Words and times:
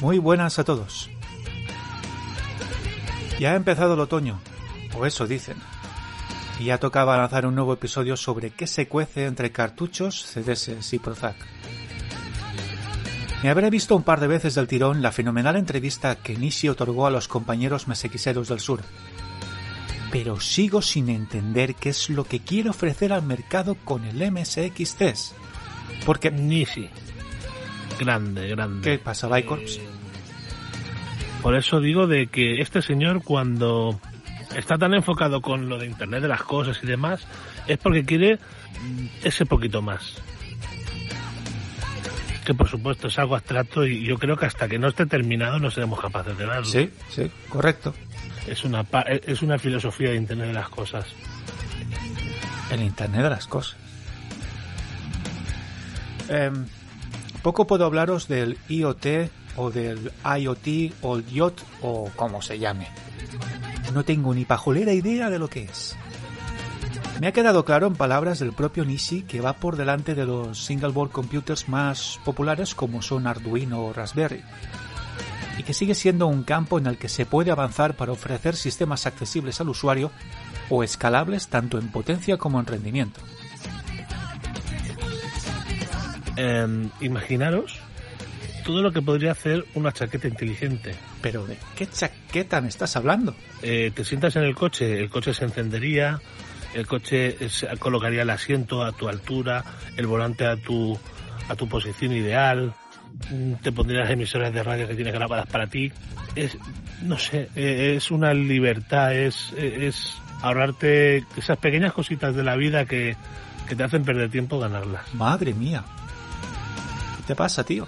Muy 0.00 0.18
buenas 0.18 0.58
a 0.58 0.64
todos. 0.64 1.10
Ya 3.40 3.52
ha 3.52 3.56
empezado 3.56 3.94
el 3.94 4.00
otoño, 4.00 4.40
o 4.96 5.06
eso 5.06 5.26
dicen. 5.26 5.56
Y 6.60 6.66
ya 6.66 6.78
tocaba 6.78 7.16
lanzar 7.16 7.46
un 7.46 7.54
nuevo 7.54 7.72
episodio 7.72 8.16
sobre 8.16 8.50
qué 8.50 8.66
se 8.66 8.88
cuece 8.88 9.26
entre 9.26 9.52
cartuchos, 9.52 10.24
CDS 10.24 10.92
y 10.92 10.98
Prozac. 10.98 11.57
Me 13.42 13.50
habré 13.50 13.70
visto 13.70 13.94
un 13.94 14.02
par 14.02 14.18
de 14.18 14.26
veces 14.26 14.56
del 14.56 14.66
tirón 14.66 15.00
la 15.00 15.12
fenomenal 15.12 15.54
entrevista 15.54 16.16
que 16.16 16.36
Nishi 16.36 16.68
otorgó 16.68 17.06
a 17.06 17.10
los 17.10 17.28
compañeros 17.28 17.86
mesequiseros 17.86 18.48
del 18.48 18.58
sur. 18.58 18.80
Pero 20.10 20.40
sigo 20.40 20.82
sin 20.82 21.08
entender 21.08 21.76
qué 21.76 21.90
es 21.90 22.10
lo 22.10 22.24
que 22.24 22.40
quiere 22.40 22.70
ofrecer 22.70 23.12
al 23.12 23.22
mercado 23.22 23.76
con 23.84 24.04
el 24.04 24.20
MSX3. 24.20 25.32
Porque... 26.04 26.32
Nishi. 26.32 26.88
Grande, 28.00 28.48
grande. 28.48 28.90
¿Qué 28.90 28.98
pasa, 28.98 29.28
Bicorps? 29.28 29.78
Por 31.42 31.54
eso 31.56 31.78
digo 31.78 32.08
de 32.08 32.26
que 32.26 32.60
este 32.60 32.82
señor 32.82 33.22
cuando 33.22 34.00
está 34.56 34.76
tan 34.78 34.94
enfocado 34.94 35.40
con 35.40 35.68
lo 35.68 35.78
de 35.78 35.86
Internet 35.86 36.22
de 36.22 36.28
las 36.28 36.42
cosas 36.42 36.80
y 36.82 36.86
demás, 36.86 37.24
es 37.68 37.78
porque 37.78 38.04
quiere 38.04 38.40
ese 39.22 39.46
poquito 39.46 39.80
más. 39.80 40.20
Que 42.48 42.54
por 42.54 42.66
supuesto 42.66 43.08
es 43.08 43.18
algo 43.18 43.36
abstracto 43.36 43.86
y 43.86 44.06
yo 44.06 44.16
creo 44.16 44.34
que 44.34 44.46
hasta 44.46 44.66
que 44.66 44.78
no 44.78 44.88
esté 44.88 45.04
terminado 45.04 45.58
no 45.58 45.70
seremos 45.70 46.00
capaces 46.00 46.38
de 46.38 46.46
verlo. 46.46 46.64
Sí, 46.64 46.90
sí, 47.10 47.30
correcto. 47.46 47.92
Es 48.46 48.64
una, 48.64 48.86
es 49.06 49.42
una 49.42 49.58
filosofía 49.58 50.12
de 50.12 50.16
Internet 50.16 50.46
de 50.46 50.52
las 50.54 50.70
cosas. 50.70 51.04
El 52.70 52.80
Internet 52.80 53.24
de 53.24 53.28
las 53.28 53.46
cosas. 53.46 53.76
Eh, 56.30 56.50
poco 57.42 57.66
puedo 57.66 57.84
hablaros 57.84 58.28
del 58.28 58.56
IoT 58.70 59.06
o 59.56 59.70
del 59.70 60.10
IoT 60.38 60.94
o 61.02 61.18
el 61.18 61.28
IoT 61.30 61.60
o 61.82 62.10
como 62.16 62.40
se 62.40 62.58
llame. 62.58 62.88
No 63.92 64.06
tengo 64.06 64.32
ni 64.32 64.46
pajolera 64.46 64.94
idea 64.94 65.28
de 65.28 65.38
lo 65.38 65.48
que 65.48 65.64
es. 65.64 65.98
Me 67.20 67.26
ha 67.26 67.32
quedado 67.32 67.64
claro 67.64 67.88
en 67.88 67.96
palabras 67.96 68.38
del 68.38 68.52
propio 68.52 68.84
Nishi 68.84 69.22
que 69.22 69.40
va 69.40 69.54
por 69.54 69.76
delante 69.76 70.14
de 70.14 70.24
los 70.24 70.64
single 70.64 70.90
board 70.90 71.10
computers 71.10 71.68
más 71.68 72.20
populares 72.24 72.76
como 72.76 73.02
son 73.02 73.26
Arduino 73.26 73.84
o 73.84 73.92
Raspberry, 73.92 74.42
y 75.58 75.64
que 75.64 75.74
sigue 75.74 75.96
siendo 75.96 76.28
un 76.28 76.44
campo 76.44 76.78
en 76.78 76.86
el 76.86 76.96
que 76.96 77.08
se 77.08 77.26
puede 77.26 77.50
avanzar 77.50 77.96
para 77.96 78.12
ofrecer 78.12 78.54
sistemas 78.54 79.06
accesibles 79.06 79.60
al 79.60 79.68
usuario 79.68 80.12
o 80.70 80.84
escalables 80.84 81.48
tanto 81.48 81.78
en 81.78 81.88
potencia 81.88 82.36
como 82.36 82.60
en 82.60 82.66
rendimiento. 82.66 83.20
Eh, 86.36 86.88
imaginaros 87.00 87.80
todo 88.68 88.82
lo 88.82 88.92
que 88.92 89.00
podría 89.00 89.32
hacer 89.32 89.64
una 89.74 89.92
chaqueta 89.92 90.28
inteligente. 90.28 90.94
Pero 91.22 91.46
¿de 91.46 91.56
qué 91.74 91.86
chaqueta 91.86 92.60
me 92.60 92.68
estás 92.68 92.96
hablando? 92.96 93.34
Eh, 93.62 93.90
te 93.94 94.04
sientas 94.04 94.36
en 94.36 94.42
el 94.42 94.54
coche, 94.54 95.00
el 95.00 95.08
coche 95.08 95.32
se 95.32 95.46
encendería, 95.46 96.20
el 96.74 96.86
coche 96.86 97.48
se 97.48 97.66
colocaría 97.78 98.22
el 98.22 98.30
asiento 98.30 98.82
a 98.82 98.92
tu 98.92 99.08
altura, 99.08 99.64
el 99.96 100.06
volante 100.06 100.46
a 100.46 100.56
tu, 100.56 100.98
a 101.48 101.54
tu 101.54 101.68
posición 101.68 102.12
ideal, 102.12 102.74
mm, 103.30 103.54
te 103.54 103.72
pondría 103.72 104.00
las 104.00 104.10
emisoras 104.10 104.52
de 104.52 104.62
radio 104.62 104.88
que 104.88 104.94
tienes 104.94 105.14
grabadas 105.14 105.46
para 105.46 105.66
ti. 105.66 105.92
Es, 106.34 106.56
no 107.02 107.18
sé, 107.18 107.48
eh, 107.56 107.94
es 107.96 108.10
una 108.10 108.34
libertad, 108.34 109.14
es, 109.14 109.52
es 109.56 110.16
ahorrarte 110.42 111.24
esas 111.36 111.58
pequeñas 111.58 111.92
cositas 111.92 112.34
de 112.34 112.44
la 112.44 112.56
vida 112.56 112.84
que, 112.84 113.16
que 113.68 113.76
te 113.76 113.84
hacen 113.84 114.04
perder 114.04 114.30
tiempo 114.30 114.58
ganarlas. 114.58 115.14
Madre 115.14 115.54
mía. 115.54 115.84
¿Qué 117.16 117.22
te 117.28 117.34
pasa, 117.34 117.64
tío? 117.64 117.86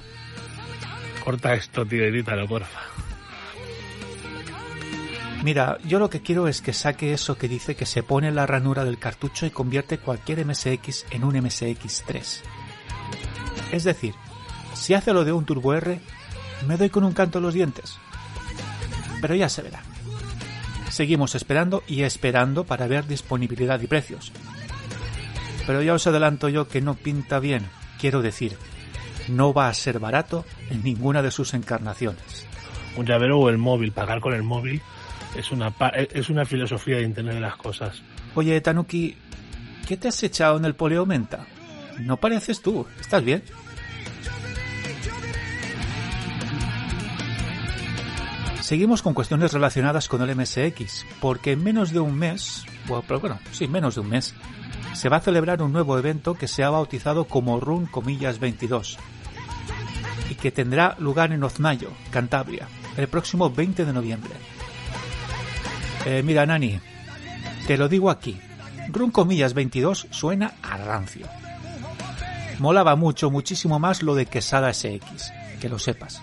Corta 1.25 1.55
esto, 1.55 1.85
tío, 1.87 2.05
edítalo, 2.05 2.47
porfa. 2.47 2.81
Mira, 5.43 5.79
yo 5.85 5.99
lo 5.99 6.11
que 6.11 6.21
quiero 6.21 6.49
es 6.49 6.61
que 6.61 6.75
saque 6.75 7.15
eso 7.15 7.39
que 7.39 7.49
dice 7.49 7.75
que 7.75 7.87
se 7.87 8.03
pone 8.03 8.31
la 8.31 8.47
ranura 8.47 8.85
del 8.85 8.99
cartucho 8.99 9.47
y 9.47 9.51
convierte 9.51 9.99
cualquier 9.99 10.45
MSX 10.45 11.07
en 11.11 11.25
un 11.25 11.35
MSX3. 11.35 12.41
Es 13.73 13.85
decir, 13.85 14.15
si 14.75 14.93
hace 14.93 15.15
lo 15.15 15.25
de 15.25 15.33
un 15.33 15.47
Turbo 15.47 15.73
R, 15.73 15.99
me 16.67 16.77
doy 16.77 16.91
con 16.91 17.05
un 17.05 17.13
canto 17.13 17.39
en 17.39 17.45
los 17.45 17.55
dientes. 17.55 17.99
Pero 19.23 19.35
ya 19.35 19.49
se 19.49 19.63
verá. 19.63 19.83
Seguimos 20.91 21.35
esperando 21.35 21.85
y 21.87 22.03
esperando 22.03 22.65
para 22.65 22.87
ver 22.87 23.07
disponibilidad 23.07 23.81
y 23.81 23.87
precios. 23.87 24.33
Pero 25.67 25.81
ya 25.83 25.95
os 25.95 26.07
adelanto 26.07 26.51
yo 26.51 26.69
que 26.69 26.83
no 26.83 26.95
pinta 26.95 27.39
bien, 27.39 27.65
quiero 27.99 28.21
decir, 28.21 28.59
no 29.29 29.55
va 29.55 29.69
a 29.69 29.75
ser 29.75 30.01
barato 30.01 30.45
en 30.69 30.83
ninguna 30.83 31.23
de 31.23 31.31
sus 31.31 31.55
encarnaciones. 31.55 32.47
Un 32.97 33.07
llavero 33.07 33.39
o 33.39 33.49
el 33.49 33.57
móvil, 33.57 33.93
pagar 33.93 34.21
con 34.21 34.35
el 34.35 34.43
móvil, 34.43 34.83
es 35.37 35.51
una, 35.53 35.73
es 35.95 36.29
una 36.31 36.45
filosofía 36.45 36.97
de 36.97 37.03
Internet 37.03 37.35
de 37.35 37.41
las 37.41 37.57
cosas. 37.57 38.03
Oye, 38.35 38.61
Tanuki, 38.61 39.17
¿qué 39.87 39.97
te 39.97 40.09
has 40.09 40.23
echado 40.23 40.57
en 40.57 40.65
el 40.65 40.75
Poleomenta? 40.75 41.47
No 42.01 42.17
pareces 42.17 42.63
tú, 42.63 42.87
¿estás 43.01 43.25
bien? 43.25 43.43
Seguimos 48.61 49.03
con 49.03 49.15
cuestiones 49.15 49.53
relacionadas 49.53 50.07
con 50.07 50.23
el 50.23 50.37
MSX, 50.37 51.05
porque 51.21 51.53
en 51.53 51.65
menos 51.65 51.93
de 51.93 51.99
un 51.99 52.17
mes, 52.17 52.65
bueno, 52.87 53.41
sí, 53.51 53.67
menos 53.67 53.97
de 53.97 54.03
un 54.03 54.09
mes, 54.09 54.33
se 54.95 55.09
va 55.09 55.17
a 55.17 55.21
celebrar 55.21 55.61
un 55.61 55.73
nuevo 55.73 55.99
evento 55.99 56.35
que 56.35 56.47
se 56.47 56.63
ha 56.63 56.71
bautizado 56.71 57.25
como 57.25 57.59
Run 57.59 57.87
Comillas 57.87 58.39
22 58.39 58.99
y 60.31 60.35
que 60.37 60.53
tendrá 60.53 60.95
lugar 61.01 61.33
en 61.33 61.43
Oznayo, 61.43 61.91
Cantabria, 62.11 62.69
el 62.97 63.09
próximo 63.09 63.51
20 63.51 63.85
de 63.85 63.93
noviembre. 63.93 64.31
Eh, 66.07 66.23
mira, 66.25 66.47
Nani, 66.47 66.81
te 67.67 67.77
lo 67.77 67.89
digo 67.89 68.11
aquí, 68.11 68.41
Run 68.89 69.11
Comillas 69.11 69.55
22 69.55 70.09
suena 70.11 70.55
a 70.63 70.77
rancio. 70.77 71.27
Molaba 72.59 72.97
mucho, 72.97 73.31
muchísimo 73.31 73.79
más 73.79 74.03
lo 74.03 74.15
de 74.15 74.27
Quesada 74.27 74.73
SX, 74.73 75.33
que 75.61 75.69
lo 75.69 75.79
sepas. 75.79 76.21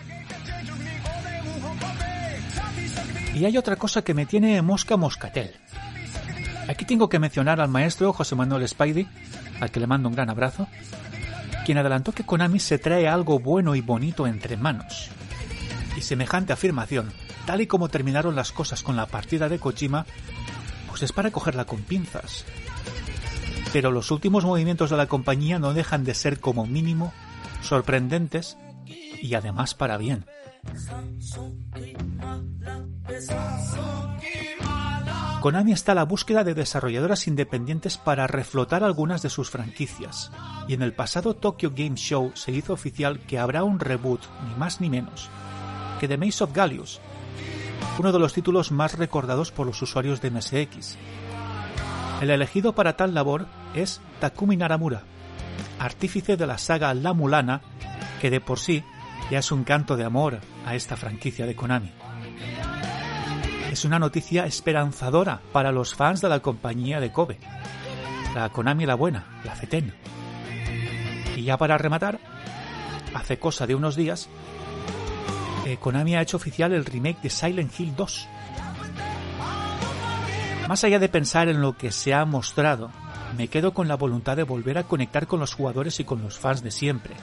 Y 3.35 3.45
hay 3.45 3.57
otra 3.57 3.75
cosa 3.75 4.01
que 4.01 4.13
me 4.13 4.25
tiene 4.25 4.61
mosca 4.61 4.97
moscatel. 4.97 5.53
Aquí 6.67 6.85
tengo 6.85 7.07
que 7.07 7.19
mencionar 7.19 7.61
al 7.61 7.69
maestro 7.69 8.11
José 8.13 8.35
Manuel 8.35 8.67
Spidey, 8.67 9.07
al 9.61 9.71
que 9.71 9.79
le 9.79 9.87
mando 9.87 10.09
un 10.09 10.15
gran 10.15 10.29
abrazo, 10.29 10.67
quien 11.65 11.77
adelantó 11.77 12.11
que 12.11 12.23
Konami 12.23 12.59
se 12.59 12.77
trae 12.77 13.07
algo 13.07 13.39
bueno 13.39 13.75
y 13.75 13.81
bonito 13.81 14.27
entre 14.27 14.57
manos. 14.57 15.09
Y 15.95 16.01
semejante 16.01 16.53
afirmación, 16.53 17.11
tal 17.47 17.61
y 17.61 17.67
como 17.67 17.87
terminaron 17.87 18.35
las 18.35 18.51
cosas 18.51 18.83
con 18.83 18.97
la 18.97 19.05
partida 19.05 19.47
de 19.47 19.57
Kojima, 19.57 20.05
pues 20.89 21.01
es 21.01 21.13
para 21.13 21.31
cogerla 21.31 21.63
con 21.63 21.81
pinzas. 21.81 22.45
Pero 23.71 23.89
los 23.89 24.11
últimos 24.11 24.43
movimientos 24.43 24.89
de 24.89 24.97
la 24.97 25.07
compañía 25.07 25.57
no 25.57 25.73
dejan 25.73 26.03
de 26.03 26.13
ser 26.13 26.41
como 26.41 26.65
mínimo 26.65 27.13
sorprendentes 27.61 28.57
y 28.85 29.33
además 29.33 29.75
para 29.75 29.97
bien. 29.97 30.25
Konami 35.39 35.71
está 35.71 35.93
a 35.93 35.95
la 35.95 36.03
búsqueda 36.03 36.43
de 36.43 36.53
desarrolladoras 36.53 37.27
independientes 37.27 37.97
para 37.97 38.27
reflotar 38.27 38.83
algunas 38.83 39.21
de 39.21 39.29
sus 39.29 39.49
franquicias, 39.49 40.31
y 40.67 40.73
en 40.73 40.81
el 40.81 40.93
pasado 40.93 41.33
Tokyo 41.33 41.71
Game 41.73 41.95
Show 41.95 42.31
se 42.33 42.51
hizo 42.51 42.73
oficial 42.73 43.19
que 43.19 43.39
habrá 43.39 43.63
un 43.63 43.79
reboot, 43.79 44.19
ni 44.49 44.55
más 44.55 44.81
ni 44.81 44.89
menos, 44.89 45.29
que 46.01 46.09
The 46.09 46.17
Maze 46.17 46.43
of 46.43 46.51
Gallius, 46.53 46.99
uno 47.99 48.11
de 48.11 48.19
los 48.19 48.33
títulos 48.33 48.71
más 48.71 48.97
recordados 48.97 49.51
por 49.51 49.65
los 49.65 49.81
usuarios 49.81 50.21
de 50.21 50.31
MSX. 50.31 50.97
El 52.21 52.29
elegido 52.29 52.73
para 52.73 52.95
tal 52.95 53.13
labor 53.13 53.47
es 53.73 54.01
Takumi 54.19 54.57
Naramura, 54.57 55.03
artífice 55.79 56.37
de 56.37 56.47
la 56.47 56.57
saga 56.57 56.93
La 56.93 57.13
Mulana, 57.13 57.61
que 58.21 58.29
de 58.29 58.41
por 58.41 58.59
sí 58.59 58.83
ya 59.29 59.39
es 59.39 59.51
un 59.51 59.63
canto 59.63 59.97
de 59.97 60.05
amor 60.05 60.39
a 60.65 60.75
esta 60.75 60.95
franquicia 60.95 61.45
de 61.45 61.55
Konami. 61.55 61.91
Es 63.71 63.85
una 63.85 63.99
noticia 63.99 64.45
esperanzadora 64.45 65.41
para 65.51 65.71
los 65.71 65.93
fans 65.93 66.21
de 66.21 66.29
la 66.29 66.39
compañía 66.39 66.99
de 66.99 67.11
Kobe, 67.11 67.39
la 68.33 68.49
Konami 68.49 68.85
la 68.85 68.95
buena, 68.95 69.39
la 69.43 69.55
CETEN. 69.55 69.93
Y 71.35 71.43
ya 71.43 71.57
para 71.57 71.77
rematar, 71.77 72.19
hace 73.13 73.37
cosa 73.37 73.67
de 73.67 73.75
unos 73.75 73.95
días, 73.95 74.29
eh, 75.67 75.77
Konami 75.77 76.15
ha 76.15 76.21
hecho 76.21 76.37
oficial 76.37 76.71
el 76.71 76.85
remake 76.85 77.21
de 77.23 77.29
Silent 77.29 77.77
Hill 77.77 77.93
2. 77.95 78.27
Más 80.69 80.83
allá 80.83 80.97
de 80.97 81.09
pensar 81.09 81.49
en 81.49 81.61
lo 81.61 81.77
que 81.77 81.91
se 81.91 82.13
ha 82.13 82.23
mostrado, 82.23 82.89
me 83.37 83.49
quedo 83.49 83.73
con 83.73 83.89
la 83.89 83.95
voluntad 83.95 84.37
de 84.37 84.43
volver 84.43 84.77
a 84.77 84.83
conectar 84.83 85.27
con 85.27 85.41
los 85.41 85.53
jugadores 85.53 85.99
y 85.99 86.05
con 86.05 86.21
los 86.21 86.39
fans 86.39 86.63
de 86.63 86.71
siempre. 86.71 87.15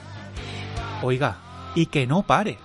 Oiga, 1.01 1.37
y 1.73 1.87
que 1.87 2.05
no 2.05 2.21
pare. 2.21 2.59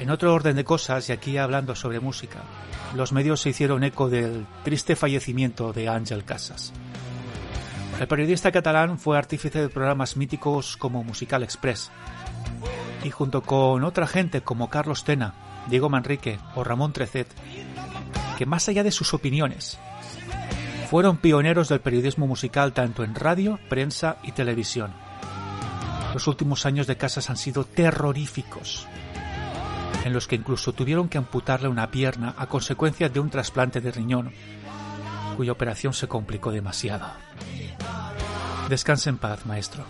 En 0.00 0.10
otro 0.10 0.34
orden 0.34 0.54
de 0.54 0.64
cosas, 0.64 1.08
y 1.08 1.12
aquí 1.12 1.38
hablando 1.38 1.74
sobre 1.74 1.98
música, 1.98 2.42
los 2.94 3.12
medios 3.12 3.40
se 3.40 3.50
hicieron 3.50 3.84
eco 3.84 4.10
del 4.10 4.46
triste 4.64 4.96
fallecimiento 4.96 5.72
de 5.72 5.88
Ángel 5.88 6.24
Casas. 6.24 6.72
El 7.98 8.08
periodista 8.08 8.52
catalán 8.52 8.98
fue 8.98 9.16
artífice 9.16 9.60
de 9.60 9.68
programas 9.70 10.18
míticos 10.18 10.76
como 10.76 11.02
Musical 11.02 11.42
Express, 11.42 11.90
y 13.02 13.10
junto 13.10 13.40
con 13.42 13.84
otra 13.84 14.06
gente 14.06 14.42
como 14.42 14.68
Carlos 14.68 15.04
Tena, 15.04 15.34
Diego 15.70 15.88
Manrique 15.88 16.38
o 16.54 16.62
Ramón 16.62 16.92
Trecet, 16.92 17.26
que 18.36 18.44
más 18.44 18.68
allá 18.68 18.82
de 18.82 18.90
sus 18.90 19.14
opiniones, 19.14 19.78
fueron 20.90 21.16
pioneros 21.16 21.70
del 21.70 21.80
periodismo 21.80 22.26
musical 22.26 22.74
tanto 22.74 23.02
en 23.02 23.14
radio, 23.14 23.58
prensa 23.70 24.18
y 24.22 24.32
televisión. 24.32 24.92
Los 26.12 26.26
últimos 26.26 26.66
años 26.66 26.86
de 26.86 26.96
Casas 26.98 27.30
han 27.30 27.38
sido 27.38 27.64
terroríficos, 27.64 28.86
en 30.04 30.12
los 30.12 30.28
que 30.28 30.36
incluso 30.36 30.74
tuvieron 30.74 31.08
que 31.08 31.18
amputarle 31.18 31.68
una 31.68 31.90
pierna 31.90 32.34
a 32.36 32.46
consecuencia 32.46 33.08
de 33.08 33.20
un 33.20 33.30
trasplante 33.30 33.80
de 33.80 33.90
riñón, 33.90 34.32
cuya 35.36 35.52
operación 35.52 35.92
se 35.92 36.08
complicó 36.08 36.50
demasiado. 36.50 37.06
Descanse 38.68 39.10
en 39.10 39.18
paz, 39.18 39.46
maestro. 39.46 39.84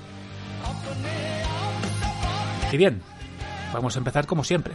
Y 2.72 2.76
bien, 2.76 3.00
vamos 3.72 3.96
a 3.96 3.98
empezar 3.98 4.26
como 4.26 4.44
siempre. 4.44 4.74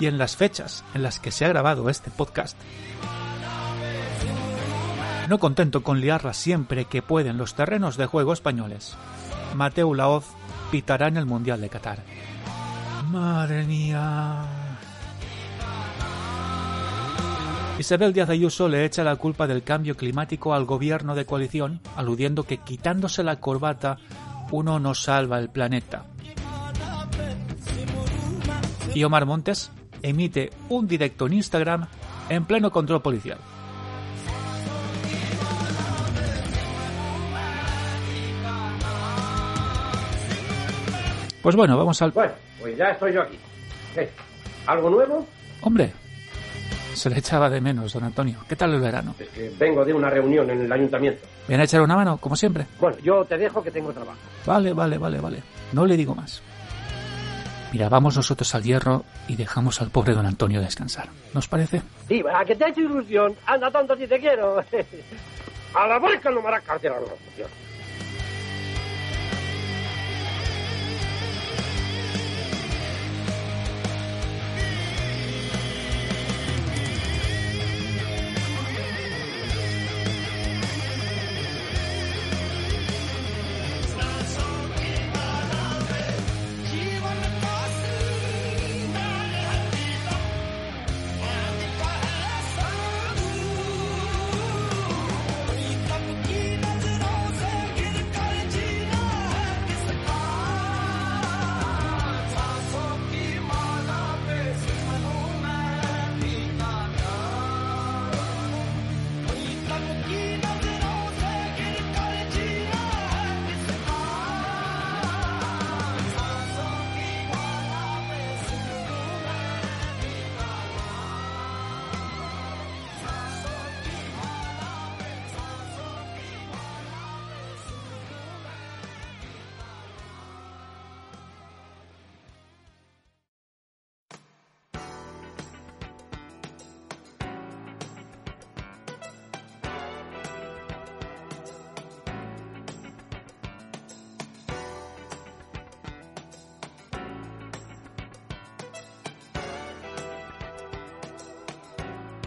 Y 0.00 0.06
en 0.06 0.16
las 0.16 0.36
fechas 0.36 0.84
en 0.94 1.02
las 1.02 1.18
que 1.18 1.32
se 1.32 1.44
ha 1.44 1.48
grabado 1.48 1.90
este 1.90 2.10
podcast, 2.10 2.56
no 5.28 5.38
contento 5.38 5.82
con 5.82 6.00
liarla 6.00 6.32
siempre 6.32 6.86
que 6.86 7.02
pueden 7.02 7.36
los 7.36 7.54
terrenos 7.54 7.96
de 7.96 8.06
juego 8.06 8.32
españoles, 8.32 8.96
Mateo 9.54 9.92
Laoz 9.92 10.24
pitará 10.70 11.08
en 11.08 11.16
el 11.16 11.26
Mundial 11.26 11.60
de 11.60 11.68
Qatar. 11.68 11.98
Madre 13.10 13.64
mía. 13.64 14.67
Isabel 17.78 18.12
Díaz 18.12 18.28
Ayuso 18.28 18.68
le 18.68 18.84
echa 18.84 19.04
la 19.04 19.14
culpa 19.14 19.46
del 19.46 19.62
cambio 19.62 19.96
climático 19.96 20.52
al 20.52 20.64
gobierno 20.64 21.14
de 21.14 21.24
coalición, 21.24 21.80
aludiendo 21.94 22.42
que 22.42 22.58
quitándose 22.58 23.22
la 23.22 23.36
corbata 23.36 23.98
uno 24.50 24.80
no 24.80 24.94
salva 24.94 25.38
el 25.38 25.48
planeta. 25.48 26.04
Y 28.94 29.04
Omar 29.04 29.26
Montes 29.26 29.70
emite 30.02 30.50
un 30.68 30.88
directo 30.88 31.26
en 31.26 31.34
Instagram 31.34 31.86
en 32.28 32.46
pleno 32.46 32.72
control 32.72 33.00
policial. 33.00 33.38
Pues 41.40 41.54
bueno, 41.54 41.78
vamos 41.78 42.02
al... 42.02 42.10
Bueno, 42.10 42.32
pues 42.60 42.76
ya 42.76 42.90
estoy 42.90 43.12
yo 43.12 43.22
aquí. 43.22 43.38
¿Algo 44.66 44.90
nuevo? 44.90 45.26
Hombre, 45.62 45.92
se 46.98 47.08
le 47.08 47.18
echaba 47.18 47.48
de 47.48 47.60
menos, 47.60 47.92
don 47.92 48.04
Antonio. 48.04 48.38
¿Qué 48.48 48.56
tal 48.56 48.74
el 48.74 48.80
verano? 48.80 49.14
Es 49.18 49.28
que 49.28 49.50
vengo 49.58 49.84
de 49.84 49.94
una 49.94 50.10
reunión 50.10 50.50
en 50.50 50.60
el 50.60 50.70
ayuntamiento. 50.70 51.26
¿Viene 51.46 51.62
a 51.62 51.64
echar 51.64 51.80
una 51.80 51.96
mano, 51.96 52.18
como 52.18 52.36
siempre? 52.36 52.66
Bueno, 52.78 52.98
yo 53.02 53.24
te 53.24 53.38
dejo 53.38 53.62
que 53.62 53.70
tengo 53.70 53.92
trabajo. 53.92 54.18
Vale, 54.44 54.72
vale, 54.72 54.98
vale, 54.98 55.20
vale. 55.20 55.42
No 55.72 55.86
le 55.86 55.96
digo 55.96 56.14
más. 56.14 56.42
Mira, 57.72 57.88
vamos 57.88 58.16
nosotros 58.16 58.54
al 58.54 58.62
hierro 58.62 59.04
y 59.28 59.36
dejamos 59.36 59.80
al 59.80 59.90
pobre 59.90 60.14
don 60.14 60.26
Antonio 60.26 60.60
descansar. 60.60 61.08
¿Nos 61.34 61.48
parece? 61.48 61.82
Sí, 62.08 62.22
a 62.32 62.44
que 62.44 62.56
te 62.56 62.64
ha 62.64 62.68
hecho 62.68 62.80
ilusión. 62.80 63.34
Anda, 63.46 63.70
tonto, 63.70 63.96
si 63.96 64.06
te 64.06 64.18
quiero. 64.18 64.58
a 65.74 65.86
la 65.86 65.98
barca 65.98 66.30
no 66.30 66.40
me 66.40 66.48
hará 66.48 66.60
cárcel 66.60 66.92
a 66.92 67.00
la 67.00 67.06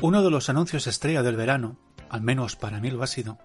Uno 0.01 0.23
de 0.23 0.31
los 0.31 0.49
anuncios 0.49 0.87
estrella 0.87 1.21
del 1.21 1.35
verano, 1.35 1.77
al 2.09 2.21
menos 2.21 2.55
para 2.55 2.79
mí 2.79 2.89
lo 2.89 3.03
ha 3.03 3.07
sido, 3.07 3.37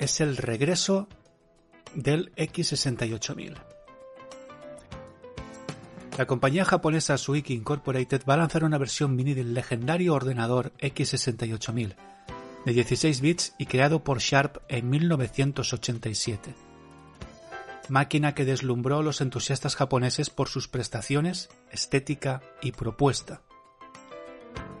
es 0.00 0.20
el 0.20 0.36
regreso 0.36 1.08
del 1.94 2.34
X68000. 2.34 3.54
La 6.18 6.26
compañía 6.26 6.64
japonesa 6.64 7.16
Suiki 7.16 7.54
Incorporated 7.54 8.22
va 8.28 8.34
a 8.34 8.38
lanzar 8.38 8.64
una 8.64 8.76
versión 8.76 9.14
mini 9.14 9.34
del 9.34 9.54
legendario 9.54 10.14
ordenador 10.14 10.72
X68000 10.80 11.94
de 12.66 12.72
16 12.72 13.20
bits 13.20 13.54
y 13.56 13.66
creado 13.66 14.02
por 14.02 14.18
Sharp 14.18 14.58
en 14.68 14.90
1987. 14.90 16.56
Máquina 17.88 18.34
que 18.34 18.44
deslumbró 18.44 18.98
a 18.98 19.02
los 19.04 19.20
entusiastas 19.20 19.76
japoneses 19.76 20.28
por 20.28 20.48
sus 20.48 20.66
prestaciones, 20.66 21.50
estética 21.70 22.42
y 22.62 22.72
propuesta. 22.72 23.42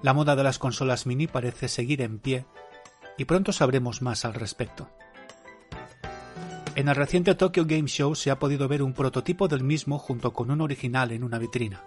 La 0.02 0.14
moda 0.14 0.34
de 0.34 0.42
las 0.42 0.58
consolas 0.58 1.06
mini 1.06 1.28
parece 1.28 1.68
seguir 1.68 2.02
en 2.02 2.18
pie 2.18 2.44
y 3.16 3.24
pronto 3.24 3.52
sabremos 3.52 4.02
más 4.02 4.24
al 4.24 4.34
respecto. 4.34 4.90
En 6.74 6.88
el 6.88 6.96
reciente 6.96 7.34
Tokyo 7.36 7.64
Game 7.66 7.86
Show 7.86 8.14
se 8.16 8.30
ha 8.30 8.38
podido 8.38 8.66
ver 8.66 8.82
un 8.82 8.94
prototipo 8.94 9.46
del 9.46 9.62
mismo 9.62 9.98
junto 9.98 10.32
con 10.32 10.50
un 10.50 10.60
original 10.60 11.12
en 11.12 11.22
una 11.22 11.38
vitrina. 11.38 11.82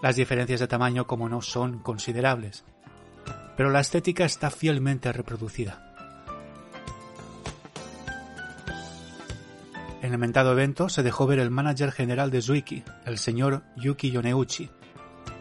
Las 0.00 0.16
diferencias 0.16 0.60
de 0.60 0.68
tamaño, 0.68 1.06
como 1.06 1.28
no, 1.28 1.42
son 1.42 1.80
considerables, 1.80 2.64
pero 3.56 3.70
la 3.70 3.80
estética 3.80 4.24
está 4.24 4.50
fielmente 4.50 5.10
reproducida. 5.12 5.88
En 10.02 10.12
el 10.12 10.18
mentado 10.18 10.52
evento 10.52 10.88
se 10.88 11.02
dejó 11.02 11.26
ver 11.26 11.38
el 11.38 11.50
manager 11.50 11.92
general 11.92 12.30
de 12.30 12.42
Zuiki, 12.42 12.84
el 13.06 13.18
señor 13.18 13.62
Yuki 13.76 14.10
Yoneuchi, 14.10 14.68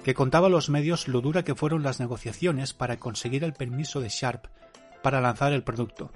que 0.04 0.14
contaba 0.14 0.48
a 0.48 0.50
los 0.50 0.70
medios 0.70 1.08
lo 1.08 1.22
dura 1.22 1.44
que 1.44 1.56
fueron 1.56 1.84
las 1.84 2.00
negociaciones 2.00 2.74
para 2.74 2.98
conseguir 2.98 3.44
el 3.44 3.54
permiso 3.54 4.02
de 4.02 4.10
Sharp 4.10 4.48
para 5.04 5.22
lanzar 5.22 5.54
el 5.54 5.64
producto, 5.64 6.12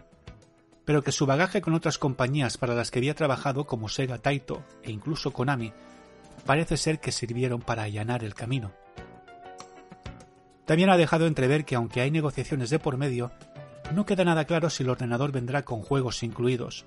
pero 0.85 1.03
que 1.03 1.11
su 1.11 1.25
bagaje 1.25 1.61
con 1.61 1.73
otras 1.73 1.97
compañías 1.97 2.57
para 2.57 2.75
las 2.75 2.91
que 2.91 2.99
había 2.99 3.15
trabajado 3.15 3.65
como 3.65 3.89
Sega 3.89 4.17
Taito 4.17 4.63
e 4.83 4.91
incluso 4.91 5.31
Konami 5.31 5.73
parece 6.45 6.77
ser 6.77 6.99
que 6.99 7.11
sirvieron 7.11 7.61
para 7.61 7.83
allanar 7.83 8.23
el 8.23 8.35
camino. 8.35 8.71
También 10.65 10.89
ha 10.89 10.97
dejado 10.97 11.27
entrever 11.27 11.65
que 11.65 11.75
aunque 11.75 12.01
hay 12.01 12.11
negociaciones 12.11 12.69
de 12.69 12.79
por 12.79 12.97
medio, 12.97 13.31
no 13.93 14.05
queda 14.05 14.23
nada 14.23 14.45
claro 14.45 14.69
si 14.69 14.83
el 14.83 14.89
ordenador 14.89 15.31
vendrá 15.31 15.63
con 15.63 15.81
juegos 15.81 16.23
incluidos, 16.23 16.85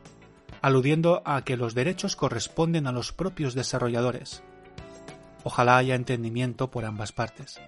aludiendo 0.63 1.23
a 1.25 1.43
que 1.43 1.57
los 1.57 1.75
derechos 1.75 2.17
corresponden 2.17 2.87
a 2.89 2.93
los 2.93 3.13
propios 3.13 3.55
desarrolladores, 3.55 4.43
Ojalá 5.45 5.77
haya 5.77 5.95
entendimiento 5.95 6.71
por 6.71 6.85
ambas 6.85 7.13
partes. 7.13 7.61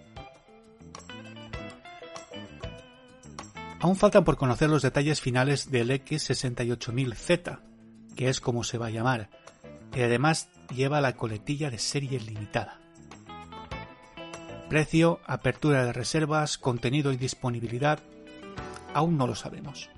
Aún 3.81 3.97
faltan 3.97 4.25
por 4.25 4.37
conocer 4.37 4.69
los 4.69 4.83
detalles 4.83 5.21
finales 5.21 5.71
del 5.71 5.91
X68000Z, 5.91 7.61
que 8.15 8.29
es 8.29 8.41
como 8.41 8.63
se 8.63 8.77
va 8.77 8.89
a 8.89 8.91
llamar, 8.91 9.31
y 9.95 10.03
además 10.03 10.51
lleva 10.75 11.01
la 11.01 11.17
coletilla 11.17 11.71
de 11.71 11.79
serie 11.79 12.21
limitada. 12.21 12.79
Precio, 14.69 15.21
apertura 15.27 15.85
de 15.85 15.93
reservas, 15.93 16.59
contenido 16.59 17.11
y 17.13 17.17
disponibilidad, 17.17 18.01
aún 18.93 19.17
no 19.17 19.27
lo 19.27 19.35
sabemos. 19.35 19.89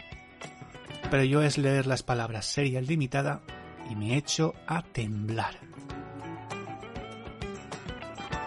Pero 1.11 1.25
yo 1.25 1.43
es 1.43 1.59
leer 1.59 1.87
las 1.87 2.03
palabras 2.03 2.47
seria 2.47 2.81
limitada 2.81 3.43
y 3.91 3.97
me 3.97 4.17
echo 4.17 4.55
a 4.67 4.83
temblar. 4.83 5.59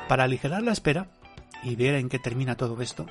Para 0.07 0.25
aligerar 0.25 0.61
la 0.61 0.71
espera 0.71 1.07
y 1.63 1.75
ver 1.75 1.95
en 1.95 2.09
qué 2.09 2.19
termina 2.19 2.55
todo 2.55 2.79
esto, 2.81 3.07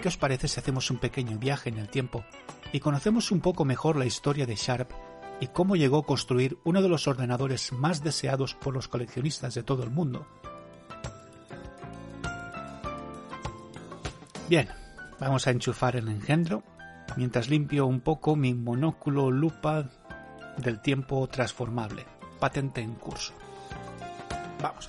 ¿qué 0.00 0.08
os 0.08 0.16
parece 0.16 0.46
si 0.46 0.60
hacemos 0.60 0.90
un 0.92 0.98
pequeño 0.98 1.38
viaje 1.38 1.70
en 1.70 1.78
el 1.78 1.88
tiempo 1.88 2.24
y 2.72 2.78
conocemos 2.78 3.32
un 3.32 3.40
poco 3.40 3.64
mejor 3.64 3.96
la 3.96 4.06
historia 4.06 4.46
de 4.46 4.54
Sharp 4.54 4.92
y 5.40 5.48
cómo 5.48 5.74
llegó 5.74 5.98
a 5.98 6.06
construir 6.06 6.58
uno 6.64 6.82
de 6.82 6.88
los 6.88 7.08
ordenadores 7.08 7.72
más 7.72 8.02
deseados 8.04 8.54
por 8.54 8.74
los 8.74 8.86
coleccionistas 8.86 9.54
de 9.54 9.64
todo 9.64 9.82
el 9.82 9.90
mundo? 9.90 10.26
Bien, 14.48 14.68
vamos 15.18 15.48
a 15.48 15.50
enchufar 15.50 15.96
el 15.96 16.08
engendro 16.08 16.62
mientras 17.16 17.48
limpio 17.48 17.86
un 17.86 18.00
poco 18.00 18.36
mi 18.36 18.54
monóculo 18.54 19.32
lupa 19.32 19.90
del 20.58 20.80
tiempo 20.80 21.26
transformable, 21.26 22.06
patente 22.38 22.80
en 22.80 22.94
curso. 22.94 23.32
Vamos. 24.62 24.88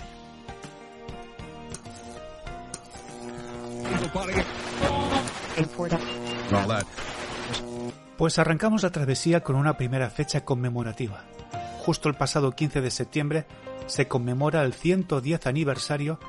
Pues 8.17 8.39
arrancamos 8.39 8.83
la 8.83 8.91
travesía 8.91 9.41
con 9.41 9.55
una 9.55 9.77
primera 9.77 10.09
fecha 10.09 10.43
conmemorativa. 10.43 11.23
Justo 11.79 12.09
el 12.09 12.15
pasado 12.15 12.51
15 12.51 12.81
de 12.81 12.91
septiembre 12.91 13.45
se 13.87 14.07
conmemora 14.07 14.63
el 14.63 14.73
110 14.73 15.47
aniversario 15.47 16.19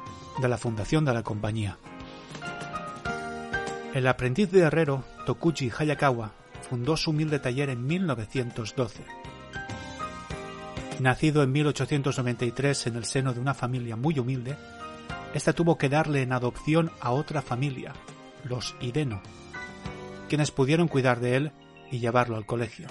de 0.40 0.49
la 0.49 0.56
fundación 0.56 1.04
de 1.04 1.14
la 1.14 1.22
compañía. 1.22 1.78
El 3.94 4.06
aprendiz 4.06 4.50
de 4.50 4.60
herrero 4.60 5.04
Tokuchi 5.26 5.70
Hayakawa 5.76 6.32
fundó 6.68 6.96
su 6.96 7.10
humilde 7.10 7.40
taller 7.40 7.70
en 7.70 7.87
1912. 7.87 9.04
Nacido 11.00 11.42
en 11.42 11.50
1893 11.50 12.87
en 12.87 12.96
el 12.96 13.04
seno 13.04 13.32
de 13.34 13.40
una 13.40 13.54
familia 13.54 13.96
muy 13.96 14.18
humilde, 14.18 14.56
esta 15.34 15.52
tuvo 15.52 15.78
que 15.78 15.88
darle 15.88 16.22
en 16.22 16.32
adopción 16.32 16.90
a 17.00 17.12
otra 17.12 17.42
familia, 17.42 17.92
los 18.44 18.75
Ideno, 18.80 19.20
quienes 20.28 20.50
pudieron 20.50 20.88
cuidar 20.88 21.20
de 21.20 21.37
él 21.37 21.52
y 21.90 21.99
llevarlo 21.99 22.37
al 22.37 22.46
colegio. 22.46 22.88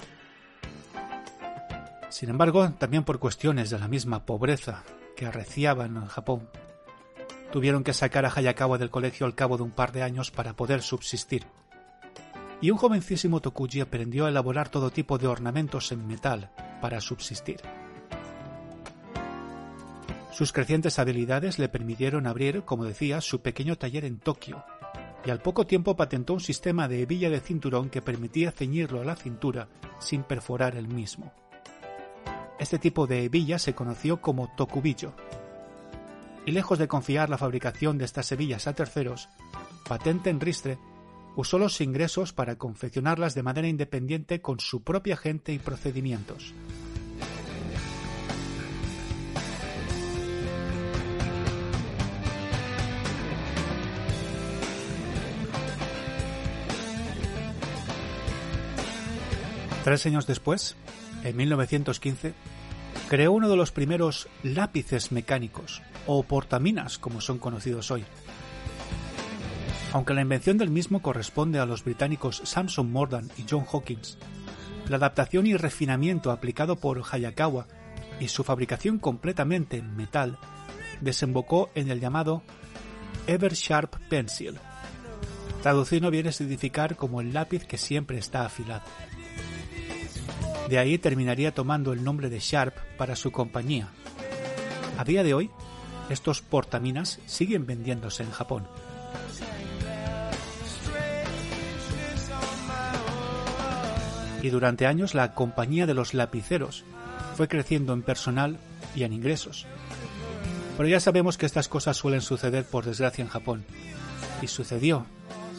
Sin 2.08 2.28
embargo, 2.28 2.70
también 2.72 3.04
por 3.04 3.18
cuestiones 3.18 3.70
de 3.70 3.78
la 3.78 3.88
misma 3.88 4.24
pobreza 4.24 4.82
que 5.16 5.26
arreciaban 5.26 5.96
en 5.96 6.06
Japón, 6.06 6.48
tuvieron 7.52 7.84
que 7.84 7.92
sacar 7.92 8.24
a 8.24 8.32
Hayakawa 8.34 8.78
del 8.78 8.90
colegio 8.90 9.26
al 9.26 9.34
cabo 9.34 9.56
de 9.56 9.64
un 9.64 9.70
par 9.70 9.92
de 9.92 10.02
años 10.02 10.30
para 10.30 10.54
poder 10.54 10.82
subsistir. 10.82 11.46
Y 12.60 12.70
un 12.70 12.78
jovencísimo 12.78 13.40
Tokuji 13.40 13.80
aprendió 13.80 14.26
a 14.26 14.28
elaborar 14.28 14.68
todo 14.68 14.90
tipo 14.90 15.18
de 15.18 15.26
ornamentos 15.26 15.92
en 15.92 16.06
metal 16.06 16.50
para 16.80 17.00
subsistir. 17.00 17.60
Sus 20.32 20.52
crecientes 20.52 20.98
habilidades 20.98 21.58
le 21.58 21.68
permitieron 21.68 22.26
abrir, 22.26 22.62
como 22.62 22.84
decía, 22.84 23.20
su 23.20 23.42
pequeño 23.42 23.76
taller 23.76 24.04
en 24.04 24.18
Tokio, 24.18 24.64
y 25.24 25.30
al 25.30 25.40
poco 25.40 25.66
tiempo 25.66 25.96
patentó 25.96 26.34
un 26.34 26.40
sistema 26.40 26.88
de 26.88 27.02
hebilla 27.02 27.30
de 27.30 27.40
cinturón 27.40 27.90
que 27.90 28.00
permitía 28.00 28.52
ceñirlo 28.52 29.00
a 29.00 29.04
la 29.04 29.16
cintura 29.16 29.68
sin 29.98 30.22
perforar 30.22 30.76
el 30.76 30.88
mismo. 30.88 31.32
Este 32.58 32.78
tipo 32.78 33.06
de 33.06 33.24
hebilla 33.24 33.58
se 33.58 33.74
conoció 33.74 34.20
como 34.20 34.54
tokubillo. 34.56 35.14
Y 36.46 36.52
lejos 36.52 36.78
de 36.78 36.88
confiar 36.88 37.28
la 37.28 37.38
fabricación 37.38 37.98
de 37.98 38.04
estas 38.04 38.30
hebillas 38.32 38.66
a 38.66 38.74
terceros, 38.74 39.28
Patente 39.88 40.30
en 40.30 40.40
Ristre 40.40 40.78
usó 41.36 41.58
los 41.58 41.80
ingresos 41.80 42.32
para 42.32 42.56
confeccionarlas 42.56 43.34
de 43.34 43.42
manera 43.42 43.68
independiente 43.68 44.40
con 44.40 44.60
su 44.60 44.82
propia 44.82 45.16
gente 45.16 45.52
y 45.52 45.58
procedimientos. 45.58 46.54
Tres 59.90 60.06
años 60.06 60.28
después, 60.28 60.76
en 61.24 61.36
1915, 61.36 62.32
creó 63.08 63.32
uno 63.32 63.48
de 63.48 63.56
los 63.56 63.72
primeros 63.72 64.28
lápices 64.44 65.10
mecánicos, 65.10 65.82
o 66.06 66.22
portaminas 66.22 66.96
como 66.96 67.20
son 67.20 67.38
conocidos 67.38 67.90
hoy. 67.90 68.04
Aunque 69.92 70.14
la 70.14 70.20
invención 70.20 70.58
del 70.58 70.70
mismo 70.70 71.02
corresponde 71.02 71.58
a 71.58 71.66
los 71.66 71.82
británicos 71.82 72.40
Samson 72.44 72.92
Mordan 72.92 73.32
y 73.36 73.44
John 73.50 73.66
Hawkins, 73.68 74.16
la 74.88 74.94
adaptación 74.94 75.48
y 75.48 75.56
refinamiento 75.56 76.30
aplicado 76.30 76.76
por 76.76 77.02
Hayakawa 77.10 77.66
y 78.20 78.28
su 78.28 78.44
fabricación 78.44 79.00
completamente 79.00 79.78
en 79.78 79.96
metal 79.96 80.38
desembocó 81.00 81.68
en 81.74 81.90
el 81.90 81.98
llamado 81.98 82.44
Ever 83.26 83.54
Sharp 83.54 83.96
Pencil. 84.08 84.54
Traducido 85.64 86.12
viene 86.12 86.28
a 86.28 86.32
significar 86.32 86.94
como 86.94 87.20
el 87.20 87.34
lápiz 87.34 87.64
que 87.64 87.76
siempre 87.76 88.18
está 88.18 88.46
afilado. 88.46 88.84
De 90.70 90.78
ahí 90.78 90.98
terminaría 90.98 91.52
tomando 91.52 91.92
el 91.92 92.04
nombre 92.04 92.30
de 92.30 92.38
Sharp 92.38 92.76
para 92.96 93.16
su 93.16 93.32
compañía. 93.32 93.88
A 94.96 95.02
día 95.02 95.24
de 95.24 95.34
hoy, 95.34 95.50
estos 96.10 96.42
portaminas 96.42 97.18
siguen 97.26 97.66
vendiéndose 97.66 98.22
en 98.22 98.30
Japón. 98.30 98.68
Y 104.42 104.50
durante 104.50 104.86
años 104.86 105.16
la 105.16 105.34
compañía 105.34 105.86
de 105.86 105.94
los 105.94 106.14
lapiceros 106.14 106.84
fue 107.36 107.48
creciendo 107.48 107.92
en 107.92 108.02
personal 108.02 108.56
y 108.94 109.02
en 109.02 109.12
ingresos. 109.12 109.66
Pero 110.76 110.88
ya 110.88 111.00
sabemos 111.00 111.36
que 111.36 111.46
estas 111.46 111.66
cosas 111.66 111.96
suelen 111.96 112.20
suceder 112.20 112.64
por 112.64 112.84
desgracia 112.84 113.22
en 113.22 113.28
Japón. 113.28 113.64
Y 114.40 114.46
sucedió 114.46 115.04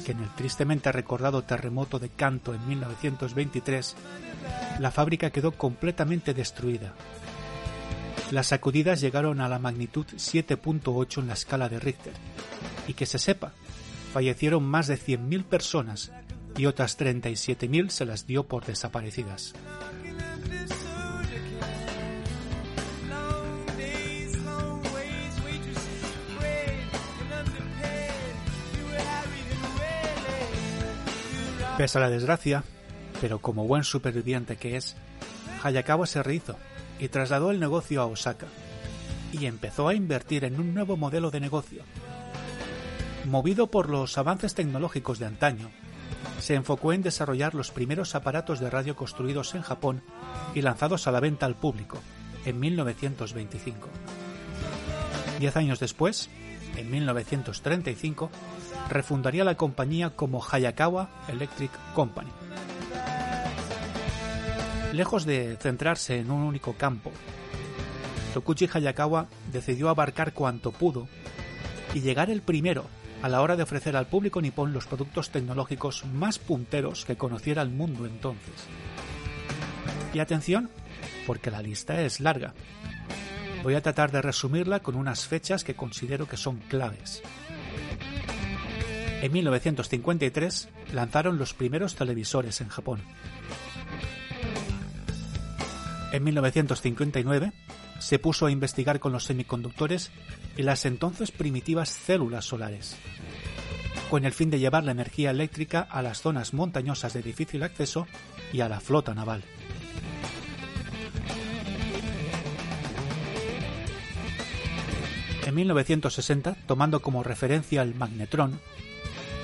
que 0.05 0.13
en 0.13 0.21
el 0.23 0.29
tristemente 0.35 0.89
recordado 0.93 1.43
terremoto 1.43 1.99
de 1.99 2.07
Kanto 2.07 2.53
en 2.53 2.65
1923 2.65 3.95
la 4.79 4.91
fábrica 4.91 5.29
quedó 5.29 5.51
completamente 5.51 6.33
destruida. 6.33 6.93
Las 8.31 8.47
sacudidas 8.47 9.01
llegaron 9.01 9.41
a 9.41 9.49
la 9.49 9.59
magnitud 9.59 10.05
7.8 10.05 11.19
en 11.19 11.27
la 11.27 11.33
escala 11.33 11.69
de 11.69 11.79
Richter, 11.79 12.13
y 12.87 12.93
que 12.93 13.05
se 13.05 13.19
sepa, 13.19 13.53
fallecieron 14.13 14.63
más 14.63 14.87
de 14.87 14.97
100.000 14.97 15.43
personas 15.45 16.11
y 16.57 16.65
otras 16.65 16.97
37.000 16.97 17.89
se 17.89 18.05
las 18.05 18.27
dio 18.27 18.47
por 18.47 18.65
desaparecidas. 18.65 19.53
Pese 31.77 31.97
a 31.97 32.01
la 32.01 32.09
desgracia, 32.09 32.63
pero 33.21 33.39
como 33.39 33.67
buen 33.67 33.83
superviviente 33.83 34.57
que 34.57 34.75
es, 34.75 34.97
Hayakawa 35.63 36.07
se 36.07 36.23
rehizo 36.23 36.57
y 36.99 37.07
trasladó 37.07 37.51
el 37.51 37.59
negocio 37.59 38.01
a 38.01 38.07
Osaka 38.07 38.47
y 39.31 39.45
empezó 39.45 39.87
a 39.87 39.93
invertir 39.93 40.43
en 40.43 40.59
un 40.59 40.73
nuevo 40.73 40.97
modelo 40.97 41.29
de 41.29 41.39
negocio. 41.39 41.83
Movido 43.25 43.67
por 43.67 43.91
los 43.91 44.17
avances 44.17 44.55
tecnológicos 44.55 45.19
de 45.19 45.27
antaño, 45.27 45.69
se 46.39 46.55
enfocó 46.55 46.93
en 46.93 47.03
desarrollar 47.03 47.53
los 47.53 47.69
primeros 47.69 48.15
aparatos 48.15 48.59
de 48.59 48.71
radio 48.71 48.95
construidos 48.95 49.53
en 49.53 49.61
Japón 49.61 50.01
y 50.55 50.63
lanzados 50.63 51.05
a 51.05 51.11
la 51.11 51.19
venta 51.19 51.45
al 51.45 51.55
público 51.55 51.99
en 52.45 52.59
1925. 52.59 53.87
Diez 55.39 55.55
años 55.55 55.79
después, 55.79 56.31
en 56.75 56.89
1935, 56.89 58.31
refundaría 58.89 59.43
la 59.43 59.57
compañía 59.57 60.15
como 60.15 60.43
Hayakawa 60.43 61.09
Electric 61.27 61.71
Company 61.93 62.31
Lejos 64.93 65.25
de 65.25 65.57
centrarse 65.57 66.19
en 66.19 66.31
un 66.31 66.41
único 66.41 66.73
campo, 66.73 67.11
Tokuchi 68.33 68.69
Hayakawa 68.71 69.27
decidió 69.51 69.89
abarcar 69.89 70.33
cuanto 70.33 70.71
pudo 70.71 71.07
y 71.93 72.01
llegar 72.01 72.29
el 72.29 72.41
primero 72.41 72.85
a 73.21 73.29
la 73.29 73.41
hora 73.41 73.55
de 73.55 73.63
ofrecer 73.63 73.95
al 73.95 74.07
público 74.07 74.41
nipón 74.41 74.73
los 74.73 74.87
productos 74.87 75.29
tecnológicos 75.29 76.05
más 76.05 76.39
punteros 76.39 77.05
que 77.05 77.15
conociera 77.15 77.61
el 77.61 77.69
mundo 77.69 78.05
entonces. 78.05 78.53
Y 80.13 80.19
atención, 80.19 80.69
porque 81.25 81.51
la 81.51 81.61
lista 81.61 82.01
es 82.01 82.19
larga. 82.19 82.53
Voy 83.63 83.75
a 83.75 83.81
tratar 83.81 84.11
de 84.11 84.21
resumirla 84.21 84.79
con 84.79 84.95
unas 84.95 85.25
fechas 85.25 85.63
que 85.63 85.75
considero 85.75 86.27
que 86.27 86.35
son 86.35 86.57
claves. 86.67 87.21
En 89.21 89.31
1953 89.31 90.69
lanzaron 90.93 91.37
los 91.37 91.53
primeros 91.53 91.95
televisores 91.95 92.59
en 92.59 92.69
Japón. 92.69 93.01
En 96.11 96.23
1959 96.25 97.53
se 97.99 98.19
puso 98.19 98.45
a 98.45 98.51
investigar 98.51 98.99
con 98.99 99.13
los 99.13 99.23
semiconductores 99.23 100.11
y 100.57 100.63
las 100.63 100.85
entonces 100.85 101.31
primitivas 101.31 101.89
células 101.89 102.45
solares, 102.45 102.97
con 104.09 104.25
el 104.25 104.33
fin 104.33 104.49
de 104.49 104.59
llevar 104.59 104.83
la 104.83 104.91
energía 104.91 105.31
eléctrica 105.31 105.81
a 105.81 106.01
las 106.01 106.21
zonas 106.21 106.53
montañosas 106.53 107.13
de 107.13 107.21
difícil 107.21 107.63
acceso 107.63 108.07
y 108.51 108.59
a 108.59 108.67
la 108.67 108.81
flota 108.81 109.13
naval. 109.13 109.43
En 115.45 115.55
1960, 115.55 116.55
tomando 116.67 117.01
como 117.01 117.23
referencia 117.23 117.81
el 117.81 117.95
magnetrón, 117.95 118.59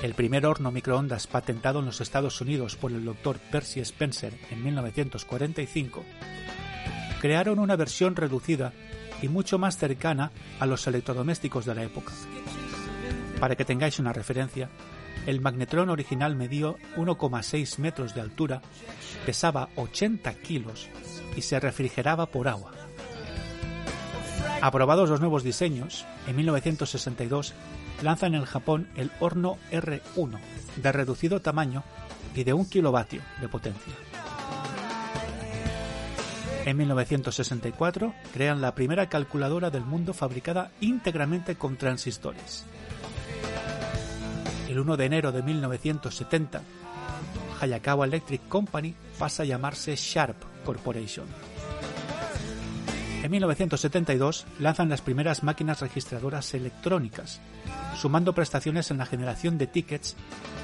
el 0.02 0.14
primer 0.14 0.46
horno 0.46 0.70
microondas 0.70 1.26
patentado 1.26 1.80
en 1.80 1.86
los 1.86 2.00
Estados 2.00 2.40
Unidos 2.40 2.76
por 2.76 2.92
el 2.92 3.04
Dr. 3.04 3.38
Percy 3.50 3.80
Spencer 3.80 4.32
en 4.50 4.62
1945, 4.62 6.04
crearon 7.20 7.58
una 7.58 7.76
versión 7.76 8.16
reducida 8.16 8.72
y 9.22 9.28
mucho 9.28 9.58
más 9.58 9.76
cercana 9.76 10.30
a 10.60 10.66
los 10.66 10.86
electrodomésticos 10.86 11.64
de 11.64 11.74
la 11.74 11.82
época. 11.82 12.12
Para 13.40 13.56
que 13.56 13.64
tengáis 13.64 13.98
una 13.98 14.12
referencia, 14.12 14.68
el 15.26 15.40
magnetrón 15.40 15.90
original 15.90 16.36
medió 16.36 16.76
1,6 16.96 17.78
metros 17.78 18.14
de 18.14 18.20
altura, 18.20 18.62
pesaba 19.26 19.68
80 19.76 20.32
kilos 20.34 20.88
y 21.36 21.42
se 21.42 21.60
refrigeraba 21.60 22.26
por 22.26 22.48
agua. 22.48 22.72
Aprobados 24.60 25.08
los 25.08 25.20
nuevos 25.20 25.44
diseños, 25.44 26.04
en 26.26 26.36
1962 26.36 27.54
lanzan 28.02 28.34
en 28.34 28.44
Japón 28.44 28.88
el 28.96 29.10
horno 29.20 29.58
R1 29.70 30.38
de 30.76 30.92
reducido 30.92 31.40
tamaño 31.40 31.84
y 32.34 32.44
de 32.44 32.52
1 32.52 32.68
kilovatio 32.68 33.22
de 33.40 33.48
potencia. 33.48 33.94
En 36.68 36.76
1964 36.76 38.12
crean 38.34 38.60
la 38.60 38.74
primera 38.74 39.08
calculadora 39.08 39.70
del 39.70 39.86
mundo 39.86 40.12
fabricada 40.12 40.70
íntegramente 40.82 41.56
con 41.56 41.78
transistores. 41.78 42.66
El 44.68 44.78
1 44.78 44.98
de 44.98 45.04
enero 45.06 45.32
de 45.32 45.42
1970, 45.42 46.60
Hayakawa 47.58 48.04
Electric 48.04 48.46
Company 48.48 48.94
pasa 49.18 49.44
a 49.44 49.46
llamarse 49.46 49.96
Sharp 49.96 50.36
Corporation. 50.62 51.24
En 53.22 53.30
1972 53.30 54.44
lanzan 54.58 54.90
las 54.90 55.00
primeras 55.00 55.42
máquinas 55.42 55.80
registradoras 55.80 56.52
electrónicas, 56.52 57.40
sumando 57.96 58.34
prestaciones 58.34 58.90
en 58.90 58.98
la 58.98 59.06
generación 59.06 59.56
de 59.56 59.68
tickets 59.68 60.16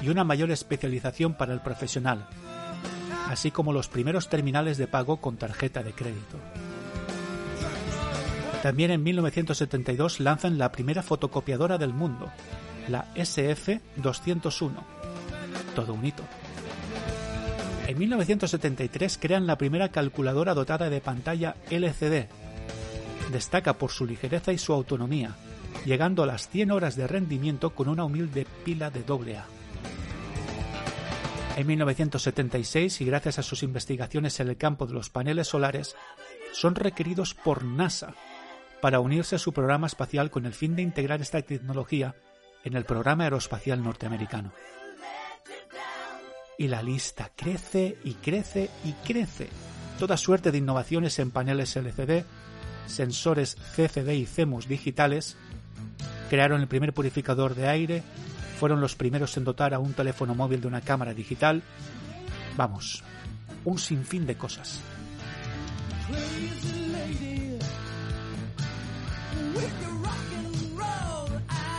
y 0.03 0.09
una 0.09 0.23
mayor 0.23 0.51
especialización 0.51 1.33
para 1.33 1.55
el 1.55 1.61
profesional, 1.61 2.27
así 3.29 3.51
como 3.51 3.73
los 3.73 3.87
primeros 3.87 4.29
terminales 4.29 4.77
de 4.77 4.87
pago 4.87 5.17
con 5.17 5.37
tarjeta 5.37 5.83
de 5.83 5.93
crédito. 5.93 6.37
También 8.61 8.91
en 8.91 9.03
1972 9.03 10.19
lanzan 10.19 10.57
la 10.57 10.71
primera 10.71 11.03
fotocopiadora 11.03 11.77
del 11.77 11.93
mundo, 11.93 12.31
la 12.87 13.13
SF-201. 13.13 14.71
Todo 15.75 15.93
un 15.93 16.05
hito. 16.05 16.23
En 17.87 17.99
1973 17.99 19.19
crean 19.19 19.45
la 19.45 19.59
primera 19.59 19.89
calculadora 19.89 20.55
dotada 20.55 20.89
de 20.89 21.01
pantalla 21.01 21.55
LCD. 21.69 22.27
Destaca 23.31 23.73
por 23.73 23.91
su 23.91 24.07
ligereza 24.07 24.51
y 24.51 24.57
su 24.57 24.73
autonomía, 24.73 25.35
llegando 25.85 26.23
a 26.23 26.25
las 26.25 26.49
100 26.49 26.71
horas 26.71 26.95
de 26.95 27.05
rendimiento 27.05 27.75
con 27.75 27.87
una 27.87 28.05
humilde 28.05 28.47
pila 28.63 28.89
de 28.89 29.01
AA. 29.01 29.45
En 31.55 31.67
1976, 31.67 32.99
y 32.99 33.05
gracias 33.05 33.39
a 33.39 33.43
sus 33.43 33.63
investigaciones 33.63 34.41
en 34.41 34.49
el 34.49 34.57
campo 34.57 34.87
de 34.87 34.93
los 34.93 35.09
paneles 35.09 35.47
solares, 35.47 35.95
son 36.51 36.75
requeridos 36.75 37.33
por 37.33 37.63
NASA 37.63 38.13
para 38.81 38.99
unirse 38.99 39.37
a 39.37 39.39
su 39.39 39.53
programa 39.53 39.87
espacial 39.87 40.29
con 40.29 40.45
el 40.45 40.53
fin 40.53 40.75
de 40.75 40.81
integrar 40.81 41.21
esta 41.21 41.41
tecnología 41.41 42.15
en 42.65 42.75
el 42.75 42.83
programa 42.83 43.23
aeroespacial 43.23 43.81
norteamericano. 43.81 44.51
Y 46.57 46.67
la 46.67 46.83
lista 46.83 47.31
crece 47.33 47.97
y 48.03 48.15
crece 48.15 48.69
y 48.83 48.91
crece. 49.07 49.47
Toda 49.97 50.17
suerte 50.17 50.51
de 50.51 50.57
innovaciones 50.57 51.19
en 51.19 51.31
paneles 51.31 51.73
LCD, 51.77 52.25
sensores 52.85 53.55
CCD 53.75 54.09
y 54.15 54.25
CEMUS 54.25 54.67
digitales, 54.67 55.37
crearon 56.29 56.59
el 56.59 56.67
primer 56.67 56.93
purificador 56.93 57.55
de 57.55 57.69
aire, 57.69 58.03
fueron 58.55 58.81
los 58.81 58.95
primeros 58.95 59.35
en 59.37 59.43
dotar 59.43 59.73
a 59.73 59.79
un 59.79 59.93
teléfono 59.93 60.33
móvil 60.33 60.61
de 60.61 60.67
una 60.67 60.81
cámara 60.81 61.13
digital. 61.13 61.61
Vamos, 62.55 63.03
un 63.65 63.77
sinfín 63.77 64.25
de 64.25 64.35
cosas. 64.35 64.81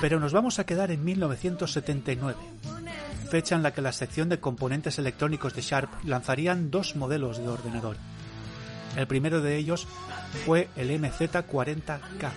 Pero 0.01 0.21
nos 0.21 0.33
vamos 0.33 0.59
a 0.59 0.67
quedar 0.67 0.91
en 0.91 1.03
1979, 1.05 2.37
fecha 3.31 3.55
en 3.55 3.63
la 3.63 3.73
que 3.73 3.81
la 3.81 3.93
sección 3.93 4.29
de 4.29 4.39
componentes 4.39 4.99
electrónicos 4.99 5.55
de 5.55 5.63
Sharp 5.63 5.91
lanzarían 6.05 6.71
dos 6.71 6.97
modelos 6.97 7.39
de 7.39 7.49
ordenador. 7.49 7.97
El 8.97 9.07
primero 9.07 9.41
de 9.41 9.57
ellos 9.57 9.87
fue 10.45 10.69
el 10.77 10.91
MZ40K, 10.91 12.31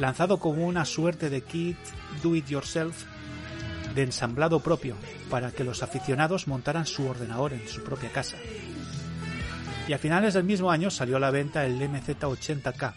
lanzado 0.00 0.38
como 0.38 0.66
una 0.66 0.84
suerte 0.84 1.28
de 1.28 1.42
kit 1.42 1.78
do 2.22 2.34
it 2.34 2.46
yourself 2.46 3.04
de 3.96 4.02
ensamblado 4.02 4.60
propio 4.60 4.94
para 5.30 5.50
que 5.50 5.64
los 5.64 5.82
aficionados 5.82 6.46
montaran 6.46 6.86
su 6.86 7.08
ordenador 7.08 7.54
en 7.54 7.66
su 7.66 7.82
propia 7.82 8.12
casa. 8.12 8.36
Y 9.88 9.94
a 9.94 9.98
finales 9.98 10.34
del 10.34 10.44
mismo 10.44 10.70
año 10.70 10.90
salió 10.90 11.16
a 11.16 11.20
la 11.20 11.30
venta 11.30 11.64
el 11.64 11.80
MZ80K, 11.80 12.92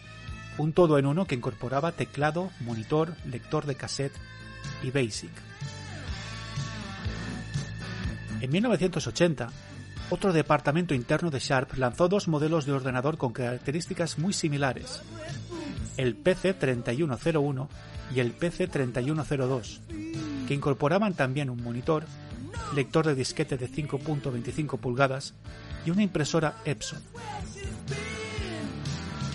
un 0.58 0.72
todo 0.72 0.98
en 0.98 1.06
uno 1.06 1.26
que 1.26 1.34
incorporaba 1.34 1.92
teclado, 1.92 2.50
monitor, 2.60 3.14
lector 3.24 3.64
de 3.64 3.76
cassette 3.76 4.12
y 4.82 4.90
BASIC. 4.90 5.30
En 8.42 8.50
1980, 8.50 9.48
otro 10.10 10.32
departamento 10.32 10.94
interno 10.94 11.30
de 11.30 11.38
Sharp 11.38 11.76
lanzó 11.76 12.08
dos 12.08 12.28
modelos 12.28 12.66
de 12.66 12.72
ordenador 12.72 13.16
con 13.16 13.32
características 13.32 14.18
muy 14.18 14.32
similares, 14.32 15.02
el 15.96 16.22
PC3101 16.22 17.68
y 18.14 18.20
el 18.20 18.36
PC3102, 18.38 19.80
que 20.46 20.54
incorporaban 20.54 21.14
también 21.14 21.50
un 21.50 21.62
monitor, 21.62 22.04
lector 22.74 23.06
de 23.06 23.14
disquete 23.14 23.56
de 23.56 23.68
5.25 23.68 24.78
pulgadas 24.78 25.34
y 25.84 25.90
una 25.90 26.02
impresora 26.02 26.56
Epson. 26.64 27.02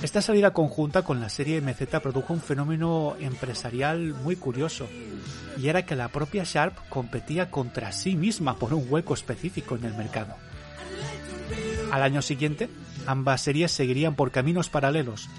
Esta 0.02 0.22
salida 0.22 0.52
conjunta 0.52 1.04
con 1.04 1.20
la 1.20 1.30
serie 1.30 1.62
MZ 1.62 2.00
produjo 2.02 2.34
un 2.34 2.42
fenómeno 2.42 3.16
empresarial 3.20 4.14
muy 4.14 4.36
curioso, 4.36 4.88
y 5.58 5.70
era 5.70 5.86
que 5.86 5.96
la 5.96 6.10
propia 6.10 6.44
Sharp 6.44 6.78
competía 6.90 7.50
contra 7.50 7.92
sí 7.92 8.16
misma 8.16 8.58
por 8.58 8.74
un 8.74 8.86
hueco 8.90 9.14
específico 9.14 9.76
en 9.76 9.86
el 9.86 9.96
mercado. 9.96 10.36
Al 11.92 12.04
año 12.04 12.22
siguiente, 12.22 12.70
ambas 13.08 13.42
series 13.42 13.72
seguirían 13.72 14.16
por 14.16 14.32
caminos 14.32 14.70
paralelos, 14.70 15.30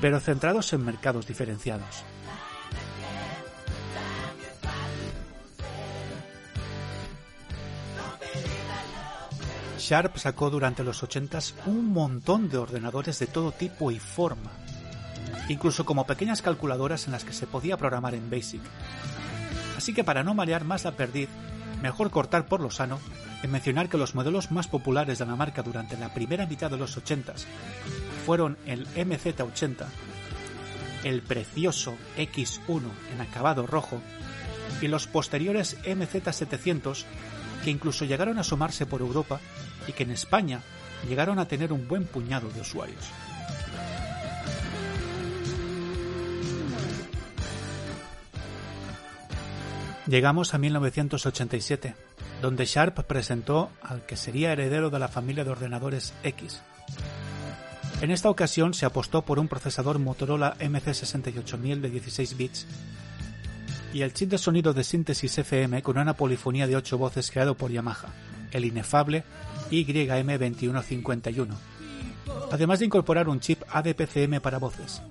pero 0.00 0.20
centrados 0.20 0.72
en 0.72 0.84
mercados 0.84 1.26
diferenciados. 1.26 2.04
Sharp 9.88 10.18
sacó 10.18 10.50
durante 10.50 10.84
los 10.84 11.02
80 11.02 11.38
un 11.64 11.94
montón 11.94 12.50
de 12.50 12.58
ordenadores 12.58 13.18
de 13.20 13.26
todo 13.26 13.52
tipo 13.52 13.90
y 13.90 13.98
forma, 13.98 14.50
incluso 15.48 15.86
como 15.86 16.06
pequeñas 16.06 16.42
calculadoras 16.42 17.06
en 17.06 17.12
las 17.12 17.24
que 17.24 17.32
se 17.32 17.46
podía 17.46 17.78
programar 17.78 18.14
en 18.14 18.28
BASIC. 18.28 18.60
Así 19.78 19.94
que 19.94 20.04
para 20.04 20.22
no 20.22 20.34
marear 20.34 20.64
más 20.64 20.84
la 20.84 20.92
perdiz, 20.92 21.30
mejor 21.80 22.10
cortar 22.10 22.48
por 22.48 22.60
lo 22.60 22.70
sano 22.70 22.98
en 23.42 23.50
mencionar 23.50 23.88
que 23.88 23.96
los 23.96 24.14
modelos 24.14 24.50
más 24.50 24.68
populares 24.68 25.20
de 25.20 25.24
la 25.24 25.36
marca 25.36 25.62
durante 25.62 25.96
la 25.96 26.12
primera 26.12 26.44
mitad 26.44 26.70
de 26.70 26.76
los 26.76 26.94
80 26.94 27.32
fueron 28.26 28.58
el 28.66 28.86
MZ80, 28.88 29.86
el 31.04 31.22
precioso 31.22 31.96
X1 32.18 32.82
en 33.14 33.20
acabado 33.22 33.66
rojo 33.66 34.02
y 34.82 34.88
los 34.88 35.06
posteriores 35.06 35.82
MZ700 35.82 37.06
que 37.64 37.70
incluso 37.70 38.04
llegaron 38.04 38.38
a 38.38 38.42
asomarse 38.42 38.86
por 38.86 39.00
Europa 39.00 39.40
y 39.86 39.92
que 39.92 40.04
en 40.04 40.10
España 40.10 40.60
llegaron 41.08 41.38
a 41.38 41.46
tener 41.46 41.72
un 41.72 41.86
buen 41.88 42.04
puñado 42.04 42.48
de 42.50 42.60
usuarios. 42.60 43.04
Llegamos 50.06 50.54
a 50.54 50.58
1987, 50.58 51.94
donde 52.40 52.64
Sharp 52.64 53.00
presentó 53.04 53.70
al 53.82 54.06
que 54.06 54.16
sería 54.16 54.52
heredero 54.52 54.88
de 54.88 54.98
la 54.98 55.08
familia 55.08 55.44
de 55.44 55.50
ordenadores 55.50 56.14
X. 56.22 56.62
En 58.00 58.10
esta 58.10 58.30
ocasión 58.30 58.72
se 58.72 58.86
apostó 58.86 59.22
por 59.22 59.38
un 59.38 59.48
procesador 59.48 59.98
Motorola 59.98 60.56
MC68000 60.60 61.80
de 61.80 61.90
16 61.90 62.36
bits 62.38 62.66
y 63.92 64.02
el 64.02 64.12
chip 64.12 64.30
de 64.30 64.38
sonido 64.38 64.72
de 64.72 64.84
síntesis 64.84 65.38
FM 65.38 65.82
con 65.82 65.98
una 65.98 66.14
polifonía 66.14 66.66
de 66.66 66.76
8 66.76 66.98
voces 66.98 67.30
creado 67.30 67.56
por 67.56 67.70
Yamaha, 67.70 68.08
el 68.50 68.64
inefable 68.64 69.24
YM2151, 69.70 71.48
además 72.52 72.78
de 72.78 72.84
incorporar 72.86 73.28
un 73.28 73.40
chip 73.40 73.62
ADPCM 73.70 74.40
para 74.40 74.58
voces. 74.58 75.02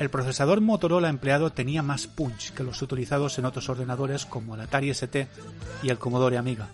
El 0.00 0.10
procesador 0.10 0.60
Motorola 0.60 1.08
empleado 1.08 1.50
tenía 1.50 1.82
más 1.82 2.06
punch 2.08 2.52
que 2.52 2.64
los 2.64 2.82
utilizados 2.82 3.38
en 3.38 3.44
otros 3.44 3.68
ordenadores 3.68 4.26
como 4.26 4.54
el 4.54 4.60
Atari 4.60 4.90
ST 4.90 5.28
y 5.82 5.88
el 5.88 5.98
Commodore 5.98 6.36
Amiga, 6.36 6.68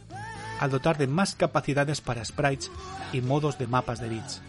al 0.59 0.71
dotar 0.71 0.97
de 0.97 1.07
más 1.07 1.35
capacidades 1.35 2.01
para 2.01 2.25
sprites 2.25 2.71
y 3.13 3.21
modos 3.21 3.59
de 3.59 3.67
mapas 3.67 4.01
de 4.01 4.09
bits. 4.09 4.41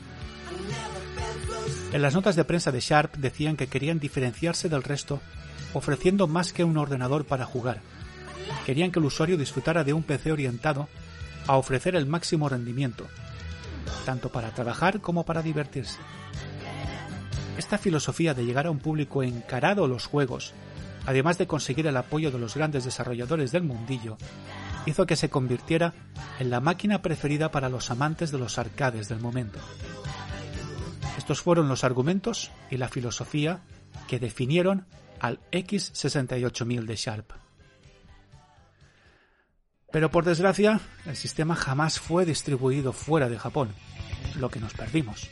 En 1.92 2.02
las 2.02 2.14
notas 2.14 2.38
de 2.38 2.46
prensa 2.46 2.72
de 2.72 2.80
Sharp 2.80 3.18
decían 3.18 3.58
que 3.58 3.68
querían 3.68 4.00
diferenciarse 4.00 4.70
del 4.70 4.84
resto 4.84 5.20
ofreciendo 5.74 6.28
más 6.28 6.54
que 6.54 6.64
un 6.64 6.78
ordenador 6.78 7.26
para 7.26 7.46
jugar. 7.46 7.82
Querían 8.66 8.92
que 8.92 9.00
el 9.00 9.06
usuario 9.06 9.38
disfrutara 9.38 9.84
de 9.84 9.94
un 9.94 10.04
PC 10.04 10.32
orientado 10.32 10.88
a 11.48 11.58
ofrecer 11.58 11.96
el 11.96 12.06
máximo 12.06 12.50
rendimiento, 12.50 13.08
tanto 14.06 14.30
para 14.30 14.52
trabajar 14.52 15.02
como 15.02 15.24
para 15.26 15.42
divertirse. 15.42 16.00
Esta 17.58 17.78
filosofía 17.78 18.34
de 18.34 18.46
llegar 18.46 18.68
a 18.68 18.72
un 18.72 18.80
público 18.80 19.24
encarado 19.24 19.86
a 19.86 19.88
los 19.88 20.06
juegos, 20.06 20.54
además 21.06 21.38
de 21.38 21.48
conseguir 21.48 21.88
el 21.88 21.98
apoyo 21.98 22.32
de 22.32 22.40
los 22.40 22.56
grandes 22.56 22.86
desarrolladores 22.86 23.52
del 23.52 23.64
mundillo, 23.64 24.18
hizo 24.86 25.06
que 25.06 25.16
se 25.16 25.30
convirtiera 25.30 25.94
en 26.40 26.50
la 26.50 26.60
máquina 26.60 27.02
preferida 27.02 27.52
para 27.52 27.70
los 27.70 27.92
amantes 27.92 28.32
de 28.32 28.40
los 28.40 28.58
arcades 28.58 29.10
del 29.10 29.20
momento. 29.20 29.60
Estos 31.18 31.42
fueron 31.42 31.68
los 31.68 31.84
argumentos 31.84 32.52
y 32.70 32.78
la 32.78 32.88
filosofía 32.88 33.62
que 34.08 34.20
definieron 34.20 34.86
al 35.22 35.40
X68000 35.52 36.86
de 36.86 36.96
Sharp. 36.96 37.32
Pero 39.92 40.10
por 40.10 40.26
desgracia, 40.26 40.80
el 41.06 41.16
sistema 41.16 41.56
jamás 41.56 42.00
fue 42.00 42.26
distribuido 42.26 42.92
fuera 42.92 43.30
de 43.30 43.38
Japón, 43.38 43.70
lo 44.40 44.50
que 44.50 44.60
nos 44.60 44.74
perdimos. 44.74 45.30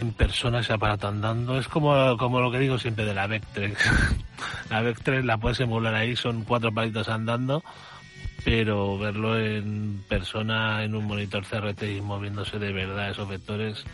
En 0.00 0.12
persona 0.12 0.60
ese 0.60 0.74
aparato 0.74 1.08
andando 1.08 1.58
es 1.58 1.66
como, 1.66 2.16
como 2.16 2.40
lo 2.40 2.52
que 2.52 2.60
digo 2.60 2.78
siempre 2.78 3.04
de 3.04 3.14
la 3.14 3.26
VEC3. 3.26 3.74
la 4.70 4.82
VEC3 4.82 5.24
la 5.24 5.38
puedes 5.38 5.58
emular 5.58 5.94
ahí, 5.94 6.14
son 6.14 6.44
cuatro 6.44 6.70
palitos 6.70 7.08
andando, 7.08 7.64
pero 8.44 8.96
verlo 8.96 9.36
en 9.40 10.04
persona 10.08 10.84
en 10.84 10.94
un 10.94 11.06
monitor 11.06 11.44
CRT 11.44 11.82
y 11.96 12.00
moviéndose 12.00 12.60
de 12.60 12.72
verdad 12.72 13.10
esos 13.10 13.28
vectores 13.28 13.84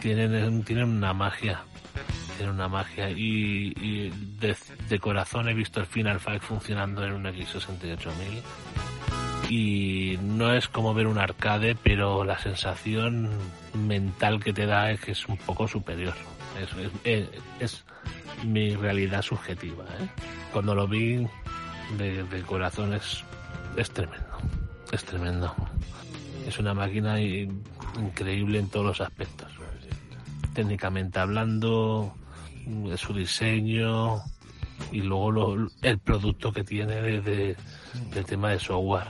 tienen, 0.00 0.64
tienen 0.64 0.88
una 0.88 1.12
magia. 1.12 1.62
Tienen 2.36 2.54
una 2.54 2.68
magia. 2.68 3.10
Y, 3.10 4.10
de, 4.38 4.98
corazón 4.98 5.48
he 5.48 5.54
visto 5.54 5.80
el 5.80 5.86
Final 5.86 6.20
Fight 6.20 6.42
funcionando 6.42 7.04
en 7.04 7.12
un 7.12 7.24
X68000. 7.24 8.42
Y 9.48 10.18
no 10.22 10.54
es 10.54 10.68
como 10.68 10.94
ver 10.94 11.06
un 11.06 11.18
arcade, 11.18 11.74
pero 11.74 12.24
la 12.24 12.38
sensación 12.38 13.30
mental 13.74 14.42
que 14.42 14.52
te 14.52 14.66
da 14.66 14.90
es 14.90 15.00
que 15.00 15.12
es 15.12 15.28
un 15.28 15.36
poco 15.36 15.68
superior. 15.68 16.14
Es, 17.04 17.30
es, 17.58 17.84
mi 18.44 18.74
realidad 18.74 19.22
subjetiva. 19.22 19.84
¿eh? 19.84 20.08
Cuando 20.52 20.74
lo 20.74 20.88
vi 20.88 21.26
de, 21.98 22.22
de 22.24 22.42
corazón 22.42 22.94
es, 22.94 23.22
es 23.76 23.90
tremendo. 23.90 24.38
Es 24.92 25.04
tremendo. 25.04 25.54
Es 26.46 26.58
una 26.58 26.72
máquina 26.72 27.20
increíble 27.20 28.60
en 28.60 28.68
todos 28.70 28.86
los 28.86 29.00
aspectos 29.00 29.59
técnicamente 30.60 31.18
hablando, 31.18 32.14
su 32.96 33.14
diseño 33.14 34.20
y 34.92 35.00
luego 35.00 35.56
el 35.80 35.98
producto 35.98 36.52
que 36.52 36.64
tiene 36.64 36.96
desde 37.00 37.56
el 38.14 38.24
tema 38.26 38.50
de 38.50 38.58
software. 38.58 39.08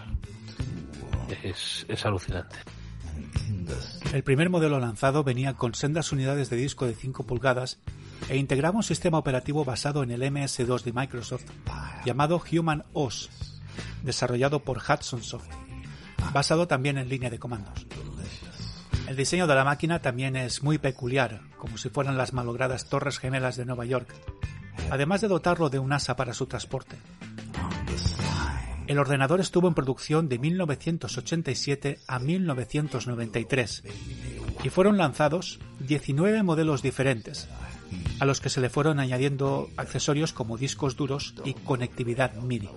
Es, 1.42 1.84
es 1.88 2.06
alucinante. 2.06 2.56
El 4.12 4.22
primer 4.22 4.48
modelo 4.48 4.78
lanzado 4.78 5.24
venía 5.24 5.54
con 5.54 5.74
sendas 5.74 6.12
unidades 6.12 6.50
de 6.50 6.56
disco 6.56 6.86
de 6.86 6.94
5 6.94 7.26
pulgadas 7.26 7.80
e 8.28 8.36
integraba 8.36 8.76
un 8.76 8.84
sistema 8.84 9.18
operativo 9.18 9.64
basado 9.64 10.04
en 10.04 10.12
el 10.12 10.22
MS2 10.22 10.84
de 10.84 10.92
Microsoft 10.92 11.46
llamado 12.04 12.40
Human 12.52 12.84
OS, 12.92 13.28
desarrollado 14.04 14.60
por 14.60 14.78
Hudson 14.78 15.24
Soft, 15.24 15.48
basado 16.32 16.68
también 16.68 16.96
en 16.96 17.08
línea 17.08 17.28
de 17.28 17.40
comandos. 17.40 17.89
El 19.10 19.16
diseño 19.16 19.48
de 19.48 19.56
la 19.56 19.64
máquina 19.64 19.98
también 19.98 20.36
es 20.36 20.62
muy 20.62 20.78
peculiar, 20.78 21.40
como 21.58 21.76
si 21.78 21.88
fueran 21.88 22.16
las 22.16 22.32
malogradas 22.32 22.88
Torres 22.88 23.18
Gemelas 23.18 23.56
de 23.56 23.64
Nueva 23.64 23.84
York, 23.84 24.14
además 24.88 25.20
de 25.20 25.26
dotarlo 25.26 25.68
de 25.68 25.80
un 25.80 25.92
asa 25.92 26.14
para 26.14 26.32
su 26.32 26.46
transporte. 26.46 26.96
El 28.86 29.00
ordenador 29.00 29.40
estuvo 29.40 29.66
en 29.66 29.74
producción 29.74 30.28
de 30.28 30.38
1987 30.38 31.98
a 32.06 32.20
1993 32.20 33.82
y 34.62 34.68
fueron 34.68 34.96
lanzados 34.96 35.58
19 35.80 36.44
modelos 36.44 36.80
diferentes, 36.80 37.48
a 38.20 38.24
los 38.26 38.40
que 38.40 38.48
se 38.48 38.60
le 38.60 38.70
fueron 38.70 39.00
añadiendo 39.00 39.70
accesorios 39.76 40.32
como 40.32 40.56
discos 40.56 40.94
duros 40.94 41.34
y 41.44 41.54
conectividad 41.54 42.34
MIDI. 42.34 42.70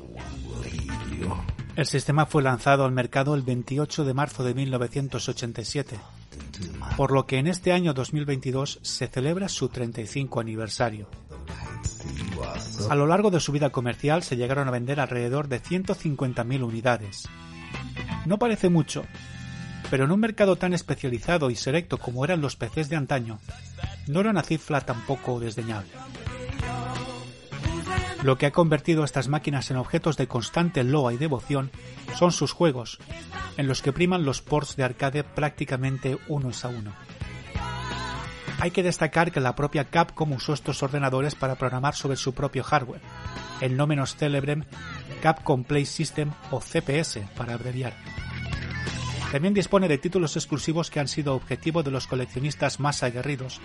El 1.76 1.86
sistema 1.86 2.26
fue 2.26 2.42
lanzado 2.42 2.86
al 2.86 2.92
mercado 2.92 3.36
el 3.36 3.44
28 3.44 4.04
de 4.04 4.14
marzo 4.16 4.44
de 4.44 4.56
1987 4.56 6.00
por 6.98 7.12
lo 7.12 7.26
que 7.26 7.38
en 7.38 7.48
este 7.48 7.72
año 7.72 7.94
2022 7.94 8.80
se 8.82 9.08
celebra 9.08 9.50
su 9.50 9.70
35 9.70 10.40
aniversario. 10.40 11.08
A 12.90 12.96
lo 12.96 13.08
largo 13.08 13.32
de 13.32 13.40
su 13.40 13.52
vida 13.52 13.70
comercial 13.70 14.24
se 14.24 14.36
llegaron 14.36 14.68
a 14.68 14.72
vender 14.72 15.00
alrededor 15.00 15.48
de 15.48 15.62
150.000 15.62 16.64
unidades. 16.64 17.28
No 18.26 18.38
parece 18.38 18.70
mucho, 18.70 19.04
pero 19.90 20.06
en 20.06 20.12
un 20.12 20.20
mercado 20.20 20.56
tan 20.56 20.74
especializado 20.74 21.50
y 21.50 21.56
selecto 21.56 21.98
como 21.98 22.24
eran 22.24 22.42
los 22.42 22.56
PCs 22.56 22.90
de 22.90 22.96
antaño, 22.96 23.40
no 24.08 24.20
era 24.20 24.30
una 24.30 24.44
cifra 24.44 24.82
tampoco 24.82 25.40
desdeñable. 25.40 25.92
Lo 28.24 28.38
que 28.38 28.46
ha 28.46 28.52
convertido 28.52 29.02
a 29.02 29.06
estas 29.06 29.28
máquinas 29.28 29.70
en 29.70 29.76
objetos 29.76 30.16
de 30.16 30.30
constante 30.30 30.86
loa 30.86 31.14
y 31.14 31.18
devoción 31.18 31.72
son 32.18 32.32
sus 32.32 32.54
juegos, 32.54 32.98
en 33.58 33.68
los 33.68 33.82
que 33.82 33.92
priman 33.92 34.24
los 34.24 34.42
ports 34.42 34.78
de 34.78 34.86
arcade 34.86 35.26
prácticamente 35.26 36.18
uno 36.30 36.52
a 36.64 36.68
uno. 36.70 36.94
Hay 38.62 38.72
que 38.72 38.82
destacar 38.82 39.34
que 39.34 39.42
la 39.42 39.58
propia 39.58 39.90
Capcom 39.90 40.32
usó 40.32 40.54
estos 40.54 40.82
ordenadores 40.84 41.36
para 41.36 41.56
programar 41.56 41.96
sobre 41.96 42.16
su 42.16 42.34
propio 42.34 42.64
hardware, 42.64 43.02
el 43.60 43.76
no 43.76 43.88
menos 43.88 44.16
célebre 44.16 44.64
Capcom 45.22 45.66
Play 45.66 45.86
System 45.86 46.32
o 46.50 46.62
CPS 46.62 47.20
para 47.36 47.56
abreviar. 47.56 47.94
También 49.34 49.54
dispone 49.54 49.90
de 49.90 49.98
títulos 49.98 50.38
exclusivos 50.38 50.90
que 50.90 51.02
han 51.02 51.10
sido 51.10 51.36
objetivo 51.36 51.84
de 51.84 51.92
los 51.92 52.08
coleccionistas 52.08 52.80
más 52.80 53.04
aguerridos, 53.04 53.60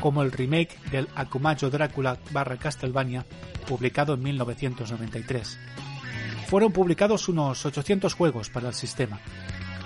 como 0.00 0.22
el 0.22 0.32
remake 0.32 0.78
del 0.90 1.08
Akumajo 1.14 1.70
Drácula 1.70 2.18
barra 2.30 2.56
Castlevania 2.56 3.26
publicado 3.66 4.14
en 4.14 4.22
1993. 4.22 5.58
Fueron 6.46 6.72
publicados 6.72 7.28
unos 7.28 7.66
800 7.66 8.14
juegos 8.14 8.50
para 8.50 8.68
el 8.68 8.74
sistema, 8.74 9.20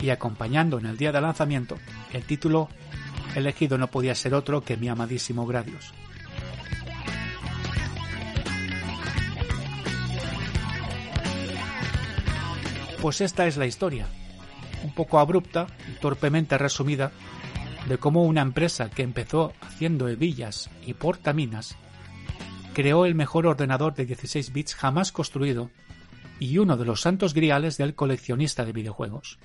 y 0.00 0.10
acompañando 0.10 0.78
en 0.78 0.86
el 0.86 0.96
día 0.96 1.12
de 1.12 1.20
lanzamiento, 1.20 1.78
el 2.12 2.24
título 2.24 2.68
elegido 3.34 3.78
no 3.78 3.88
podía 3.88 4.14
ser 4.14 4.34
otro 4.34 4.62
que 4.62 4.76
mi 4.76 4.88
amadísimo 4.88 5.46
Gradius. 5.46 5.92
Pues 13.00 13.22
esta 13.22 13.46
es 13.46 13.56
la 13.56 13.64
historia, 13.64 14.06
un 14.84 14.92
poco 14.92 15.18
abrupta 15.18 15.66
y 15.88 15.98
torpemente 16.00 16.58
resumida, 16.58 17.12
de 17.88 17.98
cómo 17.98 18.24
una 18.24 18.42
empresa 18.42 18.90
que 18.90 19.02
empezó 19.02 19.52
haciendo 19.60 20.08
hebillas 20.08 20.70
y 20.86 20.94
portaminas 20.94 21.76
creó 22.74 23.04
el 23.04 23.14
mejor 23.14 23.46
ordenador 23.46 23.94
de 23.94 24.06
16 24.06 24.52
bits 24.52 24.74
jamás 24.74 25.12
construido 25.12 25.70
y 26.38 26.58
uno 26.58 26.76
de 26.76 26.84
los 26.84 27.00
santos 27.00 27.34
griales 27.34 27.76
del 27.76 27.94
coleccionista 27.94 28.64
de 28.64 28.72
videojuegos. 28.72 29.38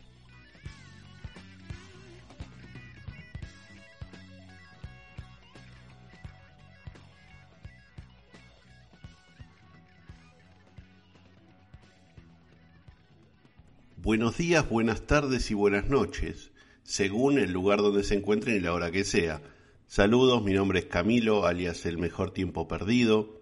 Buenos 14.06 14.38
días, 14.38 14.69
buenas 14.69 15.08
tardes 15.08 15.50
y 15.50 15.56
buenas 15.56 15.89
noches, 15.89 16.52
según 16.86 17.39
el 17.39 17.52
lugar 17.52 17.80
donde 17.80 18.04
se 18.04 18.13
encuentren 18.13 18.56
y 18.56 18.60
la 18.60 18.74
hora 18.74 18.91
que 18.91 19.04
sea. 19.04 19.41
Saludos, 19.88 20.43
mi 20.43 20.54
nombre 20.54 20.80
es 20.80 20.86
Camilo, 20.86 21.45
alias 21.45 21.86
El 21.88 21.98
Mejor 21.98 22.32
Tiempo 22.32 22.67
Perdido, 22.67 23.41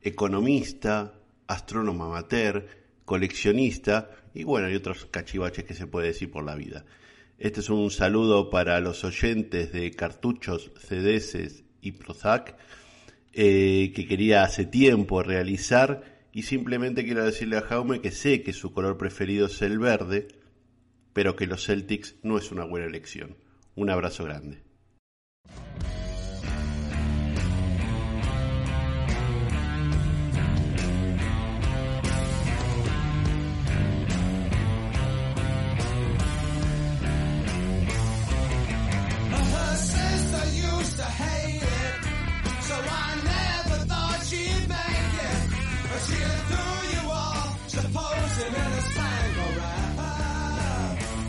economista, 0.00 1.14
astrónomo 1.46 2.04
amateur, 2.04 2.66
coleccionista 3.04 4.10
y 4.34 4.44
bueno, 4.44 4.68
hay 4.68 4.74
otros 4.74 5.04
cachivaches 5.06 5.64
que 5.64 5.74
se 5.74 5.86
puede 5.86 6.08
decir 6.08 6.30
por 6.30 6.44
la 6.44 6.54
vida. 6.54 6.86
Este 7.38 7.60
es 7.60 7.68
un 7.68 7.90
saludo 7.90 8.48
para 8.48 8.80
los 8.80 9.04
oyentes 9.04 9.70
de 9.72 9.90
cartuchos, 9.90 10.72
CDS 10.78 11.62
y 11.82 11.92
Prozac 11.92 12.56
eh, 13.34 13.92
que 13.94 14.06
quería 14.06 14.44
hace 14.44 14.64
tiempo 14.64 15.22
realizar 15.22 16.24
y 16.32 16.44
simplemente 16.44 17.04
quiero 17.04 17.24
decirle 17.24 17.58
a 17.58 17.62
Jaume 17.62 18.00
que 18.00 18.12
sé 18.12 18.42
que 18.42 18.54
su 18.54 18.72
color 18.72 18.96
preferido 18.96 19.46
es 19.46 19.60
el 19.60 19.78
verde, 19.78 20.28
pero 21.18 21.34
que 21.34 21.48
los 21.48 21.66
Celtics 21.66 22.14
no 22.22 22.38
es 22.38 22.52
una 22.52 22.64
buena 22.64 22.86
elección. 22.86 23.38
Un 23.74 23.90
abrazo 23.90 24.22
grande. 24.22 24.62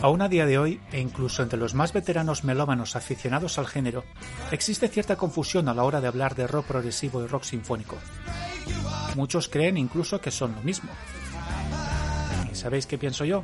Aún 0.02 0.22
a 0.22 0.30
día 0.30 0.46
de 0.46 0.58
hoy, 0.58 0.80
e 0.94 1.02
incluso 1.02 1.44
entre 1.44 1.60
los 1.60 1.74
más 1.74 1.92
veteranos 1.92 2.46
melómanos 2.46 2.96
aficionados 2.96 3.58
al 3.58 3.68
género, 3.68 4.06
existe 4.50 4.88
cierta 4.88 5.18
confusión 5.18 5.68
a 5.68 5.74
la 5.74 5.84
hora 5.84 6.00
de 6.00 6.08
hablar 6.08 6.36
de 6.36 6.48
rock 6.48 6.68
progresivo 6.68 7.22
y 7.22 7.28
rock 7.28 7.44
sinfónico. 7.44 7.98
Muchos 9.16 9.50
creen 9.50 9.78
incluso 9.78 10.22
que 10.22 10.32
son 10.32 10.56
lo 10.56 10.62
mismo. 10.62 10.90
¿Y 12.50 12.56
sabéis 12.56 12.86
qué 12.86 12.98
pienso 12.98 13.26
yo? 13.26 13.44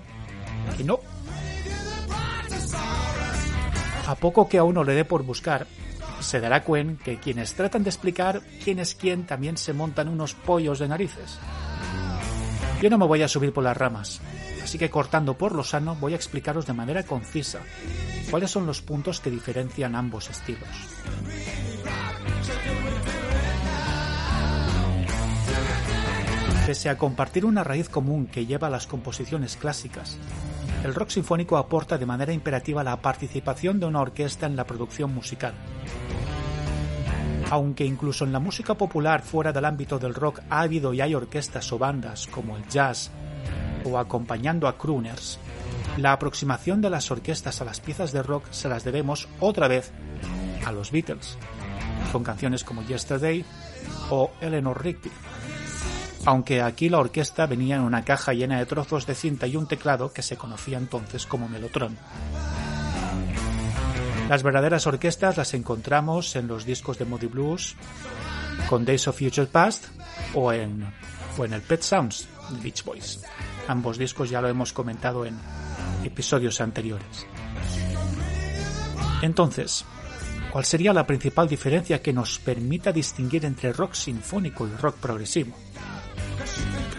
Que 0.78 0.86
no. 0.86 1.00
A 4.08 4.16
poco 4.16 4.48
que 4.48 4.58
a 4.58 4.64
uno 4.64 4.86
le 4.86 4.94
dé 4.94 5.04
por 5.04 5.24
buscar, 5.24 5.68
se 6.22 6.40
dará 6.40 6.64
cuenta 6.64 7.04
que 7.04 7.20
quienes 7.20 7.54
tratan 7.54 7.84
de 7.84 7.90
explicar 7.90 8.42
quién 8.64 8.80
es 8.80 8.96
quién 8.96 9.26
también 9.26 9.58
se 9.58 9.74
montan 9.74 10.08
unos 10.08 10.36
pollos 10.36 10.80
de 10.80 10.88
narices. 10.88 11.38
Yo 12.82 12.90
no 12.90 12.98
me 12.98 13.08
voy 13.08 13.24
a 13.24 13.28
subir 13.28 13.52
por 13.52 13.64
las 13.64 13.76
ramas, 13.76 14.22
Así 14.66 14.80
que 14.80 14.90
cortando 14.90 15.38
por 15.38 15.54
lo 15.54 15.64
sano 15.64 15.94
voy 15.94 16.14
a 16.14 16.16
explicaros 16.16 16.66
de 16.66 16.74
manera 16.74 17.04
concisa 17.04 17.60
cuáles 18.32 18.50
son 18.50 18.66
los 18.66 18.82
puntos 18.82 19.20
que 19.20 19.30
diferencian 19.30 19.96
ambos 19.96 20.28
estilos. 20.32 20.68
Pese 26.66 26.90
a 26.90 26.98
compartir 26.98 27.46
una 27.46 27.64
raíz 27.64 27.90
común 27.90 28.26
que 28.26 28.48
lleva 28.48 28.66
a 28.66 28.72
las 28.72 28.88
composiciones 28.88 29.56
clásicas, 29.56 30.18
el 30.84 30.96
rock 30.96 31.12
sinfónico 31.12 31.58
aporta 31.58 32.00
de 32.00 32.08
manera 32.08 32.34
imperativa 32.34 32.84
la 32.84 33.00
participación 33.00 33.80
de 33.80 33.86
una 33.86 34.02
orquesta 34.02 34.48
en 34.48 34.56
la 34.56 34.66
producción 34.66 35.14
musical. 35.14 35.54
Aunque 37.52 37.86
incluso 37.86 38.26
en 38.26 38.34
la 38.34 38.40
música 38.40 38.74
popular 38.74 39.22
fuera 39.22 39.54
del 39.54 39.66
ámbito 39.66 40.00
del 40.00 40.16
rock 40.16 40.42
ha 40.50 40.62
habido 40.62 40.92
y 40.92 41.02
hay 41.02 41.14
orquestas 41.14 41.72
o 41.72 41.78
bandas 41.78 42.26
como 42.26 42.58
el 42.58 42.68
jazz, 42.68 43.12
o 43.86 43.98
acompañando 43.98 44.68
a 44.68 44.78
crooners, 44.78 45.40
la 45.98 46.12
aproximación 46.12 46.82
de 46.82 46.90
las 46.90 47.10
orquestas 47.10 47.62
a 47.62 47.66
las 47.66 47.80
piezas 47.80 48.12
de 48.12 48.22
rock 48.22 48.52
se 48.52 48.68
las 48.68 48.84
debemos 48.84 49.30
otra 49.40 49.68
vez 49.70 49.92
a 50.66 50.72
los 50.72 50.92
Beatles, 50.92 51.38
con 52.12 52.24
canciones 52.24 52.64
como 52.64 52.84
Yesterday 52.84 53.46
o 54.10 54.32
Eleanor 54.42 54.84
Rigby. 54.84 55.12
Aunque 56.26 56.62
aquí 56.62 56.90
la 56.90 57.00
orquesta 57.00 57.46
venía 57.46 57.76
en 57.76 57.84
una 57.84 58.04
caja 58.04 58.34
llena 58.34 58.58
de 58.58 58.66
trozos 58.66 59.06
de 59.06 59.16
cinta 59.16 59.48
y 59.48 59.56
un 59.56 59.68
teclado 59.68 60.12
que 60.12 60.24
se 60.24 60.38
conocía 60.38 60.78
entonces 60.78 61.26
como 61.26 61.48
melotron. 61.48 61.98
Las 64.28 64.42
verdaderas 64.42 64.88
orquestas 64.88 65.38
las 65.38 65.54
encontramos 65.54 66.36
en 66.36 66.48
los 66.48 66.66
discos 66.66 66.98
de 66.98 67.06
Moody 67.06 67.28
Blues, 67.28 67.76
con 68.68 68.84
Days 68.84 69.08
of 69.08 69.20
Future 69.20 69.46
Past 69.48 69.86
o 70.34 70.52
en, 70.52 70.84
o 71.38 71.46
en 71.46 71.54
el 71.54 71.62
Pet 71.62 71.84
Sounds 71.84 72.28
de 72.50 72.62
Beach 72.62 72.84
Boys. 72.84 73.22
Ambos 73.68 73.98
discos 73.98 74.30
ya 74.30 74.42
lo 74.42 74.48
hemos 74.48 74.74
comentado 74.74 75.26
en 75.26 75.38
episodios 76.04 76.62
anteriores. 76.62 77.26
Entonces, 79.22 79.86
¿cuál 80.52 80.66
sería 80.66 80.94
la 80.94 81.08
principal 81.08 81.48
diferencia 81.48 82.02
que 82.02 82.14
nos 82.14 82.40
permita 82.40 82.92
distinguir 82.92 83.46
entre 83.46 83.74
rock 83.74 83.94
sinfónico 83.94 84.68
y 84.68 84.72
rock 84.80 84.98
progresivo? 84.98 85.56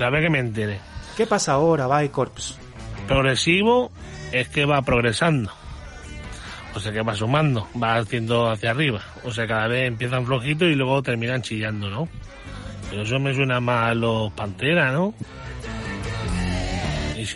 A 0.00 0.10
ver 0.10 0.22
que 0.22 0.30
me 0.30 0.40
entere. 0.40 0.80
¿Qué 1.16 1.26
pasa 1.26 1.52
ahora, 1.52 1.86
Corps? 2.10 2.58
Progresivo 3.06 3.90
es 4.32 4.48
que 4.48 4.66
va 4.66 4.82
progresando. 4.82 5.50
O 6.74 6.80
sea 6.80 6.92
que 6.92 7.00
va 7.00 7.14
sumando, 7.14 7.66
va 7.82 7.96
haciendo 7.96 8.50
hacia 8.50 8.72
arriba. 8.72 9.00
O 9.24 9.30
sea, 9.30 9.46
cada 9.46 9.66
vez 9.66 9.88
empiezan 9.88 10.26
flojitos 10.26 10.68
y 10.68 10.74
luego 10.74 11.02
terminan 11.02 11.40
chillando, 11.40 11.88
¿no? 11.88 12.08
Pero 12.90 13.02
eso 13.02 13.18
me 13.18 13.34
suena 13.34 13.60
más 13.60 13.92
a 13.92 13.94
los 13.94 14.30
Pantera, 14.32 14.92
¿no? 14.92 15.14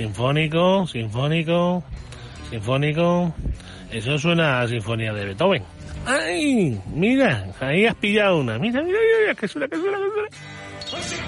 Sinfónico, 0.00 0.86
sinfónico, 0.86 1.84
sinfónico. 2.48 3.34
Eso 3.92 4.18
suena 4.18 4.62
a 4.62 4.66
sinfonía 4.66 5.12
de 5.12 5.26
Beethoven. 5.26 5.62
¡Ay! 6.06 6.80
Mira, 6.86 7.52
ahí 7.60 7.84
has 7.84 7.94
pillado 7.96 8.38
una. 8.38 8.58
Mira, 8.58 8.80
mira, 8.82 8.98
mira, 9.20 9.34
que 9.34 9.46
suena, 9.46 9.68
que 9.68 9.76
suena, 9.76 9.98
que 9.98 10.08
suena. 10.88 11.18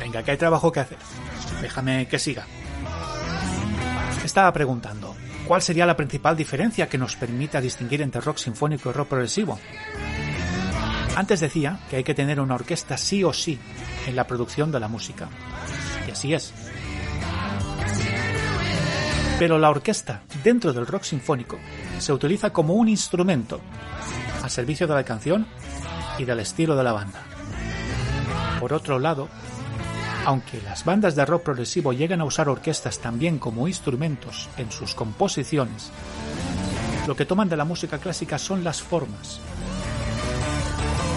Venga, 0.00 0.22
que 0.24 0.30
hay 0.32 0.36
trabajo 0.36 0.72
que 0.72 0.80
hacer. 0.80 0.98
Déjame 1.62 2.08
que 2.08 2.18
siga. 2.18 2.44
Estaba 4.24 4.52
preguntando, 4.52 5.14
¿cuál 5.46 5.62
sería 5.62 5.86
la 5.86 5.96
principal 5.96 6.36
diferencia 6.36 6.88
que 6.88 6.98
nos 6.98 7.14
permita 7.14 7.60
distinguir 7.60 8.02
entre 8.02 8.20
rock 8.20 8.38
sinfónico 8.38 8.90
y 8.90 8.92
rock 8.92 9.10
progresivo? 9.10 9.60
Antes 11.14 11.38
decía 11.38 11.78
que 11.88 11.98
hay 11.98 12.04
que 12.04 12.14
tener 12.14 12.40
una 12.40 12.56
orquesta 12.56 12.96
sí 12.96 13.22
o 13.22 13.32
sí 13.32 13.60
en 14.08 14.16
la 14.16 14.26
producción 14.26 14.72
de 14.72 14.80
la 14.80 14.88
música. 14.88 15.28
Y 16.08 16.10
así 16.10 16.34
es. 16.34 16.52
Pero 19.40 19.58
la 19.58 19.70
orquesta, 19.70 20.20
dentro 20.44 20.74
del 20.74 20.86
rock 20.86 21.02
sinfónico, 21.04 21.58
se 21.98 22.12
utiliza 22.12 22.50
como 22.50 22.74
un 22.74 22.90
instrumento 22.90 23.58
al 24.42 24.50
servicio 24.50 24.86
de 24.86 24.92
la 24.92 25.02
canción 25.02 25.46
y 26.18 26.26
del 26.26 26.40
estilo 26.40 26.76
de 26.76 26.84
la 26.84 26.92
banda. 26.92 27.22
Por 28.60 28.74
otro 28.74 28.98
lado, 28.98 29.30
aunque 30.26 30.60
las 30.60 30.84
bandas 30.84 31.16
de 31.16 31.24
rock 31.24 31.42
progresivo 31.42 31.94
llegan 31.94 32.20
a 32.20 32.26
usar 32.26 32.50
orquestas 32.50 32.98
también 32.98 33.38
como 33.38 33.66
instrumentos 33.66 34.50
en 34.58 34.70
sus 34.70 34.94
composiciones, 34.94 35.90
lo 37.06 37.16
que 37.16 37.24
toman 37.24 37.48
de 37.48 37.56
la 37.56 37.64
música 37.64 37.96
clásica 37.96 38.36
son 38.36 38.62
las 38.62 38.82
formas. 38.82 39.40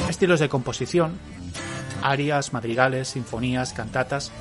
Estilos 0.08 0.40
de 0.40 0.48
composición, 0.48 1.20
arias, 2.02 2.54
madrigales, 2.54 3.10
sinfonías, 3.10 3.74
cantatas, 3.74 4.32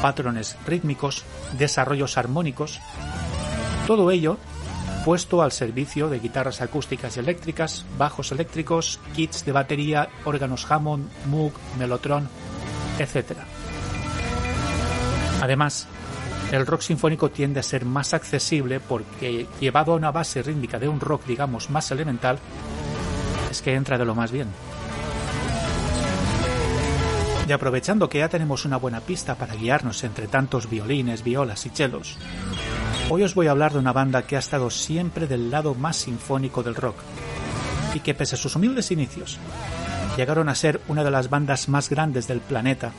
patrones 0.00 0.56
rítmicos, 0.66 1.24
desarrollos 1.58 2.18
armónicos, 2.18 2.80
todo 3.86 4.10
ello 4.10 4.38
puesto 5.04 5.42
al 5.42 5.52
servicio 5.52 6.08
de 6.10 6.18
guitarras 6.18 6.60
acústicas 6.60 7.16
y 7.16 7.20
eléctricas, 7.20 7.86
bajos 7.96 8.30
eléctricos, 8.32 9.00
kits 9.14 9.44
de 9.44 9.52
batería, 9.52 10.08
órganos 10.24 10.70
Hammond, 10.70 11.08
Moog, 11.26 11.52
Mellotron, 11.78 12.28
etc. 12.98 13.38
Además, 15.40 15.86
el 16.52 16.66
rock 16.66 16.82
sinfónico 16.82 17.30
tiende 17.30 17.60
a 17.60 17.62
ser 17.62 17.84
más 17.84 18.12
accesible 18.12 18.80
porque, 18.80 19.46
llevado 19.60 19.92
a 19.92 19.96
una 19.96 20.10
base 20.10 20.42
rítmica 20.42 20.78
de 20.78 20.88
un 20.88 21.00
rock, 21.00 21.24
digamos, 21.26 21.70
más 21.70 21.90
elemental, 21.90 22.38
es 23.50 23.62
que 23.62 23.74
entra 23.74 23.96
de 23.96 24.04
lo 24.04 24.14
más 24.14 24.30
bien. 24.30 24.48
Y 27.48 27.52
aprovechando 27.52 28.10
que 28.10 28.18
ya 28.18 28.28
tenemos 28.28 28.66
una 28.66 28.76
buena 28.76 29.00
pista 29.00 29.34
para 29.34 29.54
guiarnos 29.54 30.04
entre 30.04 30.28
tantos 30.28 30.68
violines, 30.68 31.24
violas 31.24 31.64
y 31.64 31.70
chelos, 31.70 32.18
hoy 33.08 33.22
os 33.22 33.34
voy 33.34 33.46
a 33.46 33.52
hablar 33.52 33.72
de 33.72 33.78
una 33.78 33.94
banda 33.94 34.26
que 34.26 34.36
ha 34.36 34.38
estado 34.38 34.68
siempre 34.68 35.26
del 35.26 35.50
lado 35.50 35.74
más 35.74 35.96
sinfónico 35.96 36.62
del 36.62 36.74
rock 36.74 36.96
y 37.94 38.00
que 38.00 38.12
pese 38.12 38.34
a 38.34 38.38
sus 38.38 38.54
humildes 38.54 38.90
inicios, 38.90 39.38
llegaron 40.18 40.50
a 40.50 40.54
ser 40.54 40.82
una 40.88 41.02
de 41.02 41.10
las 41.10 41.30
bandas 41.30 41.70
más 41.70 41.88
grandes 41.88 42.28
del 42.28 42.40
planeta 42.40 42.92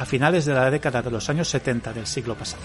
a 0.00 0.04
finales 0.04 0.44
de 0.44 0.54
la 0.54 0.70
década 0.70 1.02
de 1.02 1.10
los 1.10 1.28
años 1.28 1.48
70 1.48 1.92
del 1.92 2.06
siglo 2.06 2.36
pasado. 2.36 2.62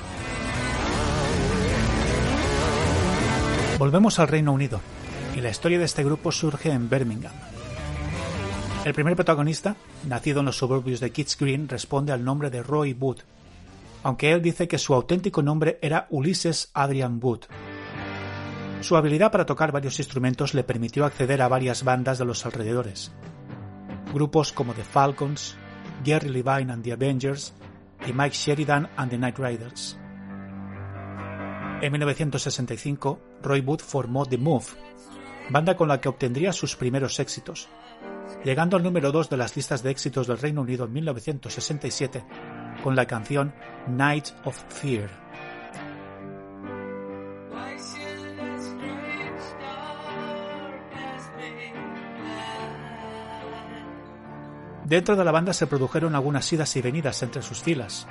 Volvemos 3.80 4.20
al 4.20 4.28
Reino 4.28 4.54
Unido 4.54 4.82
y 5.36 5.42
la 5.42 5.50
historia 5.50 5.80
de 5.80 5.86
este 5.86 6.04
grupo 6.04 6.32
surge 6.32 6.70
en 6.70 6.92
Birmingham, 6.92 7.34
el 8.86 8.94
primer 8.94 9.16
protagonista, 9.16 9.76
nacido 10.08 10.42
en 10.42 10.48
los 10.48 10.58
suburbios 10.58 11.00
de 11.00 11.12
Kitts 11.12 11.38
Green, 11.38 11.70
responde 11.70 12.12
al 12.12 12.24
nombre 12.24 12.50
de 12.50 12.62
Roy 12.62 12.94
Wood, 12.94 13.20
aunque 14.04 14.32
él 14.34 14.42
dice 14.42 14.68
que 14.68 14.78
su 14.78 14.94
auténtico 14.94 15.42
nombre 15.42 15.80
era 15.82 16.08
Ulysses 16.10 16.70
Adrian 16.74 17.20
Wood. 17.22 17.46
Su 18.82 18.98
habilidad 18.98 19.32
para 19.32 19.46
tocar 19.46 19.72
varios 19.72 20.00
instrumentos 20.00 20.54
le 20.54 20.66
permitió 20.66 21.06
acceder 21.06 21.42
a 21.42 21.48
varias 21.48 21.86
bandas 21.86 22.18
de 22.18 22.26
los 22.26 22.46
alrededores. 22.46 23.14
Grupos 24.14 24.52
como 24.52 24.74
The 24.74 24.84
Falcons, 24.84 25.56
Gary 26.04 26.28
Levine 26.28 26.74
and 26.74 26.84
the 26.84 26.92
Avengers 26.92 27.54
y 28.06 28.12
Mike 28.12 28.36
Sheridan 28.36 28.90
and 28.98 29.10
the 29.10 29.18
Night 29.18 29.40
Riders. 29.40 29.98
En 31.82 31.92
1965, 31.92 33.20
Roy 33.42 33.62
Wood 33.62 33.80
formó 33.80 34.26
The 34.26 34.38
Move, 34.38 34.66
banda 35.50 35.78
con 35.78 35.88
la 35.88 36.02
que 36.02 36.10
obtendría 36.10 36.52
sus 36.52 36.76
primeros 36.76 37.20
éxitos, 37.20 37.70
llegando 38.44 38.78
al 38.78 38.84
número 38.84 39.12
2 39.12 39.30
de 39.30 39.38
las 39.38 39.56
listas 39.56 39.84
de 39.84 39.92
éxitos 39.92 40.28
del 40.28 40.38
Reino 40.38 40.62
Unido 40.62 40.86
en 40.86 40.94
1967 40.94 42.24
con 42.84 42.96
la 42.96 43.06
canción 43.06 43.54
Night 43.88 44.28
of 44.44 44.62
Fear. 44.70 45.10
Dentro 54.86 55.16
de 55.16 55.24
la 55.24 55.32
banda 55.32 55.54
se 55.54 55.66
produjeron 55.66 56.14
algunas 56.14 56.52
idas 56.52 56.76
y 56.76 56.82
venidas 56.82 57.24
entre 57.24 57.42
sus 57.42 57.64
filas, 57.64 58.06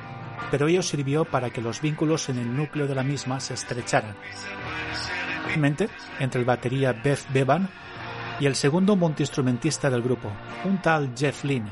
pero 0.51 0.69
ello 0.69 0.83
sirvió 0.83 1.25
para 1.25 1.51
que 1.51 1.61
los 1.61 1.81
vínculos 1.81 2.29
en 2.29 2.39
el 2.39 2.57
núcleo 2.57 2.87
de 2.87 2.95
la 2.95 3.03
misma 3.03 3.41
se 3.41 3.55
estrecharan. 3.55 4.17
Mente, 5.59 5.91
entre 6.19 6.41
el 6.41 6.47
batería 6.47 6.93
Beth 6.93 7.31
Bevan 7.33 7.69
y 8.43 8.47
el 8.47 8.57
segundo 8.57 8.97
multiinstrumentista 8.97 9.89
del 9.89 10.03
grupo, 10.03 10.29
un 10.65 10.83
tal 10.83 11.13
Jeff 11.17 11.45
Lynne, 11.45 11.71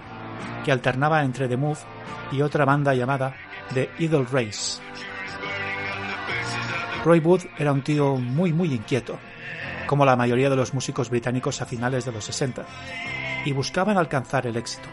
que 0.64 0.70
alternaba 0.70 1.24
entre 1.24 1.48
The 1.48 1.56
Move 1.56 1.80
y 2.30 2.42
otra 2.42 2.64
banda 2.64 2.94
llamada 2.94 3.34
The 3.74 3.90
Idol 3.98 4.24
Race. 4.30 4.80
Roy 7.04 7.18
Wood 7.18 7.40
era 7.58 7.72
un 7.72 7.82
tío 7.82 8.14
muy 8.18 8.52
muy 8.52 8.72
inquieto, 8.72 9.18
como 9.88 10.04
la 10.04 10.14
mayoría 10.14 10.48
de 10.48 10.54
los 10.54 10.72
músicos 10.72 11.10
británicos 11.10 11.60
a 11.60 11.66
finales 11.66 12.04
de 12.04 12.12
los 12.12 12.24
60, 12.26 12.64
y 13.44 13.50
buscaban 13.50 13.98
alcanzar 13.98 14.46
el 14.46 14.56
éxito. 14.56 14.88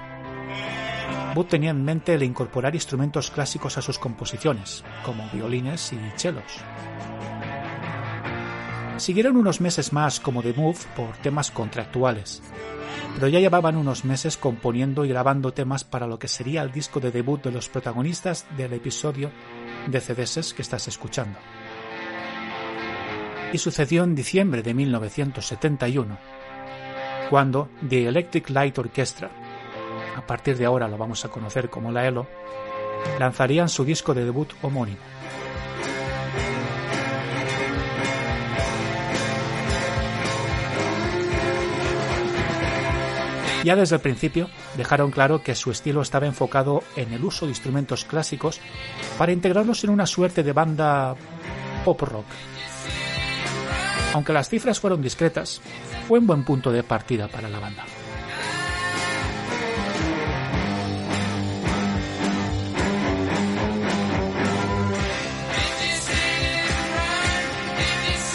Wood 1.35 1.45
tenía 1.45 1.69
en 1.69 1.85
mente 1.85 2.15
el 2.15 2.23
incorporar 2.23 2.73
instrumentos 2.73 3.29
clásicos 3.29 3.77
a 3.77 3.83
sus 3.83 3.99
composiciones, 3.99 4.83
como 5.05 5.29
violines 5.29 5.93
y 5.93 5.99
chelos. 6.15 6.63
Siguieron 8.97 9.37
unos 9.37 9.61
meses 9.61 9.93
más 9.93 10.19
como 10.19 10.41
The 10.41 10.53
Move 10.53 10.79
por 10.95 11.15
temas 11.17 11.51
contractuales, 11.51 12.41
pero 13.15 13.27
ya 13.27 13.39
llevaban 13.39 13.77
unos 13.77 14.05
meses 14.05 14.37
componiendo 14.37 15.05
y 15.05 15.09
grabando 15.09 15.53
temas 15.53 15.83
para 15.83 16.07
lo 16.07 16.19
que 16.19 16.27
sería 16.27 16.61
el 16.61 16.71
disco 16.71 16.99
de 16.99 17.11
debut 17.11 17.43
de 17.43 17.51
los 17.51 17.69
protagonistas 17.69 18.45
del 18.57 18.73
episodio 18.73 19.31
de 19.87 20.01
CDS 20.01 20.53
que 20.53 20.61
estás 20.61 20.87
escuchando 20.87 21.37
y 23.51 23.57
sucedió 23.57 24.03
en 24.03 24.15
diciembre 24.15 24.61
de 24.61 24.73
1971, 24.73 26.17
cuando 27.29 27.69
The 27.87 28.07
Electric 28.07 28.49
Light 28.49 28.77
Orchestra, 28.77 29.29
a 30.15 30.25
partir 30.25 30.57
de 30.57 30.65
ahora 30.65 30.87
lo 30.87 30.97
vamos 30.97 31.23
a 31.25 31.29
conocer 31.29 31.69
como 31.69 31.91
la 31.91 32.07
ELO, 32.07 32.27
lanzarían 33.19 33.69
su 33.69 33.85
disco 33.85 34.13
de 34.13 34.25
debut 34.25 34.51
homónimo. 34.61 34.97
Ya 43.67 43.75
desde 43.75 43.97
el 43.97 44.01
principio 44.01 44.49
dejaron 44.77 45.11
claro 45.11 45.43
que 45.43 45.53
su 45.53 45.71
estilo 45.71 46.01
estaba 46.01 46.25
enfocado 46.25 46.83
en 46.95 47.11
el 47.11 47.25
uso 47.25 47.45
de 47.45 47.51
instrumentos 47.51 48.05
clásicos 48.05 48.61
para 49.17 49.33
integrarlos 49.33 49.83
en 49.83 49.89
una 49.89 50.05
suerte 50.05 50.41
de 50.41 50.53
banda 50.53 51.17
pop 51.83 52.01
rock 52.01 52.25
aunque 54.13 54.31
las 54.31 54.47
cifras 54.47 54.79
fueron 54.79 55.01
discretas, 55.01 55.59
fue 56.07 56.19
un 56.19 56.27
buen 56.27 56.45
punto 56.45 56.71
de 56.71 56.81
partida 56.81 57.27
para 57.27 57.49
la 57.49 57.59
banda. 57.59 57.83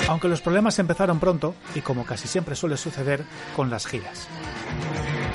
Aunque 0.08 0.28
los 0.28 0.42
problemas 0.42 0.78
empezaron 0.78 1.18
pronto, 1.18 1.54
y 1.74 1.80
como 1.80 2.04
casi 2.04 2.28
siempre 2.28 2.54
suele 2.54 2.76
suceder, 2.76 3.24
con 3.56 3.70
las 3.70 3.86
giras. 3.86 4.28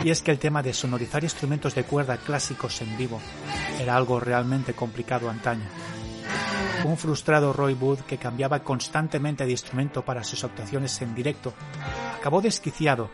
Y 0.04 0.10
es 0.10 0.22
que 0.22 0.32
el 0.32 0.40
tema 0.40 0.62
de 0.62 0.74
sonorizar 0.74 1.24
instrumentos 1.24 1.76
de 1.76 1.84
cuerda 1.84 2.18
clásicos 2.18 2.82
en 2.82 2.98
vivo 2.98 3.20
era 3.80 3.96
algo 3.96 4.20
realmente 4.20 4.74
complicado 4.74 5.30
antaño 5.30 5.68
un 6.84 6.98
frustrado 6.98 7.54
Roy 7.54 7.74
Wood 7.74 8.00
que 8.02 8.18
cambiaba 8.18 8.60
constantemente 8.60 9.46
de 9.46 9.52
instrumento 9.52 10.04
para 10.04 10.24
sus 10.24 10.44
actuaciones 10.44 11.02
en 11.02 11.16
directo, 11.16 11.54
acabó 12.18 12.42
desquiciado. 12.42 13.10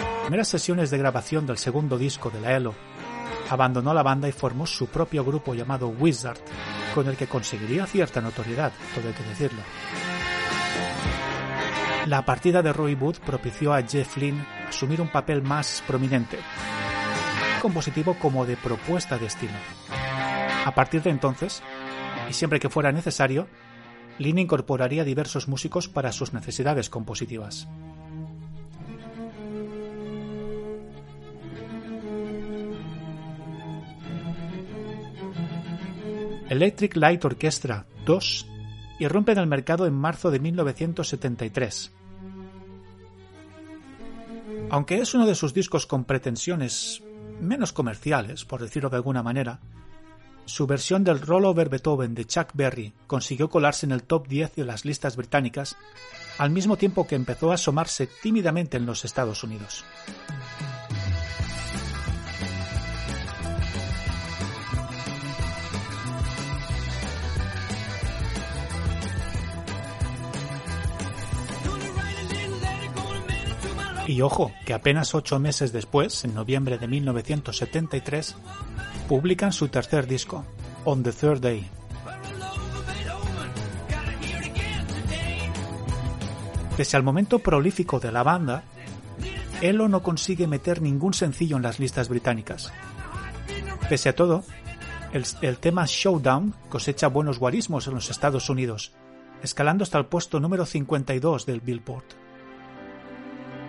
En 0.00 0.22
primeras 0.22 0.48
sesiones 0.48 0.90
de 0.90 0.98
grabación 0.98 1.46
del 1.46 1.58
segundo 1.58 1.98
disco 1.98 2.30
de 2.30 2.40
la 2.40 2.56
ELO, 2.56 2.74
abandonó 3.50 3.92
la 3.92 4.02
banda 4.02 4.28
y 4.28 4.32
formó 4.32 4.66
su 4.66 4.86
propio 4.86 5.24
grupo 5.24 5.54
llamado 5.54 5.88
Wizard, 5.88 6.38
con 6.94 7.08
el 7.08 7.16
que 7.16 7.26
conseguiría 7.26 7.86
cierta 7.86 8.20
notoriedad, 8.20 8.72
todo 8.94 9.08
hay 9.08 9.14
que 9.14 9.24
decirlo. 9.24 9.62
La 12.06 12.24
partida 12.24 12.62
de 12.62 12.72
Roy 12.72 12.94
Wood 12.94 13.18
propició 13.24 13.72
a 13.72 13.82
Jeff 13.82 14.16
Lynne 14.16 14.44
asumir 14.72 15.00
un 15.00 15.08
papel 15.08 15.42
más 15.42 15.82
prominente, 15.86 16.38
compositivo 17.60 18.14
como 18.18 18.46
de 18.46 18.56
propuesta 18.56 19.18
de 19.18 19.26
estilo. 19.26 19.52
A 20.64 20.74
partir 20.74 21.02
de 21.02 21.10
entonces, 21.10 21.62
y 22.28 22.32
siempre 22.32 22.58
que 22.58 22.70
fuera 22.70 22.90
necesario, 22.90 23.48
Lin 24.18 24.38
incorporaría 24.38 25.04
diversos 25.04 25.46
músicos 25.46 25.88
para 25.88 26.10
sus 26.12 26.32
necesidades 26.32 26.88
compositivas. 26.88 27.68
Electric 36.48 36.96
Light 36.96 37.24
Orchestra 37.24 37.86
2 38.04 38.46
irrumpe 39.00 39.32
en 39.32 39.38
el 39.38 39.46
mercado 39.46 39.86
en 39.86 39.94
marzo 39.94 40.30
de 40.30 40.38
1973. 40.38 41.92
Aunque 44.70 44.98
es 45.00 45.14
uno 45.14 45.26
de 45.26 45.34
sus 45.34 45.54
discos 45.54 45.86
con 45.86 46.04
pretensiones 46.04 47.02
menos 47.40 47.72
comerciales, 47.72 48.44
por 48.44 48.62
decirlo 48.62 48.88
de 48.88 48.96
alguna 48.96 49.22
manera, 49.22 49.60
su 50.44 50.66
versión 50.66 51.04
del 51.04 51.20
Rollover 51.20 51.68
Beethoven 51.68 52.14
de 52.14 52.24
Chuck 52.24 52.50
Berry 52.54 52.92
consiguió 53.06 53.48
colarse 53.48 53.86
en 53.86 53.92
el 53.92 54.02
top 54.02 54.26
10 54.26 54.56
de 54.56 54.64
las 54.64 54.84
listas 54.84 55.16
británicas, 55.16 55.76
al 56.38 56.50
mismo 56.50 56.76
tiempo 56.76 57.06
que 57.06 57.14
empezó 57.14 57.50
a 57.50 57.54
asomarse 57.54 58.08
tímidamente 58.22 58.76
en 58.76 58.86
los 58.86 59.04
Estados 59.04 59.44
Unidos. 59.44 59.84
Y 74.06 74.20
ojo, 74.20 74.52
que 74.66 74.74
apenas 74.74 75.14
ocho 75.14 75.38
meses 75.38 75.72
después, 75.72 76.24
en 76.24 76.34
noviembre 76.34 76.76
de 76.76 76.88
1973, 76.88 78.34
publican 79.08 79.52
su 79.52 79.68
tercer 79.68 80.06
disco, 80.06 80.44
On 80.84 81.02
the 81.02 81.12
Third 81.12 81.40
Day. 81.40 81.68
Pese 86.76 86.96
al 86.96 87.02
momento 87.02 87.38
prolífico 87.38 88.00
de 88.00 88.10
la 88.10 88.22
banda, 88.22 88.64
Elo 89.60 89.88
no 89.88 90.02
consigue 90.02 90.48
meter 90.48 90.82
ningún 90.82 91.14
sencillo 91.14 91.56
en 91.56 91.62
las 91.62 91.78
listas 91.78 92.08
británicas. 92.08 92.72
Pese 93.88 94.08
a 94.08 94.16
todo, 94.16 94.42
el, 95.12 95.24
el, 95.42 95.58
tema 95.58 95.84
Showdown 95.86 96.54
cosecha 96.68 97.06
buenos 97.06 97.38
guarismos 97.38 97.86
en 97.86 97.94
los 97.94 98.10
Estados 98.10 98.50
Unidos, 98.50 98.92
escalando 99.42 99.84
hasta 99.84 99.98
el 99.98 100.06
puesto 100.06 100.40
número 100.40 100.66
52 100.66 101.46
del 101.46 101.60
Billboard. 101.60 102.21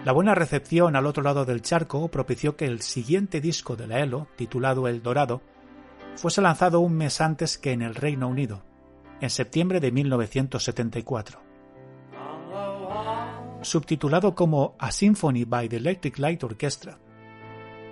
La 0.06 0.12
buena 0.12 0.36
recepción 0.36 0.98
al 0.98 1.06
otro 1.06 1.24
lado 1.24 1.46
del 1.46 1.62
charco 1.62 2.10
propició 2.10 2.58
que 2.58 2.66
el 2.66 2.82
siguiente 2.82 3.40
disco 3.40 3.78
de 3.78 3.88
la 3.88 4.02
ELO, 4.02 4.28
titulado 4.36 4.90
El 4.90 5.02
Dorado, 5.02 5.42
fuese 6.18 6.42
lanzado 6.42 6.82
un 6.82 6.94
mes 6.94 7.22
antes 7.22 7.58
que 7.58 7.72
en 7.72 7.82
el 7.82 7.96
Reino 7.96 8.28
Unido, 8.28 8.64
en 9.22 9.30
septiembre 9.30 9.80
de 9.80 9.94
1974. 9.94 11.40
Subtitulado 13.62 14.36
como 14.36 14.76
A 14.78 14.92
Symphony 14.92 15.46
by 15.46 15.70
the 15.70 15.78
Electric 15.78 16.20
Light 16.20 16.44
Orchestra, 16.44 17.00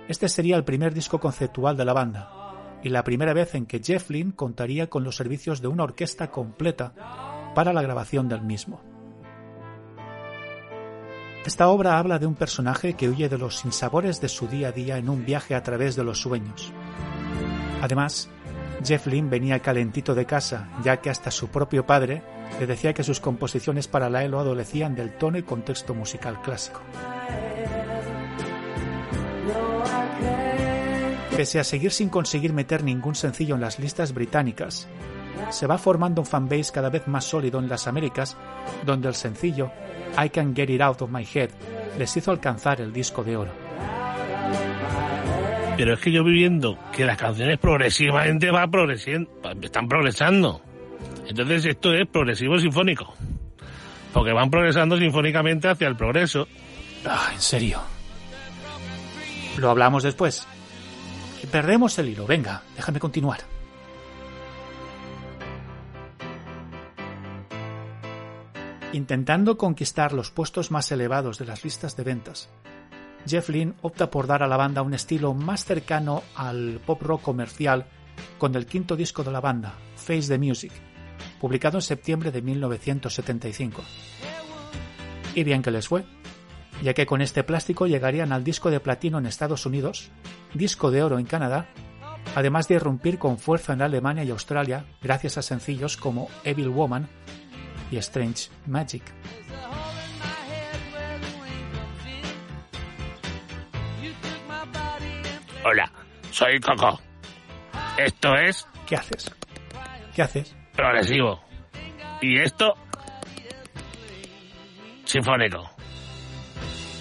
este 0.06 0.28
sería 0.28 0.56
el 0.56 0.64
primer 0.64 0.92
disco 0.92 1.18
conceptual 1.18 1.78
de 1.78 1.86
la 1.86 1.94
banda 1.94 2.78
y 2.82 2.90
la 2.90 3.04
primera 3.04 3.32
vez 3.32 3.54
en 3.54 3.64
que 3.64 3.80
Jeff 3.82 4.10
Lynne 4.10 4.34
contaría 4.34 4.90
con 4.90 5.02
los 5.02 5.16
servicios 5.16 5.62
de 5.62 5.68
una 5.68 5.84
orquesta 5.84 6.30
completa 6.30 7.52
para 7.54 7.72
la 7.72 7.80
grabación 7.80 8.28
del 8.28 8.42
mismo. 8.42 8.91
Esta 11.44 11.68
obra 11.68 11.98
habla 11.98 12.20
de 12.20 12.26
un 12.26 12.36
personaje 12.36 12.94
que 12.94 13.08
huye 13.08 13.28
de 13.28 13.36
los 13.36 13.56
sinsabores 13.56 14.20
de 14.20 14.28
su 14.28 14.46
día 14.46 14.68
a 14.68 14.72
día 14.72 14.98
en 14.98 15.08
un 15.08 15.24
viaje 15.24 15.56
a 15.56 15.62
través 15.62 15.96
de 15.96 16.04
los 16.04 16.20
sueños. 16.20 16.72
Además, 17.80 18.28
Jeff 18.84 19.08
Lynne 19.08 19.28
venía 19.28 19.58
calentito 19.58 20.14
de 20.14 20.24
casa, 20.24 20.68
ya 20.84 20.98
que 20.98 21.10
hasta 21.10 21.32
su 21.32 21.48
propio 21.48 21.84
padre 21.84 22.22
le 22.60 22.66
decía 22.68 22.94
que 22.94 23.02
sus 23.02 23.18
composiciones 23.18 23.88
para 23.88 24.08
la 24.08 24.22
ELO 24.22 24.38
adolecían 24.38 24.94
del 24.94 25.16
tono 25.16 25.36
y 25.36 25.42
contexto 25.42 25.94
musical 25.94 26.40
clásico. 26.42 26.80
Pese 31.36 31.58
a 31.58 31.64
seguir 31.64 31.90
sin 31.90 32.08
conseguir 32.08 32.52
meter 32.52 32.84
ningún 32.84 33.16
sencillo 33.16 33.56
en 33.56 33.62
las 33.62 33.80
listas 33.80 34.14
británicas, 34.14 34.86
se 35.50 35.66
va 35.66 35.78
formando 35.78 36.20
un 36.20 36.26
fanbase 36.26 36.72
cada 36.72 36.88
vez 36.88 37.08
más 37.08 37.24
sólido 37.24 37.58
en 37.58 37.68
las 37.68 37.86
Américas, 37.86 38.36
donde 38.84 39.08
el 39.08 39.14
sencillo 39.14 39.70
I 40.18 40.28
Can 40.28 40.54
Get 40.54 40.70
It 40.70 40.80
Out 40.80 41.02
of 41.02 41.10
My 41.10 41.26
Head 41.32 41.50
les 41.98 42.16
hizo 42.16 42.30
alcanzar 42.30 42.80
el 42.80 42.92
disco 42.92 43.22
de 43.22 43.36
oro. 43.36 43.52
Pero 45.76 45.94
es 45.94 46.00
que 46.00 46.12
yo 46.12 46.22
viviendo 46.22 46.78
que 46.92 47.04
las 47.04 47.16
canciones 47.16 47.58
progresivamente 47.58 48.50
van 48.50 48.70
progresando, 48.70 49.30
están 49.62 49.88
progresando. 49.88 50.62
Entonces 51.26 51.64
esto 51.64 51.94
es 51.94 52.06
progresivo 52.06 52.58
sinfónico. 52.58 53.14
Porque 54.12 54.32
van 54.32 54.50
progresando 54.50 54.98
sinfónicamente 54.98 55.68
hacia 55.68 55.88
el 55.88 55.96
progreso. 55.96 56.46
Ah, 57.06 57.30
en 57.32 57.40
serio. 57.40 57.80
Lo 59.58 59.70
hablamos 59.70 60.02
después. 60.02 60.46
perdemos 61.50 61.98
el 61.98 62.10
hilo. 62.10 62.26
Venga, 62.26 62.62
déjame 62.76 63.00
continuar. 63.00 63.40
Intentando 68.92 69.56
conquistar 69.56 70.12
los 70.12 70.30
puestos 70.30 70.70
más 70.70 70.92
elevados 70.92 71.38
de 71.38 71.46
las 71.46 71.64
listas 71.64 71.96
de 71.96 72.04
ventas, 72.04 72.50
Jeff 73.26 73.48
Lynne 73.48 73.72
opta 73.80 74.10
por 74.10 74.26
dar 74.26 74.42
a 74.42 74.46
la 74.46 74.58
banda 74.58 74.82
un 74.82 74.92
estilo 74.92 75.32
más 75.32 75.64
cercano 75.64 76.22
al 76.34 76.78
pop 76.84 77.00
rock 77.00 77.22
comercial 77.22 77.86
con 78.36 78.54
el 78.54 78.66
quinto 78.66 78.94
disco 78.94 79.24
de 79.24 79.32
la 79.32 79.40
banda, 79.40 79.74
Face 79.96 80.28
the 80.28 80.38
Music, 80.38 80.72
publicado 81.40 81.78
en 81.78 81.82
septiembre 81.82 82.30
de 82.30 82.42
1975. 82.42 83.82
Y 85.36 85.42
bien 85.44 85.62
que 85.62 85.70
les 85.70 85.88
fue, 85.88 86.04
ya 86.82 86.92
que 86.92 87.06
con 87.06 87.22
este 87.22 87.44
plástico 87.44 87.86
llegarían 87.86 88.30
al 88.30 88.44
disco 88.44 88.70
de 88.70 88.80
platino 88.80 89.18
en 89.18 89.24
Estados 89.24 89.64
Unidos, 89.64 90.10
disco 90.52 90.90
de 90.90 91.02
oro 91.02 91.18
en 91.18 91.24
Canadá, 91.24 91.68
además 92.34 92.68
de 92.68 92.74
irrumpir 92.74 93.18
con 93.18 93.38
fuerza 93.38 93.72
en 93.72 93.80
Alemania 93.80 94.24
y 94.24 94.30
Australia 94.30 94.84
gracias 95.00 95.38
a 95.38 95.42
sencillos 95.42 95.96
como 95.96 96.28
Evil 96.44 96.68
Woman 96.68 97.08
y 97.92 97.98
Strange 97.98 98.48
Magic. 98.66 99.02
Hola, 105.64 105.92
soy 106.30 106.58
Coco. 106.58 106.98
Esto 107.98 108.34
es 108.36 108.66
¿Qué 108.86 108.96
haces? 108.96 109.30
¿Qué 110.14 110.22
haces? 110.22 110.56
progresivo. 110.74 111.40
Y 112.22 112.38
esto, 112.40 112.74
sinfónico. 115.04 115.70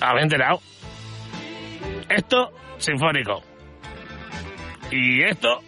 ¿Habéis 0.02 0.24
enterado? 0.24 0.60
Esto, 2.10 2.52
sinfónico. 2.78 3.42
Y 4.92 5.24
esto, 5.24 5.60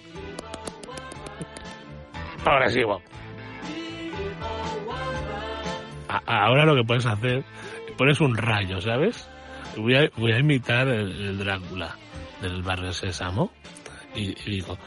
progresivo. 2.44 3.02
Ahora 6.26 6.66
lo 6.66 6.76
que 6.76 6.84
puedes 6.84 7.06
hacer, 7.06 7.44
pones 7.98 8.20
un 8.22 8.36
rayo, 8.36 8.82
¿sabes? 8.82 9.30
Voy 9.78 9.96
a, 9.96 10.10
voy 10.18 10.32
a 10.32 10.40
imitar 10.40 10.88
el, 10.88 11.38
Drácula 11.38 11.96
del 12.42 12.62
barrio 12.62 12.94
Sésamo 12.94 13.52
y, 14.16 14.30
y 14.46 14.52
digo, 14.52 14.78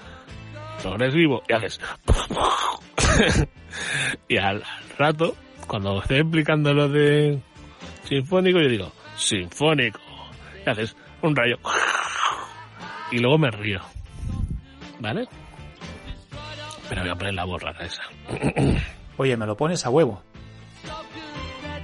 progresivo, 0.83 1.43
y 1.49 1.53
haces... 1.53 1.81
y 4.29 4.37
al, 4.37 4.63
rato, 4.99 5.35
cuando 5.67 6.01
esté 6.01 6.19
explicando 6.19 6.73
lo 6.73 6.89
de 6.89 7.41
sinfónico, 8.05 8.61
yo 8.61 8.69
digo, 8.69 8.93
sinfónico, 9.17 10.01
y 10.65 10.71
haces 10.71 10.97
un 11.23 11.35
rayo, 11.35 11.57
y 13.11 13.19
luego 13.19 13.39
me 13.39 13.51
río, 13.51 13.81
¿vale? 15.01 15.27
Pero 16.89 17.03
voy 17.03 17.11
a 17.11 17.15
poner 17.17 17.35
la 17.35 17.45
borra 17.45 17.73
esa. 17.81 18.03
Oye, 19.17 19.37
me 19.37 19.47
lo 19.47 19.57
pones 19.57 19.85
a 19.85 19.91
huevo. 19.91 20.23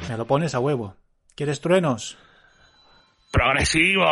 Me 0.09 0.17
lo 0.17 0.27
pones 0.27 0.55
a 0.55 0.61
huevo. 0.61 0.97
¿Quieres 1.35 1.61
truenos? 1.61 2.17
¡Progresivo! 3.31 4.05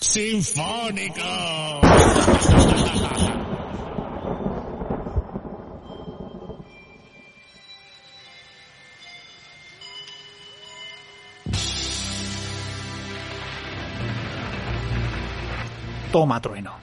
¡Sinfónico! 0.00 1.20
Toma 16.10 16.40
trueno. 16.40 16.79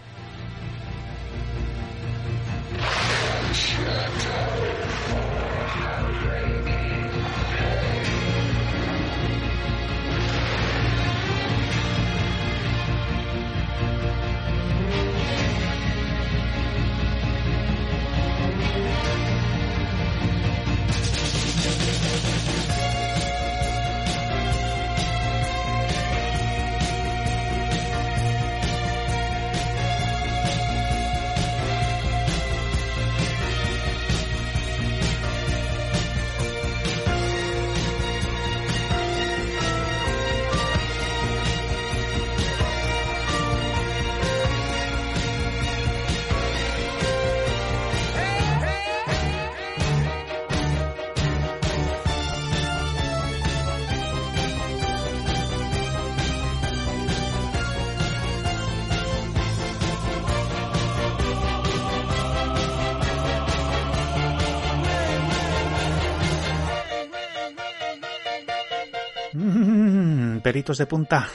De 70.48 70.86
punta. 70.86 71.28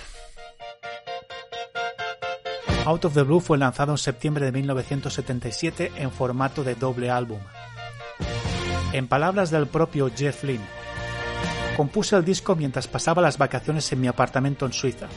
Out 2.86 3.04
of 3.04 3.12
the 3.12 3.22
Blue 3.22 3.40
fue 3.40 3.58
lanzado 3.58 3.92
en 3.92 3.98
septiembre 3.98 4.46
de 4.46 4.52
1977 4.52 5.92
en 5.96 6.10
formato 6.10 6.64
de 6.64 6.76
doble 6.76 7.10
álbum. 7.10 7.38
En 8.94 9.08
palabras 9.08 9.50
del 9.50 9.66
propio 9.66 10.10
Jeff 10.16 10.44
Lynne, 10.44 10.64
compuse 11.76 12.16
el 12.16 12.24
disco 12.24 12.56
mientras 12.56 12.88
pasaba 12.88 13.20
las 13.20 13.36
vacaciones 13.36 13.92
en 13.92 14.00
mi 14.00 14.06
apartamento 14.06 14.64
en 14.64 14.72
Suiza. 14.72 15.08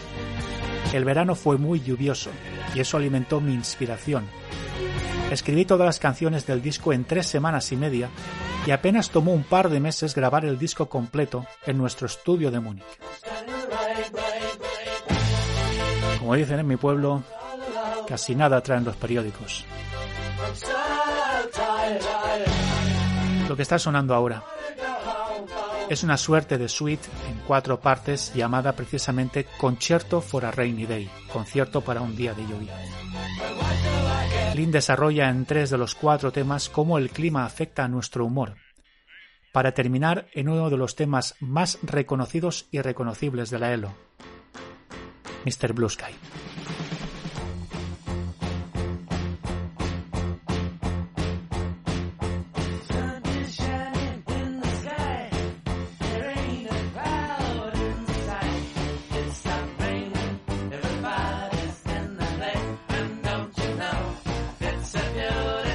El 0.92 1.06
verano 1.06 1.34
fue 1.34 1.58
muy 1.58 1.80
lluvioso 1.80 2.32
y 2.76 2.82
eso 2.82 2.98
alimentó 2.98 3.40
mi 3.40 3.54
inspiración. 3.54 4.28
Escribí 5.32 5.64
todas 5.64 5.86
las 5.86 6.00
canciones 6.00 6.46
del 6.46 6.62
disco 6.62 6.92
en 6.92 7.06
tres 7.06 7.28
semanas 7.28 7.72
y 7.72 7.78
media 7.78 8.10
y 8.68 8.72
apenas 8.72 9.10
tomó 9.10 9.32
un 9.32 9.44
par 9.44 9.70
de 9.70 9.80
meses 9.80 10.16
grabar 10.16 10.44
el 10.44 10.60
disco 10.60 10.90
completo 10.90 11.46
en 11.66 11.78
nuestro 11.78 12.08
estudio 12.08 12.52
de 12.52 12.60
Múnich. 12.60 12.84
Como 16.20 16.36
dicen 16.36 16.60
en 16.60 16.68
mi 16.68 16.78
pueblo, 16.78 17.24
casi 18.08 18.36
nada 18.36 18.62
traen 18.62 18.84
los 18.84 18.96
periódicos. 18.96 19.66
Lo 23.48 23.56
que 23.56 23.62
está 23.62 23.78
sonando 23.78 24.16
ahora 24.16 24.44
es 25.90 26.04
una 26.04 26.18
suerte 26.18 26.58
de 26.58 26.68
suite 26.68 27.08
en 27.30 27.40
cuatro 27.46 27.80
partes 27.80 28.34
llamada 28.34 28.74
precisamente 28.74 29.46
Concierto 29.58 30.20
for 30.20 30.46
a 30.46 30.52
Rainy 30.52 30.86
Day, 30.86 31.10
concierto 31.32 31.82
para 31.82 32.02
un 32.02 32.16
día 32.16 32.34
de 32.34 32.42
lluvia. 32.42 32.74
Lynn 34.56 34.72
desarrolla 34.72 35.30
en 35.30 35.46
tres 35.46 35.70
de 35.70 35.78
los 35.78 35.94
cuatro 35.94 36.32
temas 36.32 36.70
cómo 36.70 36.98
el 36.98 37.12
clima 37.12 37.46
afecta 37.46 37.84
a 37.84 37.88
nuestro 37.88 38.26
humor, 38.26 38.56
para 39.56 39.72
terminar 39.72 40.28
en 40.34 40.50
uno 40.50 40.70
de 40.70 40.76
los 40.76 40.98
temas 40.98 41.36
más 41.40 41.80
reconocidos 41.82 42.68
y 42.72 42.82
reconocibles 42.82 43.50
de 43.50 43.60
la 43.60 43.72
ELO, 43.72 43.94
Mr. 45.46 45.72
Blue 45.72 45.88
Sky. 45.88 46.12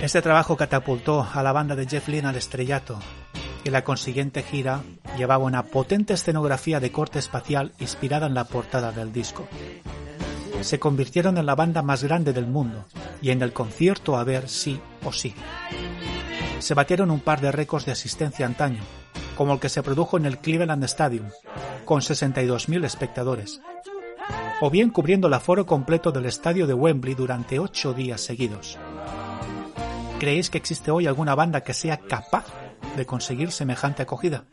Este 0.02 0.20
trabajo 0.20 0.54
catapultó 0.58 1.26
a 1.32 1.42
la 1.42 1.52
banda 1.52 1.74
de 1.74 1.86
Jeff 1.86 2.08
Lynne 2.08 2.28
al 2.28 2.36
estrellato 2.36 2.98
y 3.64 3.70
la 3.70 3.84
consiguiente 3.84 4.42
gira 4.42 4.82
llevaba 5.16 5.44
una 5.44 5.64
potente 5.64 6.14
escenografía 6.14 6.80
de 6.80 6.92
corte 6.92 7.18
espacial 7.18 7.72
inspirada 7.78 8.26
en 8.26 8.34
la 8.34 8.44
portada 8.44 8.92
del 8.92 9.12
disco. 9.12 9.46
Se 10.62 10.78
convirtieron 10.78 11.38
en 11.38 11.46
la 11.46 11.54
banda 11.54 11.82
más 11.82 12.04
grande 12.04 12.32
del 12.32 12.46
mundo 12.46 12.84
y 13.22 13.30
en 13.30 13.42
el 13.42 13.52
concierto 13.52 14.16
a 14.16 14.24
ver 14.24 14.48
sí 14.48 14.80
o 15.04 15.12
sí. 15.12 15.34
Se 16.58 16.74
batieron 16.74 17.10
un 17.10 17.20
par 17.20 17.40
de 17.40 17.52
récords 17.52 17.86
de 17.86 17.92
asistencia 17.92 18.44
antaño, 18.44 18.82
como 19.36 19.54
el 19.54 19.60
que 19.60 19.70
se 19.70 19.82
produjo 19.82 20.18
en 20.18 20.26
el 20.26 20.38
Cleveland 20.38 20.84
Stadium, 20.84 21.30
con 21.86 22.02
62.000 22.02 22.84
espectadores, 22.84 23.60
o 24.60 24.70
bien 24.70 24.90
cubriendo 24.90 25.28
el 25.28 25.34
aforo 25.34 25.64
completo 25.64 26.12
del 26.12 26.26
estadio 26.26 26.66
de 26.66 26.74
Wembley 26.74 27.14
durante 27.14 27.58
ocho 27.58 27.94
días 27.94 28.20
seguidos. 28.20 28.78
¿Creéis 30.18 30.50
que 30.50 30.58
existe 30.58 30.90
hoy 30.90 31.06
alguna 31.06 31.34
banda 31.34 31.62
que 31.62 31.72
sea 31.72 31.96
capaz 31.96 32.44
de 32.96 33.06
conseguir 33.06 33.52
semejante 33.52 34.02
acogida? 34.02 34.44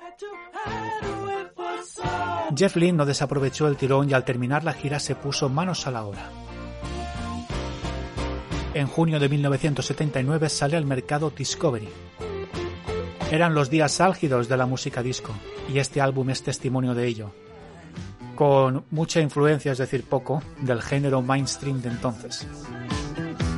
Jeff 2.56 2.76
Lynne 2.76 2.98
no 2.98 3.06
desaprovechó 3.06 3.68
el 3.68 3.78
tirón 3.78 4.10
y 4.10 4.14
al 4.14 4.24
terminar 4.24 4.64
la 4.64 4.74
gira 4.74 5.00
se 5.00 5.16
puso 5.16 5.50
manos 5.50 5.86
a 5.86 5.92
la 5.92 6.06
obra. 6.06 6.30
En 8.74 8.88
junio 8.88 9.20
de 9.20 9.30
1979 9.30 10.50
sale 10.50 10.78
al 10.78 10.86
mercado 10.86 11.32
Discovery. 11.32 11.90
Eran 13.32 13.54
los 13.54 13.70
días 13.70 14.00
álgidos 14.00 14.48
de 14.48 14.58
la 14.58 14.66
música 14.66 15.04
disco 15.04 15.34
y 15.72 15.80
este 15.80 16.00
álbum 16.00 16.30
es 16.30 16.44
testimonio 16.44 16.94
de 16.94 17.08
ello, 17.08 17.32
con 18.36 18.86
mucha 18.92 19.20
influencia, 19.20 19.74
es 19.74 19.80
decir, 19.80 20.04
poco, 20.04 20.42
del 20.62 20.82
género 20.82 21.22
mainstream 21.22 21.82
de 21.82 21.90
entonces. 21.90 22.48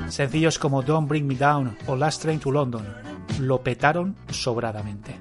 Sencillos 0.07 0.57
como 0.57 0.82
Don't 0.82 1.07
Bring 1.07 1.28
Me 1.28 1.36
Down 1.36 1.78
o 1.86 1.95
Last 1.95 2.24
Train 2.24 2.39
to 2.39 2.51
London 2.51 3.09
lo 3.39 3.61
petaron 3.61 4.15
sobradamente. 4.29 5.15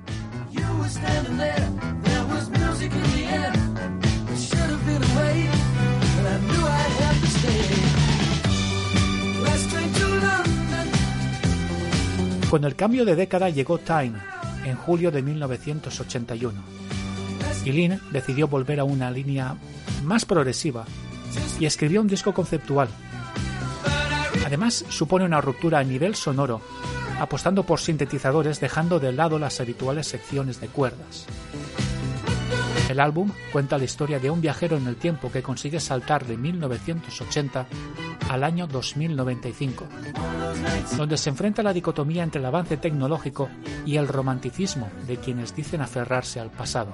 Con 12.50 12.64
el 12.64 12.76
cambio 12.76 13.04
de 13.04 13.14
década 13.14 13.50
llegó 13.50 13.78
Time, 13.78 14.14
en 14.64 14.76
julio 14.76 15.10
de 15.10 15.22
1981. 15.22 16.60
Y 17.64 17.72
Lynn 17.72 18.00
decidió 18.10 18.48
volver 18.48 18.80
a 18.80 18.84
una 18.84 19.10
línea 19.10 19.56
más 20.04 20.24
progresiva 20.24 20.86
y 21.60 21.66
escribió 21.66 22.00
un 22.00 22.08
disco 22.08 22.32
conceptual. 22.32 22.88
Además, 24.46 24.84
supone 24.88 25.26
una 25.26 25.42
ruptura 25.42 25.80
a 25.80 25.84
nivel 25.84 26.14
sonoro, 26.14 26.62
apostando 27.18 27.64
por 27.64 27.80
sintetizadores 27.80 28.60
dejando 28.60 29.00
de 29.00 29.12
lado 29.12 29.38
las 29.38 29.60
habituales 29.60 30.06
secciones 30.06 30.60
de 30.60 30.68
cuerdas. 30.68 31.26
El 32.88 33.00
álbum 33.00 33.30
cuenta 33.52 33.76
la 33.76 33.84
historia 33.84 34.18
de 34.18 34.30
un 34.30 34.40
viajero 34.40 34.76
en 34.76 34.86
el 34.86 34.96
tiempo 34.96 35.30
que 35.30 35.42
consigue 35.42 35.78
saltar 35.78 36.24
de 36.24 36.38
1980 36.38 37.66
al 38.30 38.44
año 38.44 38.66
2095, 38.66 39.86
donde 40.96 41.18
se 41.18 41.30
enfrenta 41.30 41.62
la 41.62 41.74
dicotomía 41.74 42.22
entre 42.22 42.40
el 42.40 42.46
avance 42.46 42.78
tecnológico 42.78 43.50
y 43.84 43.96
el 43.96 44.08
romanticismo 44.08 44.88
de 45.06 45.18
quienes 45.18 45.54
dicen 45.54 45.82
aferrarse 45.82 46.40
al 46.40 46.50
pasado. 46.50 46.92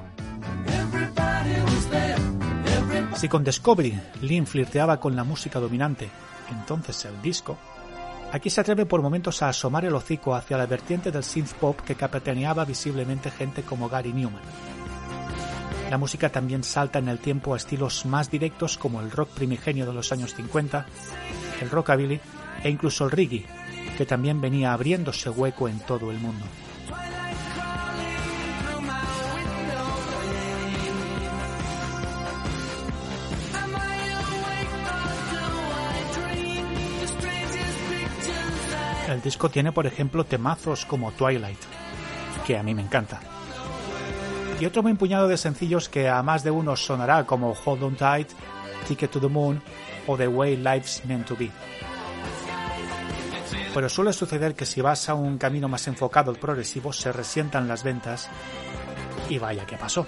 Si 3.15 3.29
con 3.29 3.45
Discovery 3.45 4.01
Lynn 4.23 4.47
flirteaba 4.47 4.99
con 4.99 5.15
la 5.15 5.23
música 5.23 5.61
dominante, 5.61 6.11
entonces 6.51 7.05
el 7.05 7.23
disco, 7.23 7.57
aquí 8.35 8.51
se 8.51 8.61
atreve 8.61 8.85
por 8.85 9.01
momentos 9.01 9.43
a 9.43 9.49
asomar 9.49 9.85
el 9.85 9.95
hocico 9.95 10.35
hacia 10.35 10.59
la 10.59 10.67
vertiente 10.67 11.13
del 11.13 11.23
synth 11.23 11.53
pop 11.53 11.79
que 11.81 11.95
capitaneaba 11.95 12.65
visiblemente 12.65 13.31
gente 13.31 13.63
como 13.63 13.89
Gary 13.89 14.13
Newman. 14.13 14.43
La 15.89 15.99
música 15.99 16.29
también 16.31 16.65
salta 16.65 16.99
en 16.99 17.09
el 17.09 17.21
tiempo 17.21 17.55
a 17.55 17.57
estilos 17.57 18.05
más 18.07 18.33
directos 18.33 18.77
como 18.77 19.01
el 19.01 19.13
rock 19.13 19.29
primigenio 19.29 19.87
de 19.87 19.93
los 19.93 20.11
años 20.11 20.35
50, 20.35 20.85
el 21.61 21.71
rockabilly 21.71 22.21
e 22.65 22.71
incluso 22.71 23.05
el 23.05 23.13
reggae, 23.13 23.47
que 23.97 24.05
también 24.05 24.41
venía 24.41 24.73
abriéndose 24.73 25.31
hueco 25.31 25.69
en 25.69 25.79
todo 25.79 26.11
el 26.11 26.19
mundo. 26.19 26.45
El 39.15 39.23
disco 39.23 39.49
tiene, 39.49 39.73
por 39.73 39.87
ejemplo, 39.87 40.25
temazos 40.25 40.85
como 40.85 41.13
Twilight, 41.13 41.61
que 42.47 42.59
a 42.59 42.63
mí 42.63 42.75
me 42.75 42.83
encanta 42.83 43.21
y 44.61 44.67
otro 44.67 44.83
buen 44.83 44.97
puñado 44.97 45.29
de 45.29 45.37
sencillos 45.37 45.89
que 45.89 46.09
a 46.09 46.23
más 46.23 46.45
de 46.45 46.51
uno 46.51 46.77
sonará 46.77 47.27
como 47.27 47.53
Hold 47.65 47.83
On 47.83 47.97
Tight, 47.97 48.29
Ticket 48.87 49.11
to 49.11 49.21
the 49.21 49.29
Moon 49.29 49.61
o 50.07 50.17
The 50.17 50.29
Way 50.29 50.57
Life's 50.59 51.05
Meant 51.07 51.27
to 51.27 51.37
Be. 51.37 51.51
Pero 53.73 53.89
suele 53.89 54.13
suceder 54.13 54.55
que 54.55 54.67
si 54.67 54.81
vas 54.81 55.09
a 55.09 55.15
un 55.15 55.39
camino 55.39 55.69
más 55.69 55.89
enfocado 55.89 56.31
al 56.31 56.39
progresivo 56.39 56.93
se 56.93 57.13
resientan 57.13 57.67
las 57.67 57.83
ventas 57.83 58.29
y 59.29 59.39
vaya 59.39 59.67
que 59.67 59.77
pasó. 59.77 60.07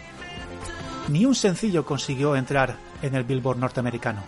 Ni 1.08 1.24
un 1.24 1.34
sencillo 1.34 1.84
consiguió 1.84 2.36
entrar 2.36 2.76
en 3.02 3.14
el 3.14 3.24
Billboard 3.24 3.58
norteamericano. 3.58 4.22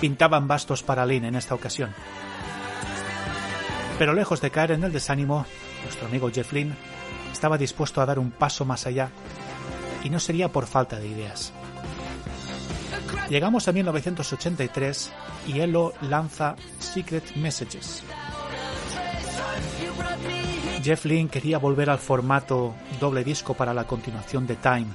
Pintaban 0.00 0.46
bastos 0.46 0.82
para 0.82 1.04
Lynn 1.04 1.24
en 1.24 1.34
esta 1.34 1.54
ocasión. 1.54 1.92
Pero 3.98 4.12
lejos 4.12 4.40
de 4.40 4.50
caer 4.50 4.72
en 4.72 4.84
el 4.84 4.92
desánimo, 4.92 5.44
nuestro 5.82 6.06
amigo 6.06 6.30
Jeff 6.32 6.52
Lynne 6.52 6.76
estaba 7.32 7.58
dispuesto 7.58 8.00
a 8.00 8.06
dar 8.06 8.18
un 8.18 8.30
paso 8.30 8.64
más 8.64 8.86
allá 8.86 9.10
y 10.04 10.10
no 10.10 10.20
sería 10.20 10.48
por 10.48 10.66
falta 10.66 10.98
de 10.98 11.08
ideas. 11.08 11.52
Llegamos 13.28 13.68
a 13.68 13.72
1983 13.72 15.12
y 15.48 15.60
Elo 15.60 15.92
lanza 16.02 16.54
Secret 16.78 17.36
Messages. 17.36 18.04
Jeff 20.82 21.04
Lynne 21.04 21.28
quería 21.28 21.58
volver 21.58 21.90
al 21.90 21.98
formato 21.98 22.74
doble 23.00 23.24
disco 23.24 23.54
para 23.54 23.74
la 23.74 23.84
continuación 23.84 24.46
de 24.46 24.56
Time, 24.56 24.86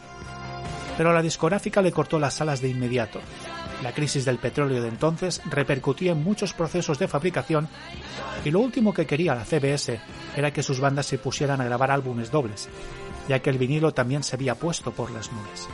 pero 0.97 1.11
la 1.11 1.21
discográfica 1.21 1.81
le 1.81 1.91
cortó 1.91 2.19
las 2.19 2.39
alas 2.41 2.61
de 2.61 2.69
inmediato. 2.69 3.19
La 3.81 3.91
crisis 3.93 4.25
del 4.25 4.37
petróleo 4.37 4.81
de 4.81 4.87
entonces 4.87 5.41
repercutía 5.45 6.13
en 6.13 6.23
muchos 6.23 6.53
procesos 6.53 6.99
de 6.99 7.07
fabricación 7.07 7.67
y 8.45 8.51
lo 8.51 8.59
último 8.59 8.93
que 8.93 9.05
quería 9.05 9.35
la 9.35 9.45
CBS 9.45 9.99
era 10.35 10.51
que 10.51 10.63
sus 10.63 10.79
bandas 10.79 11.05
se 11.05 11.17
pusieran 11.17 11.59
a 11.61 11.65
grabar 11.65 11.91
álbumes 11.91 12.31
dobles, 12.31 12.69
ya 13.27 13.39
que 13.39 13.49
el 13.49 13.57
vinilo 13.57 13.93
también 13.93 14.23
se 14.23 14.35
había 14.35 14.55
puesto 14.55 14.91
por 14.91 15.11
las 15.11 15.31
nubes. 15.31 15.67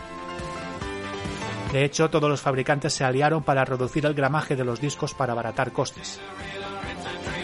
De 1.72 1.86
hecho, 1.86 2.10
todos 2.10 2.30
los 2.30 2.42
fabricantes 2.42 2.94
se 2.94 3.04
aliaron 3.04 3.44
para 3.44 3.64
reducir 3.64 4.06
el 4.06 4.16
gramaje 4.16 4.56
de 4.56 4.64
los 4.64 4.82
discos 4.82 5.14
para 5.14 5.34
abaratar 5.34 5.72
costes. 5.72 6.20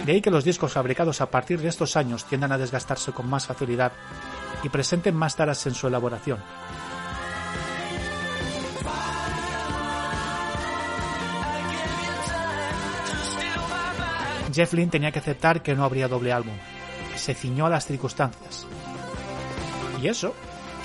De 0.04 0.14
ahí 0.14 0.22
que 0.22 0.32
los 0.32 0.44
discos 0.44 0.74
fabricados 0.74 1.22
a 1.22 1.30
partir 1.30 1.60
de 1.62 1.68
estos 1.68 1.96
años 1.96 2.26
tiendan 2.26 2.52
a 2.52 2.58
desgastarse 2.58 3.12
con 3.12 3.30
más 3.30 3.46
facilidad 3.46 3.92
y 4.64 4.70
presenten 4.70 5.16
más 5.16 5.36
taras 5.36 5.66
en 5.68 5.76
su 5.76 5.88
elaboración. 5.88 6.40
Jeff 14.56 14.72
Lynne 14.72 14.90
tenía 14.90 15.12
que 15.12 15.20
aceptar 15.20 15.62
que 15.62 15.76
no 15.76 15.84
habría 15.84 16.08
doble 16.08 16.32
álbum. 16.32 16.56
Se 17.18 17.34
ciñó 17.34 17.66
a 17.66 17.70
las 17.70 17.86
circunstancias. 17.86 18.66
Y 20.02 20.08
eso, 20.08 20.34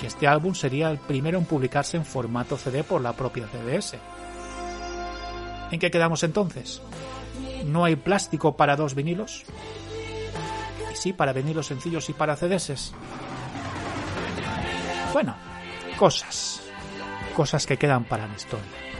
que 0.01 0.07
este 0.07 0.27
álbum 0.27 0.53
sería 0.53 0.91
el 0.91 0.97
primero 0.97 1.37
en 1.37 1.45
publicarse 1.45 1.95
en 1.95 2.03
formato 2.03 2.57
CD 2.57 2.83
por 2.83 2.99
la 3.01 3.13
propia 3.13 3.47
CBS. 3.47 3.97
¿En 5.71 5.79
qué 5.79 5.89
quedamos 5.89 6.21
entonces? 6.23 6.81
¿No 7.65 7.85
hay 7.85 7.95
plástico 7.95 8.57
para 8.57 8.75
dos 8.75 8.93
vinilos? 8.93 9.45
Y 10.91 10.95
sí, 10.97 11.13
para 11.13 11.31
vinilos 11.31 11.67
sencillos 11.67 12.09
y 12.09 12.13
para 12.13 12.35
CDs. 12.35 12.93
Bueno, 15.13 15.33
cosas. 15.97 16.61
Cosas 17.33 17.65
que 17.65 17.77
quedan 17.77 18.03
para 18.03 18.27
la 18.27 18.35
historia. 18.35 18.90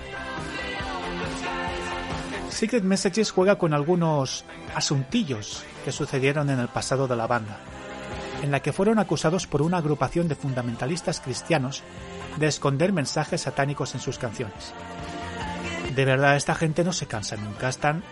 Secret 2.52 2.84
Messages 2.84 3.32
juega 3.32 3.58
con 3.58 3.74
algunos 3.74 4.46
asuntillos 4.76 5.64
que 5.84 5.92
sucedieron 5.92 6.50
en 6.50 6.60
el 6.60 6.68
pasado 6.68 7.08
de 7.08 7.16
la 7.16 7.26
banda, 7.26 7.58
en 8.44 8.52
la 8.52 8.60
que 8.60 8.74
fueron 8.74 9.00
acusados 9.00 9.48
por 9.48 9.62
una 9.62 9.78
agrupación 9.78 10.28
de 10.28 10.36
fundamentalistas 10.36 11.22
cristianos 11.22 11.82
de 12.38 12.48
esconder 12.48 12.94
mensajes 12.94 13.42
satánicos 13.42 13.96
en 13.96 14.02
sus 14.02 14.20
canciones. 14.20 14.74
De 15.96 16.06
verdad, 16.06 16.36
esta 16.36 16.54
gente 16.54 16.84
no 16.84 16.94
se 16.94 17.08
cansa 17.08 17.36
nunca, 17.38 17.70
están... 17.70 18.04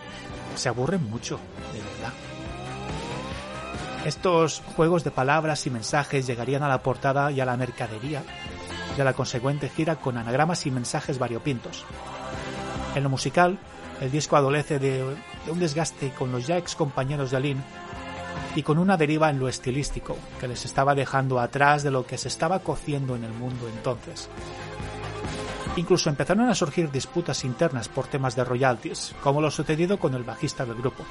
se 0.56 0.68
aburren 0.68 1.08
mucho, 1.08 1.38
de 1.72 1.78
verdad. 1.78 2.12
Estos 4.04 4.62
juegos 4.74 5.04
de 5.04 5.10
palabras 5.10 5.66
y 5.66 5.70
mensajes 5.70 6.26
llegarían 6.26 6.62
a 6.62 6.68
la 6.68 6.82
portada 6.82 7.30
y 7.30 7.40
a 7.40 7.44
la 7.44 7.56
mercadería 7.56 8.22
de 8.96 9.04
la 9.04 9.12
consecuente 9.12 9.68
gira 9.68 9.96
con 9.96 10.16
anagramas 10.16 10.66
y 10.66 10.70
mensajes 10.70 11.18
variopintos. 11.18 11.84
En 12.94 13.02
lo 13.04 13.10
musical, 13.10 13.58
el 14.00 14.10
disco 14.10 14.36
adolece 14.36 14.78
de, 14.78 15.04
un 15.48 15.58
desgaste 15.58 16.10
con 16.10 16.32
los 16.32 16.46
ya 16.46 16.56
ex 16.56 16.74
compañeros 16.74 17.30
de 17.30 17.40
Lynn 17.40 17.62
y 18.54 18.62
con 18.62 18.78
una 18.78 18.96
deriva 18.96 19.30
en 19.30 19.38
lo 19.38 19.48
estilístico 19.48 20.16
que 20.40 20.48
les 20.48 20.64
estaba 20.64 20.94
dejando 20.94 21.38
atrás 21.38 21.82
de 21.82 21.90
lo 21.90 22.06
que 22.06 22.18
se 22.18 22.28
estaba 22.28 22.60
cociendo 22.60 23.14
en 23.14 23.24
el 23.24 23.32
mundo 23.32 23.68
entonces. 23.68 24.28
Incluso 25.76 26.10
empezaron 26.10 26.48
a 26.48 26.54
surgir 26.54 26.90
disputas 26.90 27.44
internas 27.44 27.88
por 27.88 28.06
temas 28.06 28.34
de 28.34 28.44
royalties, 28.44 29.14
como 29.22 29.40
lo 29.40 29.50
sucedido 29.50 30.00
con 30.00 30.14
el 30.14 30.24
bajista 30.24 30.64
del 30.64 30.76
grupo, 30.76 31.04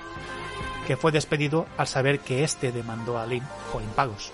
que 0.86 0.98
fue 0.98 1.12
despedido 1.12 1.66
al 1.78 1.88
saber 1.88 2.20
que 2.20 2.44
éste 2.44 2.72
demandó 2.72 3.18
a 3.18 3.26
Lynn 3.26 3.48
por 3.72 3.82
impagos. 3.82 4.34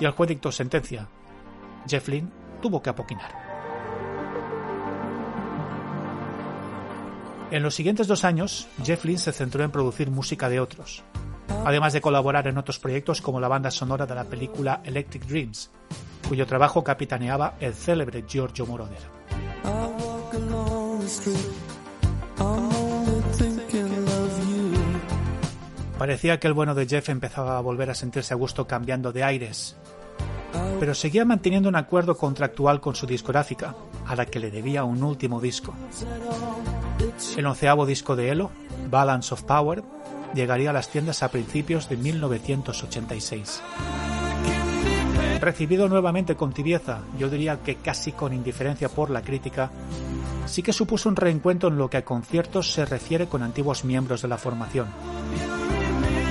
y 0.00 0.04
el 0.04 0.10
juez 0.12 0.30
dictó 0.30 0.50
sentencia. 0.50 1.06
Jeff 1.86 2.08
Lynne 2.08 2.30
tuvo 2.60 2.82
que 2.82 2.90
apoquinar. 2.90 3.51
En 7.52 7.62
los 7.62 7.74
siguientes 7.74 8.06
dos 8.06 8.24
años, 8.24 8.66
Jeff 8.82 9.04
Lynne 9.04 9.18
se 9.18 9.30
centró 9.30 9.62
en 9.62 9.70
producir 9.70 10.10
música 10.10 10.48
de 10.48 10.58
otros, 10.58 11.02
además 11.66 11.92
de 11.92 12.00
colaborar 12.00 12.46
en 12.46 12.56
otros 12.56 12.78
proyectos 12.78 13.20
como 13.20 13.40
la 13.40 13.48
banda 13.48 13.70
sonora 13.70 14.06
de 14.06 14.14
la 14.14 14.24
película 14.24 14.80
Electric 14.86 15.26
Dreams, 15.26 15.70
cuyo 16.26 16.46
trabajo 16.46 16.82
capitaneaba 16.82 17.56
el 17.60 17.74
célebre 17.74 18.24
Giorgio 18.26 18.64
Moroder. 18.64 19.02
Parecía 25.98 26.40
que 26.40 26.46
el 26.46 26.54
bueno 26.54 26.74
de 26.74 26.86
Jeff 26.86 27.10
empezaba 27.10 27.58
a 27.58 27.60
volver 27.60 27.90
a 27.90 27.94
sentirse 27.94 28.32
a 28.32 28.38
gusto 28.38 28.66
cambiando 28.66 29.12
de 29.12 29.24
aires, 29.24 29.76
pero 30.80 30.94
seguía 30.94 31.26
manteniendo 31.26 31.68
un 31.68 31.76
acuerdo 31.76 32.16
contractual 32.16 32.80
con 32.80 32.94
su 32.94 33.06
discográfica, 33.06 33.74
a 34.06 34.16
la 34.16 34.24
que 34.24 34.40
le 34.40 34.50
debía 34.50 34.84
un 34.84 35.02
último 35.02 35.38
disco. 35.38 35.74
El 37.36 37.46
onceavo 37.46 37.86
disco 37.86 38.16
de 38.16 38.30
Elo, 38.30 38.50
Balance 38.90 39.34
of 39.34 39.42
Power, 39.44 39.82
llegaría 40.34 40.70
a 40.70 40.72
las 40.72 40.88
tiendas 40.88 41.22
a 41.22 41.30
principios 41.30 41.88
de 41.88 41.96
1986. 41.96 43.62
Recibido 45.40 45.88
nuevamente 45.88 46.36
con 46.36 46.52
tibieza, 46.52 47.00
yo 47.18 47.28
diría 47.28 47.60
que 47.62 47.76
casi 47.76 48.12
con 48.12 48.32
indiferencia 48.32 48.88
por 48.88 49.10
la 49.10 49.22
crítica, 49.22 49.70
sí 50.46 50.62
que 50.62 50.72
supuso 50.72 51.08
un 51.08 51.16
reencuentro 51.16 51.68
en 51.68 51.78
lo 51.78 51.88
que 51.88 51.96
a 51.96 52.04
conciertos 52.04 52.72
se 52.72 52.84
refiere 52.84 53.26
con 53.26 53.42
antiguos 53.42 53.84
miembros 53.84 54.22
de 54.22 54.28
la 54.28 54.38
formación. 54.38 54.86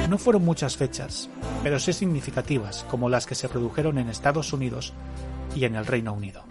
No 0.09 0.17
fueron 0.17 0.45
muchas 0.45 0.77
fechas, 0.77 1.29
pero 1.63 1.79
sí 1.79 1.93
significativas, 1.93 2.85
como 2.89 3.09
las 3.09 3.25
que 3.25 3.35
se 3.35 3.49
produjeron 3.49 3.97
en 3.97 4.09
Estados 4.09 4.53
Unidos 4.53 4.93
y 5.55 5.65
en 5.65 5.75
el 5.75 5.85
Reino 5.85 6.13
Unido. 6.13 6.43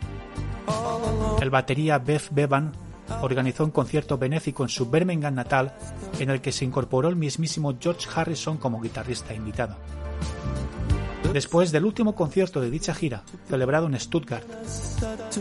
El 1.40 1.50
batería 1.50 1.98
Beth 1.98 2.28
Bevan 2.30 2.72
organizó 3.22 3.64
un 3.64 3.70
concierto 3.70 4.18
benéfico 4.18 4.62
en 4.62 4.68
su 4.68 4.90
Birmingham 4.90 5.34
natal 5.34 5.74
en 6.18 6.30
el 6.30 6.40
que 6.40 6.52
se 6.52 6.64
incorporó 6.64 7.08
el 7.08 7.16
mismísimo 7.16 7.76
George 7.80 8.08
Harrison 8.14 8.56
como 8.56 8.80
guitarrista 8.80 9.34
invitado. 9.34 9.76
Después 11.32 11.70
del 11.70 11.84
último 11.84 12.14
concierto 12.14 12.60
de 12.60 12.70
dicha 12.70 12.92
gira, 12.92 13.22
celebrado 13.48 13.86
en 13.86 13.98
Stuttgart, 14.00 14.44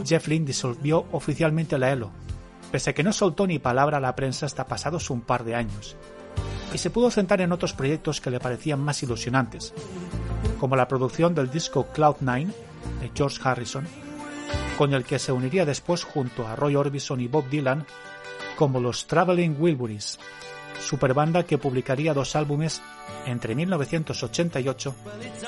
Jeff 0.06 0.28
Lynne 0.28 0.46
disolvió 0.46 1.06
oficialmente 1.12 1.80
la 1.80 1.92
ELO, 1.92 2.12
pese 2.72 2.92
a 2.92 2.94
que 2.94 3.04
no 3.04 3.12
soltó 3.12 3.48
ni 3.48 3.58
palabra 3.58 3.98
a 3.98 4.02
la 4.02 4.16
prensa 4.16 4.46
hasta 4.46 4.68
pasados 4.68 5.10
un 5.10 5.22
par 5.22 5.44
de 5.44 5.56
años, 5.56 5.96
y 6.74 6.78
se 6.78 6.92
pudo 6.92 7.10
centrar 7.10 7.42
en 7.42 7.52
otros 7.52 7.74
proyectos 7.74 8.22
que 8.22 8.30
le 8.30 8.40
parecían 8.40 8.80
más 8.80 9.02
ilusionantes, 9.02 9.74
como 10.60 10.76
la 10.76 10.88
producción 10.88 11.34
del 11.34 11.50
disco 11.50 11.88
Cloud9 11.92 12.46
de 13.02 13.12
George 13.16 13.40
Harrison, 13.44 13.88
con 14.78 14.94
el 14.94 15.04
que 15.04 15.20
se 15.20 15.32
uniría 15.32 15.66
después 15.66 16.04
junto 16.04 16.48
a 16.48 16.56
Roy 16.56 16.76
Orbison 16.76 17.20
y 17.20 17.28
Bob 17.28 17.50
Dylan 17.50 17.86
como 18.56 18.80
los 18.80 19.08
Traveling 19.08 19.56
Wilburys, 19.60 20.20
superbanda 20.82 21.44
que 21.44 21.58
publicaría 21.58 22.14
dos 22.14 22.36
álbumes 22.36 22.82
entre 23.26 23.56
1988 23.56 24.96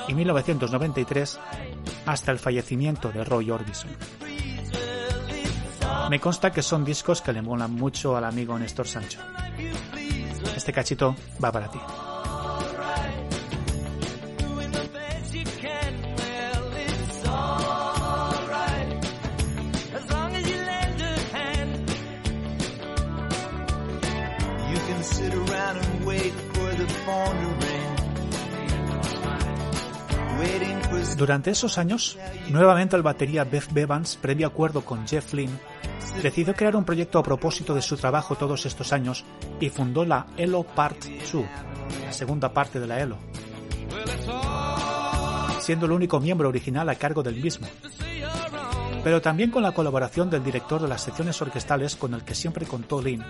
y 0.08 0.14
1993 0.14 1.38
hasta 2.06 2.32
el 2.32 2.38
fallecimiento 2.38 3.10
de 3.10 3.24
Roy 3.24 3.50
Orbison. 3.50 3.90
Me 6.10 6.20
consta 6.20 6.50
que 6.50 6.62
son 6.62 6.84
discos 6.84 7.22
que 7.22 7.32
le 7.32 7.42
molan 7.42 7.74
mucho 7.74 8.16
al 8.16 8.24
amigo 8.24 8.58
Néstor 8.58 8.86
Sancho. 8.86 9.18
Este 10.56 10.72
cachito 10.72 11.14
va 11.42 11.50
para 11.50 11.70
ti. 11.70 11.78
Durante 31.16 31.50
esos 31.50 31.78
años, 31.78 32.18
nuevamente 32.48 32.96
el 32.96 33.02
batería 33.02 33.44
Beth 33.44 33.72
Bevans, 33.72 34.16
previo 34.16 34.46
acuerdo 34.46 34.84
con 34.84 35.06
Jeff 35.06 35.32
Lynne, 35.34 35.58
decidió 36.22 36.54
crear 36.54 36.74
un 36.74 36.84
proyecto 36.84 37.18
a 37.18 37.22
propósito 37.22 37.74
de 37.74 37.82
su 37.82 37.96
trabajo 37.96 38.34
todos 38.34 38.66
estos 38.66 38.92
años 38.92 39.24
y 39.60 39.70
fundó 39.70 40.04
la 40.04 40.26
ELO 40.36 40.64
Part 40.64 41.04
2, 41.32 41.44
la 42.04 42.12
segunda 42.12 42.52
parte 42.52 42.80
de 42.80 42.86
la 42.86 43.00
ELO, 43.00 43.18
siendo 45.60 45.86
el 45.86 45.92
único 45.92 46.18
miembro 46.18 46.48
original 46.48 46.88
a 46.88 46.96
cargo 46.96 47.22
del 47.22 47.40
mismo, 47.40 47.66
pero 49.04 49.22
también 49.22 49.50
con 49.50 49.62
la 49.62 49.72
colaboración 49.72 50.28
del 50.28 50.42
director 50.42 50.82
de 50.82 50.88
las 50.88 51.02
secciones 51.02 51.40
orquestales 51.40 51.96
con 51.96 52.14
el 52.14 52.24
que 52.24 52.34
siempre 52.34 52.66
contó 52.66 53.00
Lynn. 53.00 53.24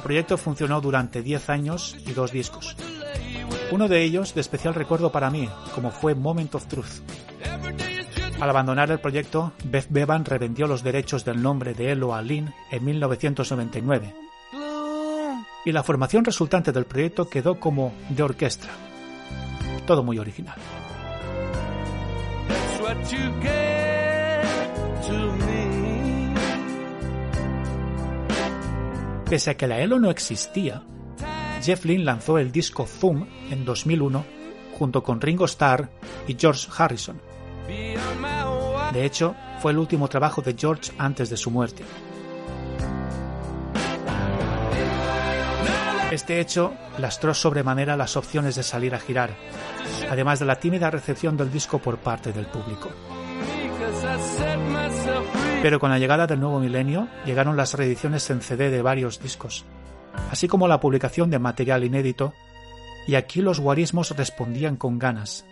El 0.00 0.04
proyecto 0.04 0.38
funcionó 0.38 0.80
durante 0.80 1.20
10 1.20 1.50
años 1.50 1.94
y 2.06 2.14
dos 2.14 2.32
discos. 2.32 2.74
Uno 3.70 3.86
de 3.86 4.02
ellos 4.02 4.34
de 4.34 4.40
especial 4.40 4.72
recuerdo 4.74 5.12
para 5.12 5.30
mí, 5.30 5.46
como 5.74 5.90
fue 5.90 6.14
Moment 6.14 6.54
of 6.54 6.64
Truth. 6.68 7.02
Al 8.40 8.48
abandonar 8.48 8.90
el 8.90 8.98
proyecto, 8.98 9.52
Beth 9.62 9.88
Bevan 9.90 10.24
revendió 10.24 10.66
los 10.66 10.82
derechos 10.82 11.26
del 11.26 11.42
nombre 11.42 11.74
de 11.74 11.92
Elo 11.92 12.14
a 12.14 12.22
Lynn 12.22 12.50
en 12.70 12.82
1999. 12.82 14.14
Y 15.66 15.72
la 15.72 15.82
formación 15.82 16.24
resultante 16.24 16.72
del 16.72 16.86
proyecto 16.86 17.28
quedó 17.28 17.60
como 17.60 17.92
de 18.08 18.22
orquesta. 18.22 18.68
Todo 19.86 20.02
muy 20.02 20.18
original. 20.18 20.56
Pese 29.30 29.50
a 29.50 29.56
que 29.56 29.68
la 29.68 29.78
ELO 29.78 30.00
no 30.00 30.10
existía, 30.10 30.82
Jeff 31.62 31.84
Lynne 31.84 32.02
lanzó 32.02 32.38
el 32.38 32.50
disco 32.50 32.84
Zoom 32.84 33.28
en 33.48 33.64
2001 33.64 34.24
junto 34.76 35.04
con 35.04 35.20
Ringo 35.20 35.44
Starr 35.44 35.88
y 36.26 36.34
George 36.36 36.66
Harrison. 36.76 37.22
De 38.92 39.04
hecho, 39.04 39.36
fue 39.60 39.70
el 39.70 39.78
último 39.78 40.08
trabajo 40.08 40.42
de 40.42 40.56
George 40.58 40.90
antes 40.98 41.30
de 41.30 41.36
su 41.36 41.52
muerte. 41.52 41.84
Este 46.10 46.40
hecho 46.40 46.74
lastró 46.98 47.32
sobremanera 47.32 47.96
las 47.96 48.16
opciones 48.16 48.56
de 48.56 48.64
salir 48.64 48.96
a 48.96 48.98
girar, 48.98 49.30
además 50.10 50.40
de 50.40 50.46
la 50.46 50.58
tímida 50.58 50.90
recepción 50.90 51.36
del 51.36 51.52
disco 51.52 51.78
por 51.78 51.98
parte 51.98 52.32
del 52.32 52.46
público. 52.46 52.90
Pero 55.62 55.78
con 55.78 55.90
la 55.90 55.98
llegada 55.98 56.26
del 56.26 56.40
nuevo 56.40 56.58
milenio 56.58 57.08
llegaron 57.26 57.56
las 57.56 57.74
reediciones 57.74 58.28
en 58.30 58.40
CD 58.40 58.70
de 58.70 58.80
varios 58.80 59.20
discos, 59.20 59.66
así 60.30 60.48
como 60.48 60.68
la 60.68 60.80
publicación 60.80 61.30
de 61.30 61.38
material 61.38 61.84
inédito, 61.84 62.32
y 63.06 63.14
aquí 63.14 63.42
los 63.42 63.60
guarismos 63.60 64.16
respondían 64.16 64.76
con 64.76 64.98
ganas. 64.98 65.44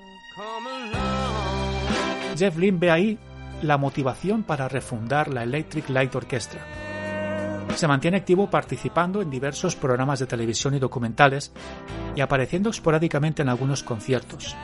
Jeff 2.39 2.57
Lynne 2.57 2.79
ve 2.79 2.91
ahí 2.91 3.19
la 3.63 3.77
motivación 3.77 4.45
para 4.45 4.69
refundar 4.69 5.29
la 5.29 5.43
Electric 5.43 5.91
Light 5.91 6.15
Orchestra. 6.15 6.61
Se 7.75 7.87
mantiene 7.87 8.17
activo 8.17 8.49
participando 8.49 9.21
en 9.21 9.31
diversos 9.31 9.77
programas 9.77 10.21
de 10.21 10.27
televisión 10.27 10.75
y 10.75 10.79
documentales 10.79 11.53
y 12.17 12.21
apareciendo 12.21 12.71
esporádicamente 12.71 13.43
en 13.43 13.51
algunos 13.51 13.83
conciertos. 13.83 14.57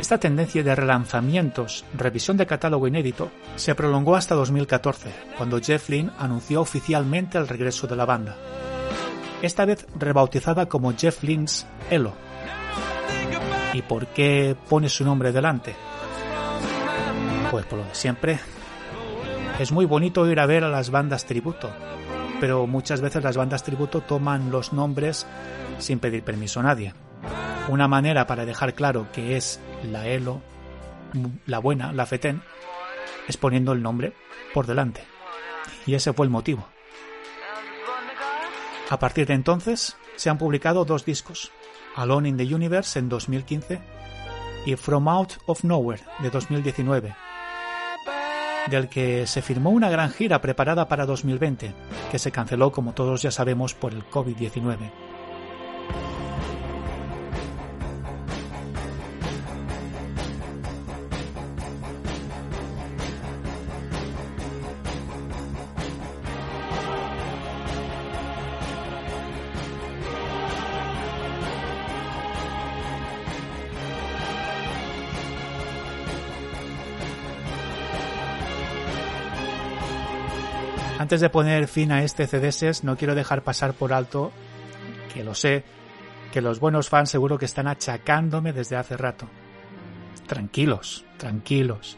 Esta 0.00 0.18
tendencia 0.18 0.62
de 0.62 0.74
relanzamientos, 0.74 1.84
revisión 1.94 2.36
de 2.36 2.46
catálogo 2.46 2.88
inédito, 2.88 3.30
se 3.56 3.74
prolongó 3.74 4.16
hasta 4.16 4.34
2014, 4.34 5.12
cuando 5.36 5.60
Jeff 5.60 5.88
Lynne 5.88 6.10
anunció 6.18 6.60
oficialmente 6.60 7.38
el 7.38 7.46
regreso 7.46 7.86
de 7.86 7.96
la 7.96 8.06
banda. 8.06 8.36
Esta 9.42 9.64
vez 9.64 9.86
rebautizada 9.98 10.66
como 10.66 10.92
Jeff 10.96 11.22
Lynne's 11.22 11.66
Elo. 11.90 12.14
¿Y 13.72 13.82
por 13.82 14.08
qué 14.08 14.56
pone 14.68 14.88
su 14.88 15.04
nombre 15.04 15.32
delante? 15.32 15.76
Pues 17.50 17.66
por 17.66 17.78
lo 17.78 17.84
de 17.84 17.94
siempre. 17.94 18.40
Es 19.58 19.70
muy 19.70 19.84
bonito 19.84 20.28
ir 20.28 20.40
a 20.40 20.46
ver 20.46 20.64
a 20.64 20.68
las 20.68 20.90
bandas 20.90 21.26
tributo, 21.26 21.70
pero 22.40 22.66
muchas 22.66 23.00
veces 23.00 23.22
las 23.22 23.36
bandas 23.36 23.62
tributo 23.62 24.00
toman 24.00 24.50
los 24.50 24.72
nombres 24.72 25.26
sin 25.78 25.98
pedir 25.98 26.22
permiso 26.22 26.60
a 26.60 26.64
nadie. 26.64 26.94
Una 27.68 27.88
manera 27.88 28.26
para 28.26 28.44
dejar 28.44 28.74
claro 28.74 29.06
que 29.12 29.36
es 29.36 29.60
la 29.84 30.08
ELO, 30.08 30.40
la 31.46 31.58
buena, 31.58 31.92
la 31.92 32.06
FETEN, 32.06 32.42
es 33.28 33.36
poniendo 33.36 33.72
el 33.72 33.82
nombre 33.82 34.12
por 34.52 34.66
delante. 34.66 35.02
Y 35.86 35.94
ese 35.94 36.12
fue 36.12 36.26
el 36.26 36.30
motivo. 36.30 36.66
A 38.88 38.98
partir 38.98 39.26
de 39.26 39.34
entonces 39.34 39.96
se 40.16 40.30
han 40.30 40.38
publicado 40.38 40.84
dos 40.84 41.04
discos, 41.04 41.52
Alone 41.94 42.28
in 42.28 42.36
the 42.36 42.54
Universe 42.54 42.98
en 42.98 43.08
2015 43.08 43.80
y 44.66 44.76
From 44.76 45.08
Out 45.08 45.34
of 45.46 45.64
Nowhere 45.64 46.02
de 46.18 46.30
2019, 46.30 47.14
del 48.68 48.88
que 48.88 49.26
se 49.26 49.42
firmó 49.42 49.70
una 49.70 49.90
gran 49.90 50.10
gira 50.10 50.40
preparada 50.40 50.88
para 50.88 51.06
2020, 51.06 51.72
que 52.10 52.18
se 52.18 52.32
canceló 52.32 52.72
como 52.72 52.92
todos 52.92 53.22
ya 53.22 53.30
sabemos 53.30 53.74
por 53.74 53.92
el 53.92 54.04
COVID-19. 54.10 54.90
Antes 81.00 81.22
de 81.22 81.30
poner 81.30 81.66
fin 81.66 81.92
a 81.92 82.04
este 82.04 82.26
CDS, 82.26 82.84
no 82.84 82.98
quiero 82.98 83.14
dejar 83.14 83.42
pasar 83.42 83.72
por 83.72 83.94
alto, 83.94 84.32
que 85.14 85.24
lo 85.24 85.34
sé, 85.34 85.64
que 86.30 86.42
los 86.42 86.60
buenos 86.60 86.90
fans 86.90 87.08
seguro 87.08 87.38
que 87.38 87.46
están 87.46 87.68
achacándome 87.68 88.52
desde 88.52 88.76
hace 88.76 88.98
rato. 88.98 89.26
Tranquilos, 90.26 91.06
tranquilos, 91.16 91.96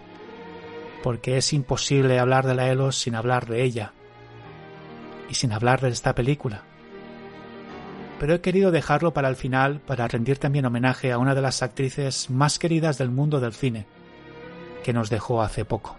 porque 1.03 1.37
es 1.37 1.53
imposible 1.53 2.21
hablar 2.21 2.47
de 2.47 2.55
la 2.55 2.71
Elos 2.71 2.95
sin 2.95 3.17
hablar 3.17 3.47
de 3.47 3.65
ella 3.65 3.93
y 5.29 5.35
sin 5.35 5.51
hablar 5.51 5.81
de 5.81 5.89
esta 5.89 6.15
película. 6.15 6.63
Pero 8.21 8.35
he 8.35 8.41
querido 8.41 8.71
dejarlo 8.71 9.13
para 9.13 9.29
el 9.29 9.35
final 9.35 9.81
para 9.81 10.07
rendir 10.07 10.39
también 10.39 10.67
homenaje 10.67 11.11
a 11.11 11.19
una 11.19 11.35
de 11.35 11.43
las 11.43 11.65
actrices 11.65 12.31
más 12.31 12.61
queridas 12.61 12.99
del 12.99 13.11
mundo 13.11 13.41
del 13.41 13.53
cine, 13.53 13.85
que 14.85 14.93
nos 14.93 15.11
dejó 15.11 15.43
hace 15.43 15.65
poco. 15.65 15.99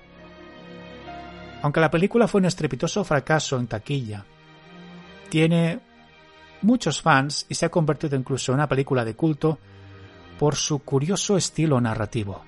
Aunque 1.63 1.79
la 1.79 1.89
película 1.89 2.27
fue 2.27 2.41
un 2.41 2.45
estrepitoso 2.45 3.05
fracaso 3.05 3.57
en 3.57 3.67
taquilla, 3.67 4.25
tiene 5.29 5.79
muchos 6.61 7.01
fans 7.01 7.45
y 7.47 7.55
se 7.55 7.65
ha 7.65 7.71
convertido 7.71 8.17
incluso 8.17 8.51
en 8.51 8.55
una 8.55 8.67
película 8.67 9.05
de 9.05 9.15
culto 9.15 9.59
por 10.37 10.57
su 10.57 10.79
curioso 10.79 11.37
estilo 11.37 11.79
narrativo, 11.79 12.43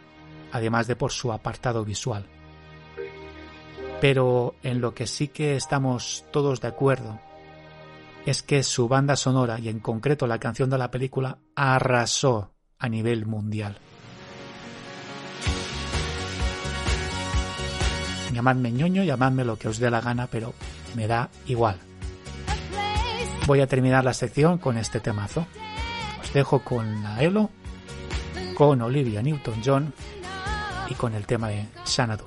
además 0.52 0.88
de 0.88 0.98
por 0.98 1.14
su 1.14 1.32
apartado 1.32 1.86
visual. 1.86 2.26
Pero 4.02 4.56
en 4.64 4.82
lo 4.82 4.94
que 4.94 5.08
sí 5.08 5.30
que 5.30 5.56
estamos 5.56 6.26
todos 6.32 6.60
de 6.60 6.68
acuerdo 6.68 7.18
es 8.26 8.44
que 8.44 8.64
su 8.64 8.90
banda 8.90 9.16
sonora 9.16 9.60
y 9.60 9.70
en 9.70 9.80
concreto 9.80 10.28
la 10.28 10.40
canción 10.40 10.70
de 10.70 10.78
la 10.78 10.92
película 10.92 11.38
arrasó 11.56 12.52
a 12.78 12.90
nivel 12.90 13.26
mundial. 13.26 13.78
Llamadme 18.36 18.70
ñoño, 18.74 19.06
llamadme 19.06 19.46
lo 19.46 19.58
que 19.58 19.70
os 19.70 19.80
dé 19.80 19.90
la 19.90 20.02
gana, 20.02 20.28
pero 20.28 20.54
me 20.94 21.08
da 21.08 21.30
igual. 21.48 21.78
Voy 23.48 23.62
a 23.62 23.68
terminar 23.68 24.04
la 24.04 24.14
sección 24.14 24.58
con 24.58 24.78
este 24.78 25.00
temazo. 25.00 25.48
Os 26.22 26.34
dejo 26.34 26.60
con 26.60 27.02
la 27.02 27.24
Elo, 27.24 27.50
con 28.58 28.82
Olivia 28.82 29.22
Newton-John 29.22 29.94
y 30.90 30.96
con 30.96 31.16
el 31.16 31.26
tema 31.26 31.48
de 31.48 31.66
Xanadu. 31.86 32.26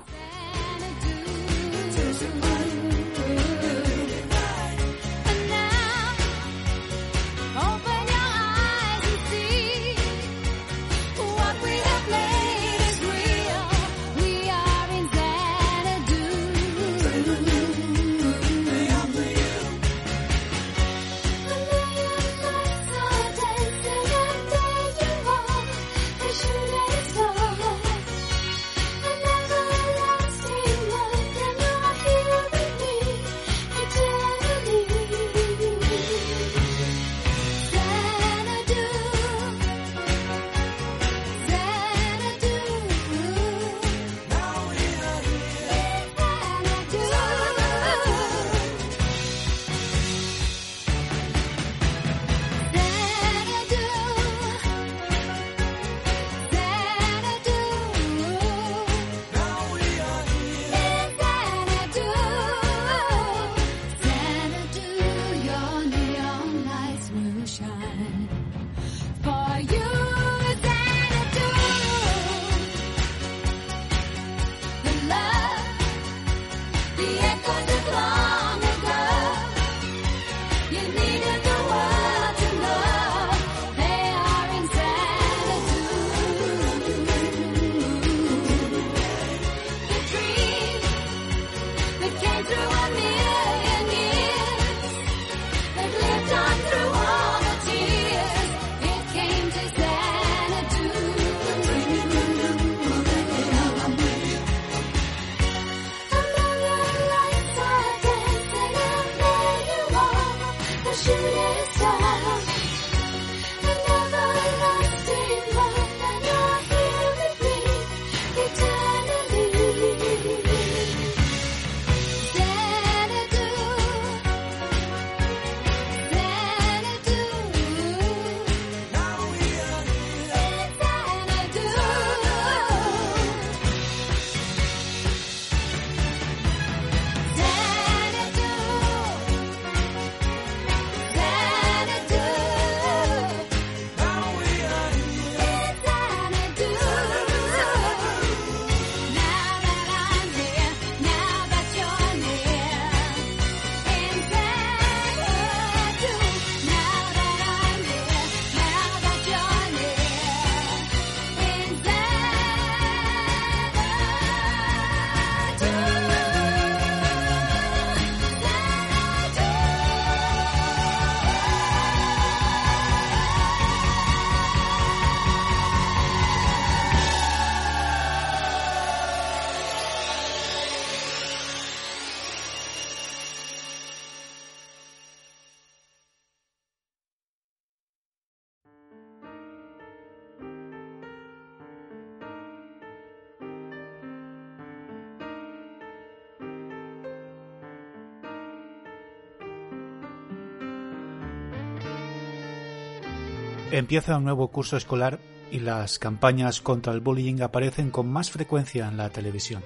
Empieza 203.71 204.17
un 204.17 204.23
nuevo 204.23 204.47
curso 204.47 204.77
escolar 204.77 205.19
y 205.51 205.59
las 205.59 205.99
campañas 205.99 206.59
contra 206.59 206.91
el 206.91 207.01
bullying 207.01 207.41
aparecen 207.41 207.91
con 207.91 208.09
más 208.09 208.31
frecuencia 208.31 208.87
en 208.87 208.97
la 208.97 209.11
televisión. 209.11 209.63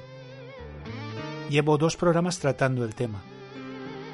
Llevo 1.50 1.78
dos 1.78 1.96
programas 1.96 2.38
tratando 2.40 2.84
el 2.84 2.96
tema, 2.96 3.24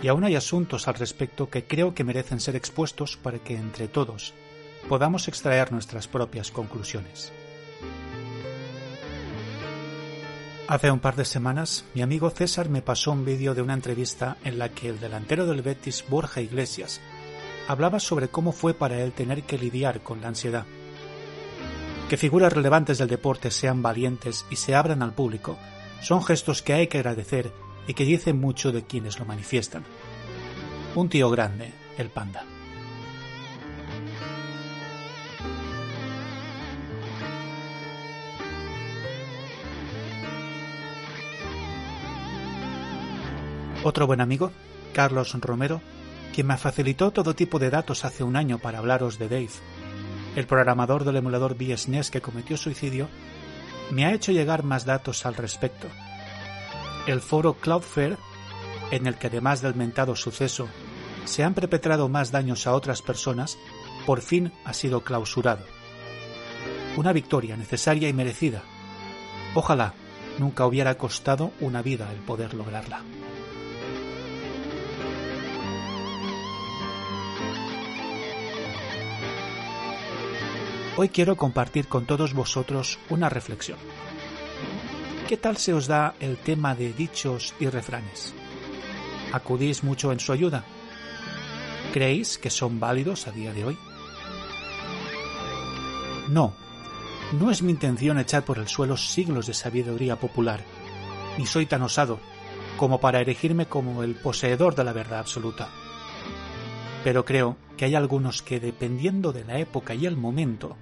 y 0.03 0.07
aún 0.07 0.23
hay 0.25 0.35
asuntos 0.35 0.87
al 0.87 0.93
respecto 0.93 1.49
que 1.49 1.65
creo 1.65 1.95
que 1.95 2.03
merecen 2.03 2.39
ser 2.39 2.55
expuestos 2.55 3.17
para 3.17 3.39
que 3.39 3.55
entre 3.55 3.87
todos 3.87 4.35
podamos 4.87 5.27
extraer 5.27 5.71
nuestras 5.71 6.07
propias 6.07 6.51
conclusiones. 6.51 7.31
Hace 10.67 10.91
un 10.91 10.99
par 10.99 11.15
de 11.15 11.25
semanas, 11.25 11.83
mi 11.95 12.03
amigo 12.03 12.29
César 12.29 12.69
me 12.69 12.83
pasó 12.83 13.11
un 13.11 13.25
vídeo 13.25 13.55
de 13.55 13.63
una 13.63 13.73
entrevista 13.73 14.37
en 14.43 14.59
la 14.59 14.69
que 14.69 14.89
el 14.89 14.99
delantero 14.99 15.47
del 15.47 15.63
Betis, 15.63 16.05
Borja 16.07 16.41
Iglesias, 16.41 17.01
hablaba 17.69 17.99
sobre 17.99 18.29
cómo 18.29 18.51
fue 18.51 18.73
para 18.73 18.99
él 18.99 19.11
tener 19.11 19.43
que 19.43 19.59
lidiar 19.59 20.01
con 20.01 20.21
la 20.21 20.29
ansiedad. 20.29 20.65
Que 22.09 22.17
figuras 22.17 22.51
relevantes 22.51 22.97
del 22.97 23.07
deporte 23.07 23.51
sean 23.51 23.83
valientes 23.83 24.47
y 24.49 24.55
se 24.55 24.73
abran 24.73 25.03
al 25.03 25.13
público 25.13 25.55
son 26.01 26.23
gestos 26.23 26.63
que 26.63 26.73
hay 26.73 26.87
que 26.87 26.97
agradecer 26.97 27.51
y 27.85 27.93
que 27.93 28.05
dicen 28.05 28.41
mucho 28.41 28.71
de 28.71 28.85
quienes 28.85 29.19
lo 29.19 29.25
manifiestan. 29.25 29.83
Un 30.95 31.09
tío 31.09 31.29
grande, 31.29 31.71
el 31.99 32.09
panda. 32.09 32.43
Otro 43.83 44.07
buen 44.07 44.21
amigo, 44.21 44.51
Carlos 44.91 45.39
Romero, 45.39 45.81
quien 46.33 46.47
me 46.47 46.57
facilitó 46.57 47.11
todo 47.11 47.35
tipo 47.35 47.59
de 47.59 47.69
datos 47.69 48.05
hace 48.05 48.23
un 48.23 48.35
año 48.35 48.59
para 48.59 48.79
hablaros 48.79 49.17
de 49.19 49.29
Dave, 49.29 49.49
el 50.35 50.47
programador 50.47 51.03
del 51.03 51.17
emulador 51.17 51.55
BSNES 51.55 52.11
que 52.11 52.21
cometió 52.21 52.57
suicidio, 52.57 53.09
me 53.91 54.05
ha 54.05 54.13
hecho 54.13 54.31
llegar 54.31 54.63
más 54.63 54.85
datos 54.85 55.25
al 55.25 55.35
respecto. 55.35 55.87
El 57.07 57.21
foro 57.21 57.55
Cloudflare, 57.55 58.17
en 58.91 59.07
el 59.07 59.15
que 59.15 59.27
además 59.27 59.61
del 59.61 59.75
mentado 59.75 60.15
suceso 60.15 60.67
se 61.25 61.43
han 61.43 61.53
perpetrado 61.53 62.09
más 62.09 62.31
daños 62.31 62.67
a 62.67 62.73
otras 62.73 63.01
personas, 63.01 63.57
por 64.05 64.21
fin 64.21 64.51
ha 64.65 64.73
sido 64.73 65.03
clausurado. 65.03 65.65
Una 66.97 67.13
victoria 67.13 67.55
necesaria 67.55 68.09
y 68.09 68.13
merecida. 68.13 68.63
Ojalá 69.55 69.93
nunca 70.37 70.65
hubiera 70.65 70.95
costado 70.97 71.51
una 71.59 71.81
vida 71.81 72.11
el 72.11 72.19
poder 72.19 72.53
lograrla. 72.53 73.03
Hoy 81.01 81.07
quiero 81.07 81.37
compartir 81.37 81.87
con 81.87 82.05
todos 82.05 82.33
vosotros 82.33 82.99
una 83.07 83.29
reflexión. 83.29 83.79
¿Qué 85.29 85.37
tal 85.37 85.55
se 85.55 85.73
os 85.73 85.87
da 85.87 86.15
el 86.19 86.35
tema 86.35 86.75
de 86.75 86.91
dichos 86.91 87.55
y 87.57 87.67
refranes? 87.67 88.35
¿Acudís 89.31 89.81
mucho 89.81 90.11
en 90.11 90.19
su 90.19 90.33
ayuda? 90.33 90.65
¿Creéis 91.93 92.37
que 92.37 92.49
son 92.49 92.81
válidos 92.81 93.27
a 93.27 93.31
día 93.31 93.53
de 93.53 93.63
hoy? 93.63 93.77
No, 96.27 96.53
no 97.31 97.49
es 97.49 97.61
mi 97.61 97.71
intención 97.71 98.19
echar 98.19 98.43
por 98.43 98.57
el 98.57 98.67
suelo 98.67 98.97
siglos 98.97 99.47
de 99.47 99.53
sabiduría 99.53 100.19
popular, 100.19 100.65
ni 101.37 101.45
soy 101.45 101.65
tan 101.65 101.81
osado 101.81 102.19
como 102.75 102.99
para 102.99 103.21
erigirme 103.21 103.67
como 103.67 104.03
el 104.03 104.15
poseedor 104.15 104.75
de 104.75 104.83
la 104.83 104.91
verdad 104.91 105.19
absoluta. 105.19 105.69
Pero 107.05 107.23
creo 107.23 107.55
que 107.77 107.85
hay 107.85 107.95
algunos 107.95 108.41
que, 108.41 108.59
dependiendo 108.59 109.31
de 109.31 109.45
la 109.45 109.57
época 109.59 109.95
y 109.95 110.05
el 110.05 110.17
momento, 110.17 110.75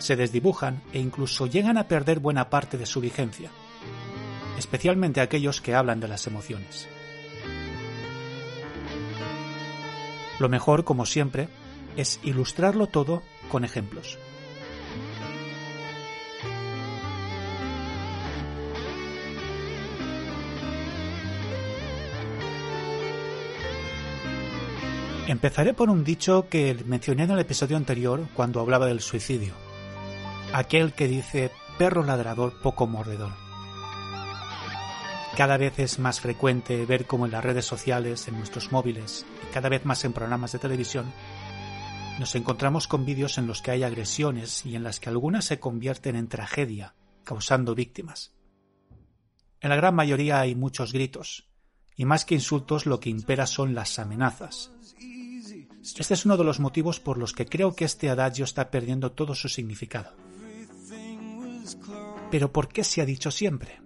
se 0.00 0.16
desdibujan 0.16 0.82
e 0.92 0.98
incluso 0.98 1.46
llegan 1.46 1.78
a 1.78 1.88
perder 1.88 2.20
buena 2.20 2.50
parte 2.50 2.78
de 2.78 2.86
su 2.86 3.00
vigencia, 3.00 3.50
especialmente 4.58 5.20
aquellos 5.20 5.60
que 5.60 5.74
hablan 5.74 6.00
de 6.00 6.08
las 6.08 6.26
emociones. 6.26 6.88
Lo 10.38 10.48
mejor, 10.48 10.84
como 10.84 11.04
siempre, 11.04 11.48
es 11.96 12.18
ilustrarlo 12.22 12.86
todo 12.86 13.22
con 13.50 13.64
ejemplos. 13.64 14.18
Empezaré 25.26 25.74
por 25.74 25.90
un 25.90 26.02
dicho 26.02 26.48
que 26.48 26.76
mencioné 26.86 27.22
en 27.22 27.30
el 27.30 27.38
episodio 27.38 27.76
anterior 27.76 28.26
cuando 28.34 28.60
hablaba 28.60 28.86
del 28.86 29.00
suicidio 29.00 29.69
aquel 30.52 30.92
que 30.92 31.08
dice 31.08 31.50
perro 31.78 32.04
ladrador 32.04 32.60
poco 32.60 32.86
mordedor. 32.86 33.32
Cada 35.36 35.56
vez 35.56 35.78
es 35.78 35.98
más 35.98 36.20
frecuente 36.20 36.84
ver 36.84 37.06
cómo 37.06 37.24
en 37.24 37.32
las 37.32 37.44
redes 37.44 37.64
sociales, 37.64 38.26
en 38.28 38.36
nuestros 38.36 38.72
móviles 38.72 39.24
y 39.48 39.52
cada 39.52 39.68
vez 39.68 39.84
más 39.84 40.04
en 40.04 40.12
programas 40.12 40.52
de 40.52 40.58
televisión, 40.58 41.12
nos 42.18 42.34
encontramos 42.34 42.88
con 42.88 43.06
vídeos 43.06 43.38
en 43.38 43.46
los 43.46 43.62
que 43.62 43.70
hay 43.70 43.82
agresiones 43.82 44.66
y 44.66 44.76
en 44.76 44.82
las 44.82 45.00
que 45.00 45.08
algunas 45.08 45.44
se 45.44 45.60
convierten 45.60 46.16
en 46.16 46.28
tragedia, 46.28 46.94
causando 47.24 47.74
víctimas. 47.74 48.32
En 49.60 49.70
la 49.70 49.76
gran 49.76 49.94
mayoría 49.94 50.40
hay 50.40 50.54
muchos 50.54 50.92
gritos, 50.92 51.48
y 51.96 52.04
más 52.04 52.24
que 52.24 52.34
insultos 52.34 52.86
lo 52.86 52.98
que 52.98 53.08
impera 53.08 53.46
son 53.46 53.74
las 53.74 53.98
amenazas. 53.98 54.72
Este 55.96 56.14
es 56.14 56.26
uno 56.26 56.36
de 56.36 56.44
los 56.44 56.60
motivos 56.60 57.00
por 57.00 57.16
los 57.16 57.32
que 57.32 57.46
creo 57.46 57.74
que 57.74 57.84
este 57.84 58.10
adagio 58.10 58.44
está 58.44 58.70
perdiendo 58.70 59.12
todo 59.12 59.34
su 59.34 59.48
significado. 59.48 60.29
Pero 62.30 62.52
¿por 62.52 62.68
qué 62.68 62.84
se 62.84 63.00
ha 63.00 63.04
dicho 63.04 63.30
siempre? 63.30 63.80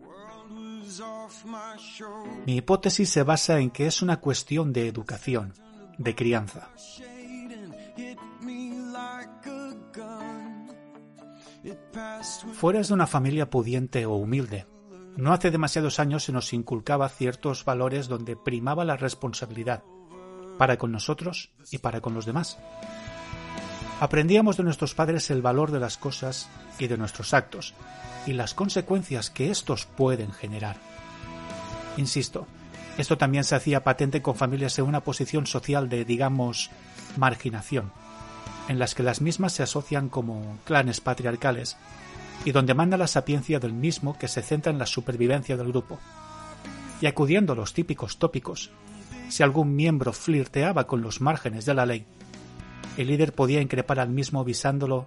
Mi 2.47 2.57
hipótesis 2.57 3.11
se 3.11 3.23
basa 3.23 3.59
en 3.59 3.71
que 3.71 3.87
es 3.87 4.03
una 4.03 4.21
cuestión 4.21 4.73
de 4.73 4.89
educación, 4.89 5.55
de 5.99 6.15
crianza. 6.15 6.69
Fuera 12.55 12.83
de 12.83 12.93
una 12.93 13.07
familia 13.07 13.49
pudiente 13.51 14.07
o 14.07 14.15
humilde, 14.15 14.67
no 15.17 15.33
hace 15.33 15.51
demasiados 15.51 16.01
años 16.01 16.25
se 16.25 16.33
nos 16.33 16.53
inculcaba 16.53 17.09
ciertos 17.09 17.65
valores 17.65 18.09
donde 18.09 18.37
primaba 18.37 18.85
la 18.85 18.97
responsabilidad, 18.97 19.85
para 20.59 20.77
con 20.77 20.93
nosotros 20.93 21.53
y 21.71 21.79
para 21.79 22.01
con 22.01 22.15
los 22.15 22.27
demás. 22.27 22.59
Aprendíamos 24.01 24.57
de 24.57 24.65
nuestros 24.65 24.95
padres 24.95 25.31
el 25.31 25.41
valor 25.41 25.71
de 25.71 25.81
las 25.81 25.97
cosas 25.97 26.49
y 26.79 26.89
de 26.89 26.97
nuestros 26.97 27.33
actos, 27.33 27.75
y 28.27 28.33
las 28.33 28.55
consecuencias 28.55 29.31
que 29.31 29.51
estos 29.51 29.87
pueden 29.87 30.33
generar. 30.33 30.77
Insisto, 31.97 32.47
esto 32.99 33.17
también 33.19 33.45
se 33.45 33.55
hacía 33.55 33.85
patente 33.85 34.23
con 34.23 34.35
familias 34.35 34.79
en 34.79 34.87
una 34.87 35.01
posición 35.01 35.47
social 35.47 35.89
de, 35.89 36.05
digamos, 36.05 36.71
marginación, 37.17 37.93
en 38.69 38.79
las 38.79 38.95
que 38.95 39.03
las 39.03 39.21
mismas 39.21 39.53
se 39.53 39.63
asocian 39.63 40.09
como 40.09 40.59
clanes 40.65 41.01
patriarcales 41.01 41.77
y 42.45 42.53
donde 42.53 42.75
manda 42.75 42.97
la 42.97 43.07
sapiencia 43.07 43.61
del 43.61 43.73
mismo 43.73 44.19
que 44.19 44.29
se 44.29 44.43
centra 44.43 44.73
en 44.73 44.79
la 44.79 44.87
supervivencia 44.87 45.57
del 45.57 45.69
grupo. 45.69 45.99
Y 47.01 47.07
acudiendo 47.07 47.53
a 47.53 47.57
los 47.57 47.75
típicos 47.75 48.19
tópicos, 48.19 48.71
si 49.29 49.43
algún 49.43 49.75
miembro 49.75 50.13
flirteaba 50.13 50.87
con 50.87 51.01
los 51.03 51.21
márgenes 51.21 51.65
de 51.65 51.75
la 51.75 51.87
ley, 51.87 52.07
el 52.97 53.07
líder 53.09 53.33
podía 53.33 53.61
increpar 53.61 54.01
al 54.01 54.11
mismo 54.11 54.41
avisándolo 54.41 55.07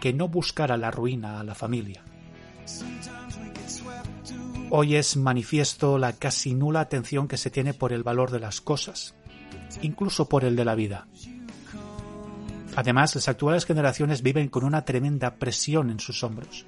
que 0.00 0.12
no 0.12 0.28
buscara 0.28 0.76
la 0.76 0.90
ruina 0.90 1.38
a 1.40 1.44
la 1.44 1.54
familia. 1.54 2.02
Hoy 4.70 4.96
es 4.96 5.16
manifiesto 5.16 5.98
la 5.98 6.14
casi 6.14 6.54
nula 6.54 6.80
atención 6.80 7.28
que 7.28 7.36
se 7.36 7.50
tiene 7.50 7.74
por 7.74 7.92
el 7.92 8.02
valor 8.02 8.30
de 8.30 8.40
las 8.40 8.60
cosas, 8.60 9.14
incluso 9.82 10.28
por 10.28 10.44
el 10.44 10.56
de 10.56 10.64
la 10.64 10.74
vida. 10.74 11.06
Además, 12.74 13.14
las 13.14 13.28
actuales 13.28 13.66
generaciones 13.66 14.22
viven 14.22 14.48
con 14.48 14.64
una 14.64 14.84
tremenda 14.84 15.34
presión 15.34 15.90
en 15.90 16.00
sus 16.00 16.24
hombros. 16.24 16.64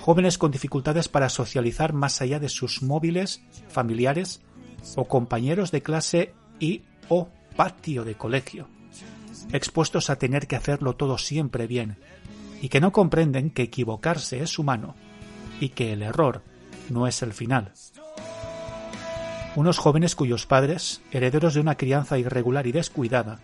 Jóvenes 0.00 0.38
con 0.38 0.50
dificultades 0.50 1.08
para 1.08 1.28
socializar 1.28 1.92
más 1.92 2.22
allá 2.22 2.40
de 2.40 2.48
sus 2.48 2.82
móviles, 2.82 3.42
familiares 3.68 4.40
o 4.96 5.06
compañeros 5.06 5.70
de 5.70 5.82
clase 5.82 6.34
y 6.58 6.82
o 7.08 7.28
patio 7.56 8.04
de 8.04 8.14
colegio, 8.14 8.68
expuestos 9.52 10.10
a 10.10 10.16
tener 10.16 10.46
que 10.46 10.56
hacerlo 10.56 10.94
todo 10.94 11.18
siempre 11.18 11.66
bien, 11.66 11.96
y 12.60 12.68
que 12.68 12.80
no 12.80 12.92
comprenden 12.92 13.50
que 13.50 13.64
equivocarse 13.64 14.42
es 14.42 14.58
humano 14.58 14.94
y 15.60 15.70
que 15.70 15.92
el 15.92 16.02
error 16.02 16.42
no 16.88 17.06
es 17.06 17.22
el 17.22 17.32
final. 17.32 17.72
Unos 19.54 19.78
jóvenes 19.78 20.14
cuyos 20.14 20.46
padres, 20.46 21.02
herederos 21.10 21.54
de 21.54 21.60
una 21.60 21.76
crianza 21.76 22.18
irregular 22.18 22.66
y 22.66 22.72
descuidada, 22.72 23.40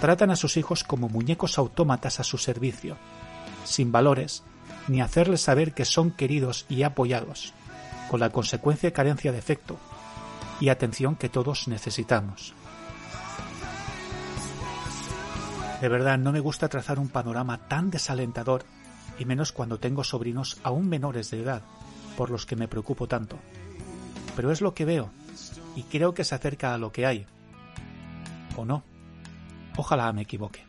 tratan 0.00 0.30
a 0.30 0.36
sus 0.36 0.56
hijos 0.56 0.82
como 0.82 1.08
muñecos 1.08 1.58
autómatas 1.58 2.20
a 2.20 2.24
su 2.24 2.38
servicio, 2.38 2.96
sin 3.64 3.92
valores, 3.92 4.42
ni 4.88 5.00
hacerles 5.00 5.42
saber 5.42 5.74
que 5.74 5.84
son 5.84 6.10
queridos 6.10 6.66
y 6.68 6.82
apoyados, 6.82 7.52
con 8.10 8.20
la 8.20 8.30
consecuencia 8.30 8.92
carencia 8.92 9.30
de 9.30 9.38
efecto 9.38 9.78
y 10.60 10.70
atención 10.70 11.16
que 11.16 11.28
todos 11.28 11.68
necesitamos. 11.68 12.54
De 15.80 15.88
verdad, 15.88 16.18
no 16.18 16.32
me 16.32 16.40
gusta 16.40 16.68
trazar 16.68 16.98
un 16.98 17.08
panorama 17.08 17.68
tan 17.68 17.90
desalentador, 17.90 18.64
y 19.16 19.24
menos 19.24 19.52
cuando 19.52 19.78
tengo 19.78 20.02
sobrinos 20.02 20.58
aún 20.64 20.88
menores 20.88 21.30
de 21.30 21.40
edad, 21.40 21.62
por 22.16 22.30
los 22.30 22.46
que 22.46 22.56
me 22.56 22.66
preocupo 22.66 23.06
tanto. 23.06 23.38
Pero 24.34 24.50
es 24.50 24.60
lo 24.60 24.74
que 24.74 24.84
veo, 24.84 25.10
y 25.76 25.84
creo 25.84 26.14
que 26.14 26.24
se 26.24 26.34
acerca 26.34 26.74
a 26.74 26.78
lo 26.78 26.90
que 26.90 27.06
hay. 27.06 27.26
¿O 28.56 28.64
no? 28.64 28.82
Ojalá 29.76 30.12
me 30.12 30.22
equivoque. 30.22 30.66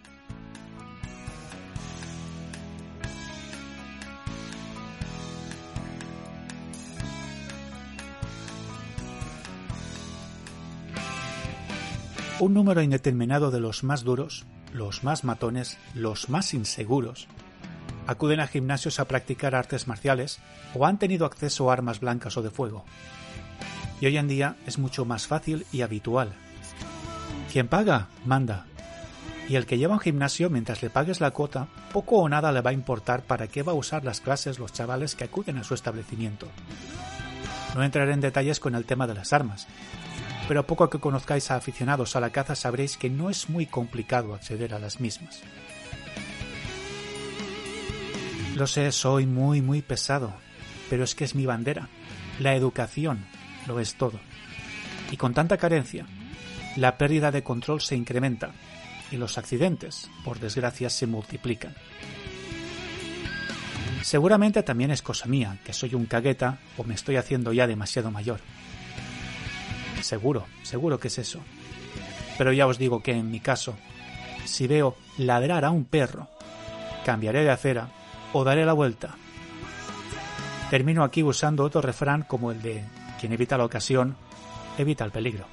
Un 12.40 12.54
número 12.54 12.82
indeterminado 12.82 13.52
de 13.52 13.60
los 13.60 13.84
más 13.84 14.04
duros 14.04 14.46
los 14.74 15.04
más 15.04 15.24
matones, 15.24 15.78
los 15.94 16.30
más 16.30 16.54
inseguros, 16.54 17.28
acuden 18.08 18.40
a 18.40 18.48
gimnasios 18.48 19.00
a 19.00 19.06
practicar 19.06 19.56
artes 19.56 19.88
marciales 19.88 20.40
o 20.74 20.86
han 20.86 20.98
tenido 20.98 21.26
acceso 21.26 21.70
a 21.70 21.74
armas 21.74 22.00
blancas 22.00 22.38
o 22.38 22.42
de 22.42 22.50
fuego. 22.50 22.84
Y 24.02 24.06
hoy 24.06 24.18
en 24.18 24.28
día 24.28 24.56
es 24.66 24.80
mucho 24.80 25.06
más 25.06 25.28
fácil 25.28 25.66
y 25.72 25.82
habitual. 25.82 26.34
Quien 27.52 27.68
paga, 27.68 28.08
manda. 28.26 28.66
Y 29.48 29.56
el 29.56 29.66
que 29.66 29.78
lleva 29.78 29.96
un 29.96 30.00
gimnasio, 30.00 30.50
mientras 30.50 30.82
le 30.82 30.90
pagues 30.90 31.22
la 31.22 31.32
cuota, 31.32 31.68
poco 31.92 32.18
o 32.18 32.30
nada 32.30 32.52
le 32.52 32.62
va 32.62 32.70
a 32.70 32.74
importar 32.74 33.24
para 33.24 33.48
qué 33.48 33.64
va 33.64 33.72
a 33.72 33.76
usar 33.76 34.04
las 34.04 34.22
clases 34.22 34.60
los 34.60 34.72
chavales 34.72 35.16
que 35.16 35.24
acuden 35.24 35.58
a 35.58 35.64
su 35.64 35.74
establecimiento. 35.74 36.48
No 37.76 37.84
entraré 37.84 38.14
en 38.14 38.22
detalles 38.22 38.60
con 38.60 38.76
el 38.76 38.86
tema 38.86 39.08
de 39.08 39.16
las 39.16 39.34
armas, 39.34 39.68
pero 40.50 40.66
poco 40.66 40.90
que 40.90 40.98
conozcáis 40.98 41.52
a 41.52 41.58
aficionados 41.58 42.16
a 42.16 42.20
la 42.20 42.32
caza 42.32 42.56
sabréis 42.56 42.98
que 42.98 43.08
no 43.08 43.30
es 43.30 43.50
muy 43.50 43.68
complicado 43.68 44.34
acceder 44.34 44.74
a 44.74 44.80
las 44.80 45.00
mismas. 45.00 45.44
Lo 48.56 48.66
sé, 48.66 48.92
soy 48.92 49.28
muy, 49.28 49.62
muy 49.62 49.84
pesado, 49.84 50.34
pero 50.90 51.04
es 51.04 51.14
que 51.14 51.24
es 51.24 51.36
mi 51.36 51.46
bandera. 51.46 51.88
La 52.40 52.56
educación 52.56 53.28
lo 53.68 53.80
es 53.80 53.94
todo. 53.94 54.20
Y 55.12 55.18
con 55.18 55.36
tanta 55.36 55.58
carencia, 55.58 56.08
la 56.78 56.98
pérdida 56.98 57.30
de 57.30 57.44
control 57.44 57.80
se 57.80 57.96
incrementa 57.96 58.50
y 59.12 59.18
los 59.18 59.38
accidentes, 59.38 60.10
por 60.26 60.40
desgracia, 60.40 60.90
se 60.90 61.06
multiplican. 61.06 61.76
Seguramente 64.02 64.64
también 64.64 64.90
es 64.90 65.04
cosa 65.04 65.28
mía, 65.28 65.60
que 65.64 65.74
soy 65.74 65.94
un 65.94 66.08
cagueta 66.08 66.58
o 66.76 66.84
me 66.86 66.96
estoy 66.96 67.18
haciendo 67.18 67.54
ya 67.54 67.68
demasiado 67.68 68.10
mayor. 68.10 68.40
Seguro, 70.10 70.48
seguro 70.64 71.00
que 71.00 71.10
es 71.10 71.20
eso. 71.20 71.40
Pero 72.36 72.52
ya 72.52 72.66
os 72.66 72.80
digo 72.80 73.04
que 73.04 73.12
en 73.12 73.30
mi 73.30 73.40
caso, 73.40 73.76
si 74.44 74.66
veo 74.66 74.96
ladrar 75.20 75.64
a 75.66 75.70
un 75.70 75.86
perro, 75.86 76.28
cambiaré 77.06 77.44
de 77.44 77.52
acera 77.52 77.90
o 78.34 78.44
daré 78.44 78.66
la 78.66 78.74
vuelta. 78.74 79.14
Termino 80.72 81.04
aquí 81.04 81.22
usando 81.22 81.64
otro 81.64 81.84
refrán 81.84 82.24
como 82.24 82.52
el 82.52 82.60
de 82.60 82.84
quien 83.20 83.34
evita 83.34 83.56
la 83.56 83.66
ocasión, 83.66 84.16
evita 84.80 85.06
el 85.06 85.12
peligro. 85.12 85.46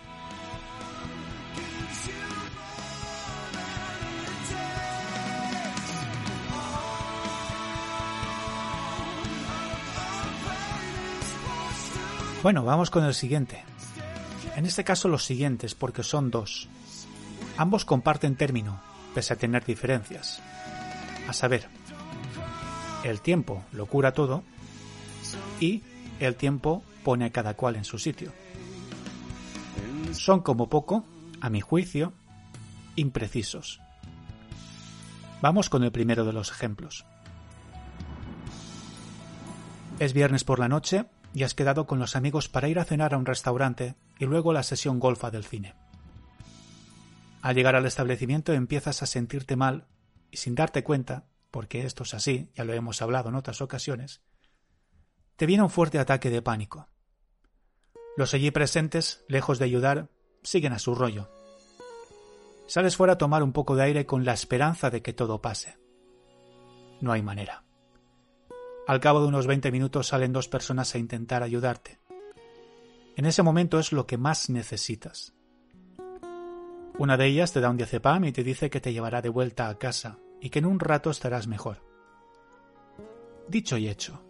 Bueno, 12.42 12.64
vamos 12.64 12.90
con 12.90 13.04
el 13.04 13.12
siguiente. 13.12 13.75
En 14.56 14.64
este 14.64 14.84
caso 14.84 15.08
los 15.08 15.22
siguientes, 15.22 15.74
porque 15.74 16.02
son 16.02 16.30
dos. 16.30 16.66
Ambos 17.58 17.84
comparten 17.84 18.36
término, 18.36 18.80
pese 19.14 19.34
a 19.34 19.36
tener 19.36 19.66
diferencias. 19.66 20.40
A 21.28 21.34
saber, 21.34 21.68
el 23.04 23.20
tiempo 23.20 23.62
lo 23.72 23.84
cura 23.84 24.12
todo 24.12 24.42
y 25.60 25.82
el 26.20 26.36
tiempo 26.36 26.82
pone 27.04 27.26
a 27.26 27.32
cada 27.32 27.52
cual 27.52 27.76
en 27.76 27.84
su 27.84 27.98
sitio. 27.98 28.32
Son 30.12 30.40
como 30.40 30.70
poco, 30.70 31.04
a 31.42 31.50
mi 31.50 31.60
juicio, 31.60 32.14
imprecisos. 32.96 33.82
Vamos 35.42 35.68
con 35.68 35.84
el 35.84 35.92
primero 35.92 36.24
de 36.24 36.32
los 36.32 36.50
ejemplos. 36.50 37.04
Es 39.98 40.14
viernes 40.14 40.44
por 40.44 40.58
la 40.58 40.68
noche 40.68 41.04
y 41.34 41.42
has 41.42 41.54
quedado 41.54 41.86
con 41.86 41.98
los 41.98 42.16
amigos 42.16 42.48
para 42.48 42.68
ir 42.68 42.78
a 42.78 42.84
cenar 42.84 43.12
a 43.12 43.18
un 43.18 43.26
restaurante 43.26 43.96
y 44.18 44.24
luego 44.24 44.52
la 44.52 44.62
sesión 44.62 44.98
golfa 44.98 45.30
del 45.30 45.44
cine. 45.44 45.74
Al 47.42 47.54
llegar 47.54 47.76
al 47.76 47.86
establecimiento 47.86 48.52
empiezas 48.52 49.02
a 49.02 49.06
sentirte 49.06 49.56
mal 49.56 49.86
y 50.30 50.38
sin 50.38 50.54
darte 50.54 50.82
cuenta, 50.82 51.26
porque 51.50 51.86
esto 51.86 52.02
es 52.02 52.14
así, 52.14 52.50
ya 52.54 52.64
lo 52.64 52.72
hemos 52.72 53.02
hablado 53.02 53.28
en 53.28 53.36
otras 53.36 53.60
ocasiones, 53.60 54.22
te 55.36 55.46
viene 55.46 55.62
un 55.62 55.70
fuerte 55.70 55.98
ataque 55.98 56.30
de 56.30 56.42
pánico. 56.42 56.88
Los 58.16 58.32
allí 58.32 58.50
presentes, 58.50 59.24
lejos 59.28 59.58
de 59.58 59.66
ayudar, 59.66 60.08
siguen 60.42 60.72
a 60.72 60.78
su 60.78 60.94
rollo. 60.94 61.30
Sales 62.66 62.96
fuera 62.96 63.12
a 63.12 63.18
tomar 63.18 63.42
un 63.42 63.52
poco 63.52 63.76
de 63.76 63.84
aire 63.84 64.06
con 64.06 64.24
la 64.24 64.32
esperanza 64.32 64.90
de 64.90 65.02
que 65.02 65.12
todo 65.12 65.42
pase. 65.42 65.78
No 67.00 67.12
hay 67.12 67.22
manera. 67.22 67.64
Al 68.86 69.00
cabo 69.00 69.20
de 69.20 69.26
unos 69.26 69.46
20 69.46 69.70
minutos 69.70 70.08
salen 70.08 70.32
dos 70.32 70.48
personas 70.48 70.94
a 70.94 70.98
intentar 70.98 71.42
ayudarte. 71.42 71.98
En 73.16 73.24
ese 73.24 73.42
momento 73.42 73.78
es 73.78 73.92
lo 73.92 74.06
que 74.06 74.18
más 74.18 74.50
necesitas. 74.50 75.34
Una 76.98 77.16
de 77.16 77.26
ellas 77.26 77.52
te 77.52 77.60
da 77.60 77.70
un 77.70 77.78
diazepam 77.78 78.24
y 78.26 78.32
te 78.32 78.44
dice 78.44 78.68
que 78.68 78.80
te 78.80 78.92
llevará 78.92 79.22
de 79.22 79.30
vuelta 79.30 79.68
a 79.68 79.78
casa 79.78 80.18
y 80.40 80.50
que 80.50 80.58
en 80.58 80.66
un 80.66 80.78
rato 80.78 81.10
estarás 81.10 81.46
mejor. 81.46 81.82
Dicho 83.48 83.78
y 83.78 83.88
hecho. 83.88 84.22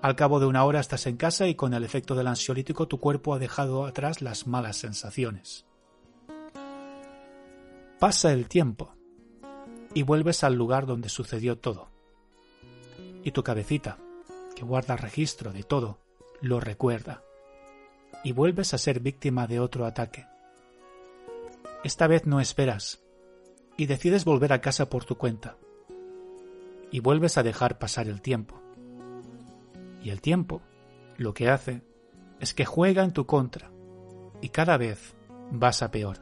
Al 0.00 0.14
cabo 0.14 0.38
de 0.38 0.46
una 0.46 0.64
hora 0.64 0.78
estás 0.78 1.08
en 1.08 1.16
casa 1.16 1.48
y 1.48 1.56
con 1.56 1.74
el 1.74 1.82
efecto 1.82 2.14
del 2.14 2.28
ansiolítico 2.28 2.86
tu 2.86 3.00
cuerpo 3.00 3.34
ha 3.34 3.40
dejado 3.40 3.84
atrás 3.84 4.22
las 4.22 4.46
malas 4.46 4.76
sensaciones. 4.76 5.66
Pasa 7.98 8.32
el 8.32 8.48
tiempo 8.48 8.94
y 9.92 10.04
vuelves 10.04 10.44
al 10.44 10.54
lugar 10.54 10.86
donde 10.86 11.08
sucedió 11.08 11.58
todo 11.58 11.90
y 13.24 13.32
tu 13.32 13.42
cabecita, 13.42 13.98
que 14.54 14.64
guarda 14.64 14.96
registro 14.96 15.52
de 15.52 15.64
todo, 15.64 15.98
lo 16.40 16.60
recuerda. 16.60 17.22
Y 18.28 18.32
vuelves 18.32 18.74
a 18.74 18.78
ser 18.78 19.00
víctima 19.00 19.46
de 19.46 19.58
otro 19.58 19.86
ataque. 19.86 20.26
Esta 21.82 22.06
vez 22.06 22.26
no 22.26 22.40
esperas 22.40 23.00
y 23.78 23.86
decides 23.86 24.26
volver 24.26 24.52
a 24.52 24.60
casa 24.60 24.90
por 24.90 25.06
tu 25.06 25.16
cuenta. 25.16 25.56
Y 26.90 27.00
vuelves 27.00 27.38
a 27.38 27.42
dejar 27.42 27.78
pasar 27.78 28.06
el 28.06 28.20
tiempo. 28.20 28.60
Y 30.02 30.10
el 30.10 30.20
tiempo 30.20 30.60
lo 31.16 31.32
que 31.32 31.48
hace 31.48 31.80
es 32.38 32.52
que 32.52 32.66
juega 32.66 33.02
en 33.02 33.14
tu 33.14 33.24
contra 33.24 33.70
y 34.42 34.50
cada 34.50 34.76
vez 34.76 35.14
vas 35.50 35.80
a 35.80 35.90
peor. 35.90 36.18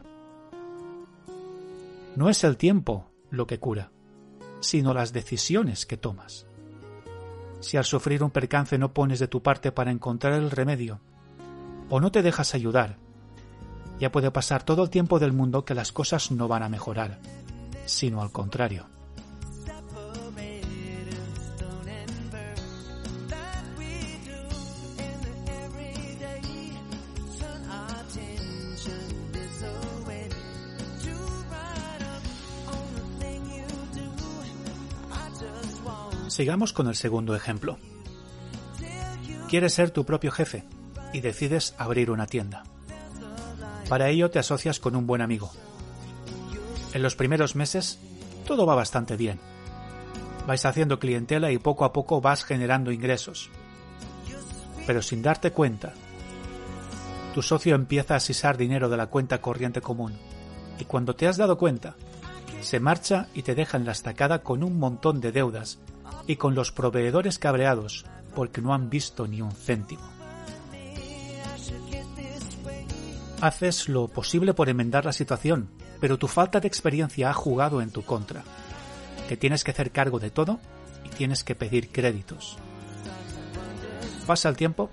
No 2.15 2.29
es 2.29 2.45
el 2.45 2.57
tiempo 2.57 3.11
lo 3.31 3.49
que 3.49 3.59
cura, 3.59 3.91
sino 4.61 4.95
las 4.95 5.13
decisiones 5.13 5.87
que 5.87 5.97
tomas 5.97 6.47
si 7.61 7.77
al 7.77 7.85
sufrir 7.85 8.23
un 8.23 8.31
percance 8.31 8.79
no 8.79 8.93
pones 8.93 9.19
de 9.19 9.29
tu 9.29 9.43
parte 9.43 9.73
para 9.73 9.91
encontrar 9.91 10.35
el 10.35 10.51
remedio, 10.53 11.01
o 11.89 12.01
no 12.01 12.11
te 12.11 12.23
dejas 12.23 12.55
ayudar, 12.55 12.97
ya 13.99 14.13
puede 14.13 14.31
pasar 14.31 14.63
todo 14.63 14.83
el 14.83 14.91
tiempo 14.91 15.19
del 15.19 15.33
mundo 15.33 15.65
que 15.65 15.75
las 15.75 15.93
cosas 15.93 16.31
no 16.31 16.49
van 16.49 16.63
a 16.63 16.69
mejorar, 16.69 17.19
sino 17.87 18.21
al 18.21 18.31
contrario. 18.31 18.87
Sigamos 36.29 36.75
con 36.75 36.87
el 36.87 36.95
segundo 36.95 37.35
ejemplo. 37.35 37.79
Quieres 39.49 39.73
ser 39.73 39.91
tu 39.91 40.05
propio 40.05 40.31
jefe 40.31 40.67
y 41.17 41.23
decides 41.23 41.75
abrir 41.79 42.11
una 42.11 42.27
tienda. 42.27 42.65
Para 43.89 44.11
ello 44.11 44.31
te 44.31 44.39
asocias 44.39 44.81
con 44.81 44.95
un 44.95 45.07
buen 45.07 45.23
amigo. 45.23 45.51
En 46.93 47.03
los 47.03 47.17
primeros 47.17 47.57
meses 47.57 47.99
todo 48.47 48.67
va 48.67 48.75
bastante 48.75 49.17
bien. 49.17 49.41
Vais 50.47 50.67
haciendo 50.67 50.99
clientela 50.99 51.51
y 51.51 51.59
poco 51.59 51.87
a 51.87 51.93
poco 51.95 52.21
vas 52.21 52.45
generando 52.45 52.93
ingresos. 52.93 53.49
Pero 54.87 55.01
sin 55.01 55.23
darte 55.23 55.53
cuenta, 55.53 55.95
tu 57.35 57.41
socio 57.41 57.75
empieza 57.75 58.15
a 58.15 58.21
sisar 58.21 58.59
dinero 58.59 58.91
de 58.91 58.99
la 58.99 59.07
cuenta 59.07 59.41
corriente 59.41 59.81
común 59.81 60.13
y 60.79 60.85
cuando 60.85 61.17
te 61.17 61.27
has 61.27 61.39
dado 61.39 61.57
cuenta, 61.57 61.97
se 62.61 62.79
marcha 62.79 63.29
y 63.33 63.43
te 63.43 63.55
deja 63.55 63.79
en 63.79 63.87
la 63.87 63.93
estacada 63.93 64.43
con 64.43 64.63
un 64.63 64.79
montón 64.79 65.23
de 65.23 65.33
deudas 65.33 65.79
y 66.27 66.37
con 66.37 66.55
los 66.55 66.73
proveedores 66.73 67.39
cabreados 67.39 68.05
porque 68.35 68.61
no 68.61 68.75
han 68.75 68.91
visto 68.91 69.27
ni 69.27 69.41
un 69.41 69.53
céntimo. 69.53 70.16
Haces 73.41 73.89
lo 73.89 74.09
posible 74.09 74.55
por 74.55 74.69
enmendar 74.69 75.05
la 75.05 75.13
situación, 75.13 75.69
pero 76.01 76.19
tu 76.19 76.27
falta 76.27 76.59
de 76.59 76.69
experiencia 76.69 77.29
ha 77.29 77.35
jugado 77.35 77.83
en 77.83 77.91
tu 77.91 78.03
contra. 78.03 78.43
Te 79.29 79.37
tienes 79.37 79.63
que 79.63 79.73
hacer 79.73 79.91
cargo 79.91 80.19
de 80.19 80.31
todo 80.31 80.59
y 81.05 81.11
tienes 81.11 81.45
que 81.45 81.55
pedir 81.55 81.91
créditos. 81.91 82.57
Pasa 84.27 84.49
el 84.49 84.57
tiempo 84.57 84.91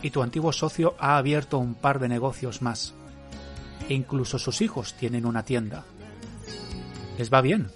y 0.00 0.10
tu 0.10 0.22
antiguo 0.22 0.52
socio 0.52 0.94
ha 0.98 1.16
abierto 1.16 1.58
un 1.58 1.74
par 1.74 1.98
de 1.98 2.08
negocios 2.08 2.62
más. 2.62 2.94
E 3.88 3.94
incluso 3.94 4.38
sus 4.38 4.60
hijos 4.60 4.94
tienen 4.94 5.26
una 5.26 5.44
tienda. 5.44 5.84
Les 7.18 7.32
va 7.32 7.40
bien. 7.40 7.68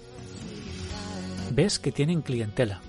Ves 1.51 1.79
que 1.79 1.91
tienen 1.91 2.21
clientela 2.21 2.81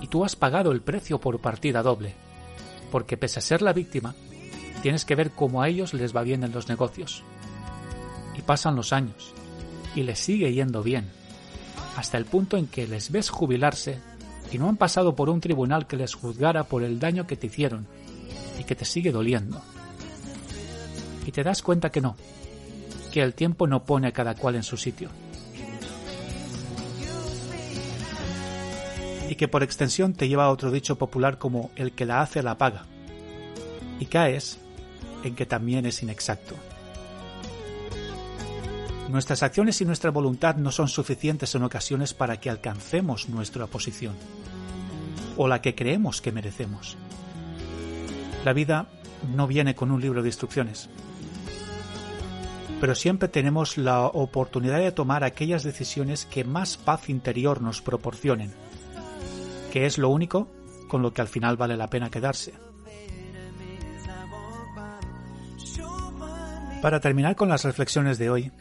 y 0.00 0.08
tú 0.08 0.24
has 0.24 0.36
pagado 0.36 0.72
el 0.72 0.82
precio 0.82 1.18
por 1.18 1.40
partida 1.40 1.82
doble, 1.82 2.14
porque 2.90 3.16
pese 3.16 3.38
a 3.38 3.42
ser 3.42 3.62
la 3.62 3.72
víctima, 3.72 4.14
tienes 4.84 5.06
que 5.06 5.14
ver 5.14 5.30
cómo 5.30 5.62
a 5.62 5.68
ellos 5.70 5.94
les 5.94 6.14
va 6.14 6.20
bien 6.20 6.44
en 6.44 6.52
los 6.52 6.68
negocios. 6.68 7.22
Y 8.36 8.42
pasan 8.42 8.76
los 8.76 8.92
años, 8.92 9.32
y 9.96 10.02
les 10.02 10.18
sigue 10.18 10.52
yendo 10.52 10.82
bien, 10.82 11.08
hasta 11.96 12.18
el 12.18 12.26
punto 12.26 12.58
en 12.58 12.66
que 12.66 12.86
les 12.86 13.10
ves 13.10 13.30
jubilarse 13.30 13.98
y 14.52 14.58
no 14.58 14.68
han 14.68 14.76
pasado 14.76 15.16
por 15.16 15.30
un 15.30 15.40
tribunal 15.40 15.86
que 15.86 15.96
les 15.96 16.12
juzgara 16.12 16.64
por 16.64 16.82
el 16.82 16.98
daño 16.98 17.26
que 17.26 17.38
te 17.38 17.46
hicieron 17.46 17.86
y 18.60 18.64
que 18.64 18.74
te 18.74 18.84
sigue 18.84 19.10
doliendo. 19.10 19.62
Y 21.24 21.32
te 21.32 21.42
das 21.42 21.62
cuenta 21.62 21.88
que 21.88 22.02
no, 22.02 22.14
que 23.10 23.22
el 23.22 23.32
tiempo 23.32 23.66
no 23.66 23.84
pone 23.84 24.08
a 24.08 24.12
cada 24.12 24.34
cual 24.34 24.56
en 24.56 24.64
su 24.64 24.76
sitio. 24.76 25.08
Y 29.30 29.36
que 29.36 29.48
por 29.48 29.62
extensión 29.62 30.12
te 30.12 30.28
lleva 30.28 30.44
a 30.44 30.50
otro 30.50 30.70
dicho 30.70 30.98
popular 30.98 31.38
como 31.38 31.70
el 31.74 31.92
que 31.92 32.04
la 32.04 32.20
hace 32.20 32.42
la 32.42 32.58
paga. 32.58 32.84
Y 33.98 34.04
caes 34.04 34.58
en 35.24 35.34
que 35.34 35.46
también 35.46 35.86
es 35.86 36.02
inexacto. 36.02 36.54
Nuestras 39.08 39.42
acciones 39.42 39.80
y 39.80 39.84
nuestra 39.84 40.10
voluntad 40.10 40.56
no 40.56 40.70
son 40.72 40.88
suficientes 40.88 41.54
en 41.54 41.62
ocasiones 41.62 42.14
para 42.14 42.40
que 42.40 42.50
alcancemos 42.50 43.28
nuestra 43.28 43.66
posición, 43.66 44.14
o 45.36 45.46
la 45.46 45.60
que 45.60 45.74
creemos 45.74 46.20
que 46.20 46.32
merecemos. 46.32 46.96
La 48.44 48.52
vida 48.52 48.88
no 49.34 49.46
viene 49.46 49.74
con 49.74 49.90
un 49.90 50.00
libro 50.00 50.22
de 50.22 50.28
instrucciones, 50.28 50.88
pero 52.80 52.94
siempre 52.94 53.28
tenemos 53.28 53.78
la 53.78 54.06
oportunidad 54.06 54.78
de 54.78 54.92
tomar 54.92 55.24
aquellas 55.24 55.62
decisiones 55.62 56.26
que 56.26 56.44
más 56.44 56.76
paz 56.76 57.08
interior 57.08 57.62
nos 57.62 57.80
proporcionen, 57.82 58.52
que 59.72 59.86
es 59.86 59.96
lo 59.96 60.08
único 60.08 60.48
con 60.88 61.02
lo 61.02 61.12
que 61.12 61.22
al 61.22 61.28
final 61.28 61.56
vale 61.56 61.76
la 61.76 61.88
pena 61.88 62.10
quedarse. 62.10 62.52
Para 66.84 67.00
terminar 67.00 67.34
con 67.34 67.48
las 67.48 67.64
reflexiones 67.64 68.18
de 68.18 68.28
hoy, 68.28 68.52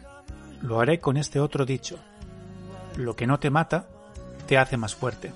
lo 0.62 0.80
haré 0.80 1.02
con 1.02 1.18
este 1.18 1.42
otro 1.42 1.66
dicho. 1.66 2.00
Lo 2.96 3.18
que 3.18 3.28
no 3.28 3.38
te 3.38 3.50
mata, 3.50 3.90
te 4.48 4.58
hace 4.58 4.78
más 4.78 4.96
fuerte. 4.96 5.34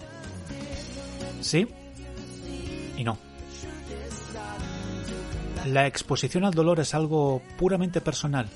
¿Sí? 1.42 1.68
Y 2.96 3.04
no. 3.04 3.18
La 5.66 5.86
exposición 5.86 6.46
al 6.46 6.54
dolor 6.54 6.80
es 6.80 6.94
algo 6.94 7.42
puramente 7.58 8.00
personal. 8.00 8.48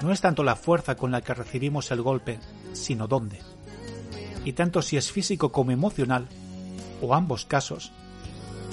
No 0.00 0.10
es 0.10 0.22
tanto 0.22 0.42
la 0.42 0.56
fuerza 0.56 0.96
con 0.96 1.10
la 1.10 1.20
que 1.20 1.34
recibimos 1.34 1.90
el 1.90 2.00
golpe, 2.00 2.38
sino 2.72 3.06
dónde. 3.06 3.40
Y 4.46 4.54
tanto 4.54 4.80
si 4.80 4.96
es 4.96 5.12
físico 5.12 5.52
como 5.52 5.70
emocional, 5.70 6.28
o 7.02 7.14
ambos 7.14 7.44
casos, 7.44 7.92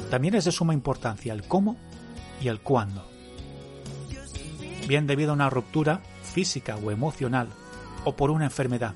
también 0.10 0.36
es 0.36 0.46
de 0.46 0.54
suma 0.54 0.74
importancia 0.74 1.34
el 1.34 1.44
cómo 1.44 1.76
y 2.42 2.48
el 2.48 2.62
cuándo. 2.62 3.13
Bien 4.88 5.08
debido 5.08 5.32
a 5.32 5.36
una 5.36 5.50
ruptura, 5.50 6.02
física 6.24 6.76
o 6.76 6.92
emocional, 6.92 7.50
o 8.04 8.16
por 8.16 8.32
una 8.32 8.46
enfermedad. 8.46 8.96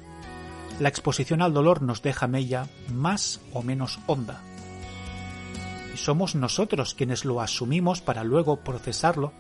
La 0.80 0.90
exposición 0.90 1.42
al 1.42 1.54
dolor 1.54 1.82
nos 1.82 2.02
deja 2.02 2.28
mella 2.28 2.68
más 2.94 3.40
o 3.54 3.64
menos 3.64 4.00
honda. 4.06 4.42
Y 5.94 5.98
somos 5.98 6.36
nosotros 6.36 6.94
quienes 6.94 7.26
lo 7.26 7.42
asumimos 7.42 8.02
para 8.02 8.24
luego 8.24 8.58
procesarlo 8.58 9.32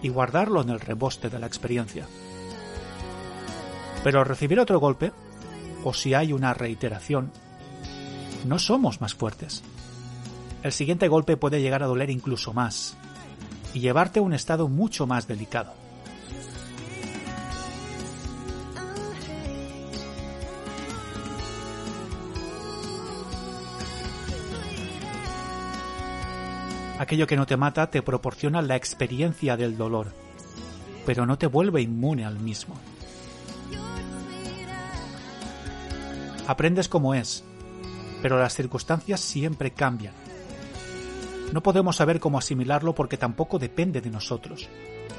y 0.00 0.08
guardarlo 0.08 0.62
en 0.62 0.70
el 0.70 0.80
reboste 0.80 1.28
de 1.28 1.38
la 1.38 1.46
experiencia. 1.46 2.06
Pero 4.04 4.24
recibir 4.24 4.60
otro 4.60 4.78
golpe, 4.78 5.12
o 5.84 5.92
si 5.92 6.14
hay 6.14 6.32
una 6.32 6.54
reiteración, 6.54 7.32
no 8.46 8.58
somos 8.58 9.00
más 9.00 9.14
fuertes. 9.14 9.62
El 10.62 10.72
siguiente 10.72 11.08
golpe 11.08 11.36
puede 11.36 11.60
llegar 11.60 11.82
a 11.82 11.86
doler 11.86 12.10
incluso 12.10 12.52
más 12.52 12.96
y 13.74 13.80
llevarte 13.80 14.20
a 14.20 14.22
un 14.22 14.32
estado 14.32 14.68
mucho 14.68 15.06
más 15.06 15.26
delicado. 15.26 15.85
Aquello 26.98 27.26
que 27.26 27.36
no 27.36 27.46
te 27.46 27.58
mata 27.58 27.90
te 27.90 28.02
proporciona 28.02 28.62
la 28.62 28.76
experiencia 28.76 29.56
del 29.56 29.76
dolor, 29.76 30.12
pero 31.04 31.26
no 31.26 31.36
te 31.36 31.46
vuelve 31.46 31.82
inmune 31.82 32.24
al 32.24 32.38
mismo. 32.38 32.74
Aprendes 36.46 36.88
como 36.88 37.14
es, 37.14 37.44
pero 38.22 38.38
las 38.38 38.54
circunstancias 38.54 39.20
siempre 39.20 39.72
cambian. 39.72 40.14
No 41.52 41.62
podemos 41.62 41.96
saber 41.96 42.18
cómo 42.18 42.38
asimilarlo 42.38 42.94
porque 42.94 43.18
tampoco 43.18 43.58
depende 43.58 44.00
de 44.00 44.10
nosotros, 44.10 44.68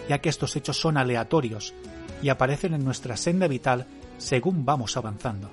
ya 0.09 0.19
que 0.19 0.29
estos 0.29 0.55
hechos 0.55 0.79
son 0.79 0.97
aleatorios 0.97 1.75
y 2.23 2.29
aparecen 2.29 2.73
en 2.73 2.83
nuestra 2.83 3.17
senda 3.17 3.47
vital 3.47 3.85
según 4.17 4.65
vamos 4.65 4.97
avanzando. 4.97 5.51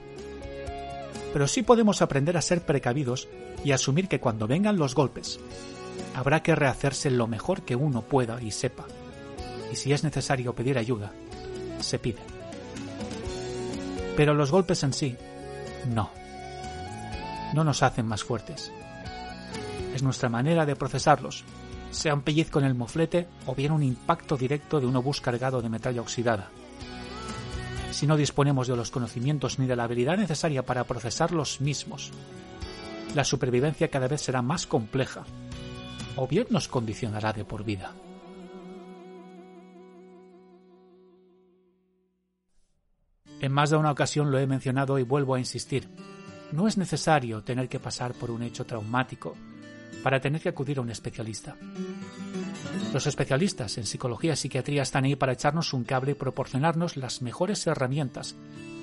Pero 1.33 1.47
sí 1.49 1.63
podemos 1.63 2.01
aprender 2.01 2.37
a 2.37 2.43
ser 2.43 2.63
precavidos 2.63 3.29
y 3.63 3.73
asumir 3.73 4.09
que 4.09 4.21
cuando 4.21 4.47
vengan 4.47 4.79
los 4.79 4.95
golpes, 4.95 5.41
habrá 6.15 6.43
que 6.43 6.55
rehacerse 6.55 7.11
lo 7.11 7.27
mejor 7.27 7.63
que 7.63 7.77
uno 7.77 8.03
pueda 8.03 8.41
y 8.41 8.51
sepa. 8.51 8.87
Y 9.73 9.77
si 9.77 9.93
es 9.93 10.05
necesario 10.05 10.55
pedir 10.55 10.79
ayuda, 10.79 11.13
se 11.81 11.99
pide. 11.99 12.21
Pero 14.17 14.35
los 14.35 14.51
golpes 14.51 14.83
en 14.85 14.93
sí, 14.93 15.17
no. 15.93 16.11
No 17.53 17.65
nos 17.65 17.83
hacen 17.83 18.07
más 18.07 18.23
fuertes. 18.23 18.73
Es 19.95 20.03
nuestra 20.03 20.29
manera 20.29 20.67
de 20.67 20.77
procesarlos, 20.77 21.45
sea 21.91 22.15
un 22.15 22.23
pellizco 22.23 22.59
en 22.59 22.65
el 22.65 22.75
moflete 22.75 23.29
o 23.47 23.55
bien 23.55 23.73
un 23.73 23.83
impacto 23.83 24.37
directo 24.37 24.81
de 24.81 24.87
un 24.87 24.97
obús 24.97 25.21
cargado 25.21 25.63
de 25.63 25.69
metralla 25.69 26.01
oxidada. 26.01 26.51
Si 27.91 28.07
no 28.07 28.17
disponemos 28.17 28.67
de 28.67 28.77
los 28.77 28.91
conocimientos 28.91 29.59
ni 29.59 29.67
de 29.67 29.77
la 29.77 29.85
habilidad 29.85 30.17
necesaria 30.17 30.65
para 30.65 30.85
procesar 30.85 31.31
los 31.31 31.61
mismos, 31.61 32.11
la 33.15 33.25
supervivencia 33.25 33.89
cada 33.89 34.09
vez 34.09 34.23
será 34.23 34.43
más 34.43 34.67
compleja 34.67 35.25
o 36.17 36.27
bien 36.27 36.47
nos 36.51 36.69
condicionará 36.69 37.33
de 37.33 37.45
por 37.45 37.65
vida. 37.65 37.93
En 43.41 43.53
más 43.53 43.71
de 43.71 43.77
una 43.77 43.91
ocasión 43.91 44.31
lo 44.31 44.39
he 44.39 44.47
mencionado 44.47 44.99
y 44.99 45.03
vuelvo 45.03 45.35
a 45.35 45.39
insistir. 45.39 45.89
No 46.53 46.67
es 46.67 46.79
necesario 46.79 47.43
tener 47.43 47.69
que 47.69 47.81
pasar 47.81 48.15
por 48.15 48.31
un 48.31 48.43
hecho 48.43 48.65
traumático 48.65 49.37
para 50.03 50.21
tener 50.21 50.41
que 50.41 50.49
acudir 50.49 50.79
a 50.79 50.81
un 50.81 50.91
especialista. 50.91 51.57
Los 52.93 53.07
especialistas 53.07 53.77
en 53.77 53.87
psicología 53.87 54.33
y 54.35 54.37
psiquiatría 54.37 54.83
están 54.83 55.05
ahí 55.05 55.17
para 55.17 55.33
echarnos 55.33 55.73
un 55.73 55.85
cable 55.85 56.13
y 56.13 56.15
proporcionarnos 56.15 56.97
las 56.97 57.23
mejores 57.23 57.67
herramientas 57.67 58.35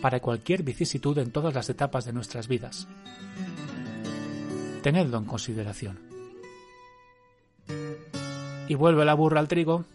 para 0.02 0.20
cualquier 0.20 0.64
vicisitud 0.64 1.18
en 1.18 1.32
todas 1.32 1.54
las 1.54 1.70
etapas 1.70 2.06
de 2.06 2.14
nuestras 2.14 2.48
vidas. 2.48 2.88
Tenedlo 4.84 5.18
en 5.18 5.26
consideración. 5.26 6.11
Y 8.68 8.76
vuelve 8.76 9.06
la 9.06 9.14
burra 9.14 9.40
al 9.40 9.48
trigo, 9.48 9.86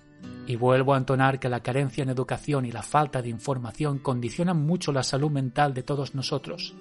y 0.47 0.57
vuelvo 0.57 0.95
a 0.95 0.99
entonar 0.99 1.41
que 1.41 1.49
la 1.49 1.61
carencia 1.61 2.03
en 2.03 2.11
educación 2.11 2.67
y 2.67 2.73
la 2.73 2.83
falta 2.83 3.21
de 3.21 3.29
información 3.29 3.99
condicionan 3.99 4.59
mucho 4.65 4.93
la 4.93 5.03
salud 5.03 5.31
mental 5.31 5.75
de 5.75 5.83
todos 5.83 6.15
nosotros, 6.15 6.75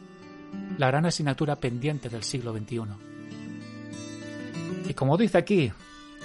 la 0.78 0.88
gran 0.88 1.06
asignatura 1.06 1.56
pendiente 1.56 2.10
del 2.10 2.24
siglo 2.24 2.54
XXI. 2.54 2.82
Y 4.88 4.94
como 4.94 5.18
dice 5.18 5.38
aquí 5.38 5.72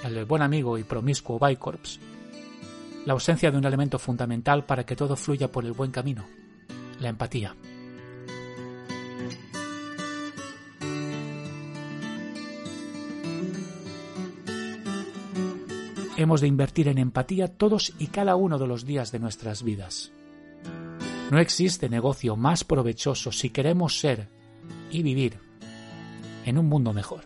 el 0.04 0.24
buen 0.26 0.42
amigo 0.42 0.76
y 0.76 0.84
promiscuo 0.84 1.38
Bicorps, 1.38 1.98
la 3.06 3.14
ausencia 3.14 3.50
de 3.50 3.56
un 3.56 3.64
elemento 3.64 3.98
fundamental 3.98 4.64
para 4.64 4.84
que 4.84 4.96
todo 4.96 5.16
fluya 5.16 5.50
por 5.50 5.64
el 5.64 5.72
buen 5.72 5.90
camino, 5.90 6.26
la 7.00 7.08
empatía. 7.08 7.54
Hemos 16.20 16.42
de 16.42 16.48
invertir 16.48 16.86
en 16.88 16.98
empatía 16.98 17.48
todos 17.48 17.94
y 17.98 18.08
cada 18.08 18.36
uno 18.36 18.58
de 18.58 18.66
los 18.66 18.84
días 18.84 19.10
de 19.10 19.18
nuestras 19.18 19.62
vidas. 19.62 20.12
No 21.30 21.38
existe 21.38 21.88
negocio 21.88 22.36
más 22.36 22.62
provechoso 22.62 23.32
si 23.32 23.48
queremos 23.48 23.98
ser 23.98 24.28
y 24.90 25.02
vivir 25.02 25.38
en 26.44 26.58
un 26.58 26.66
mundo 26.68 26.92
mejor. 26.92 27.24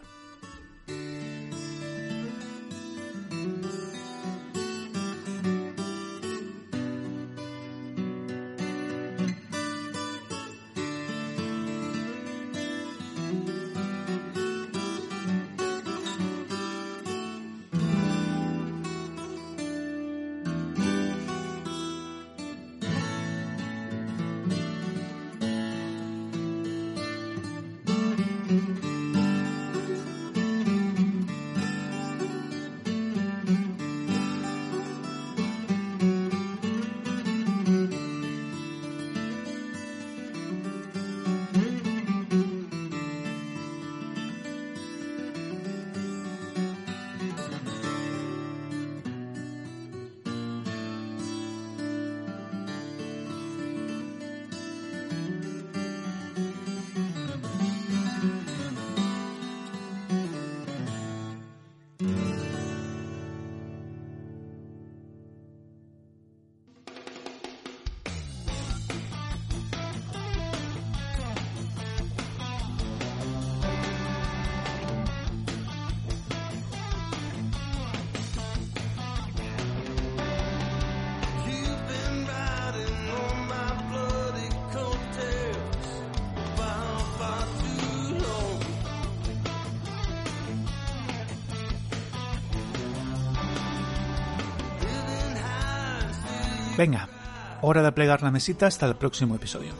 Hora 97.65 97.83
de 97.83 97.93
plegar 97.93 98.23
la 98.23 98.31
mesita 98.31 98.67
hasta 98.67 98.87
el 98.87 98.97
próximo 98.97 99.35
episodio. 99.35 99.73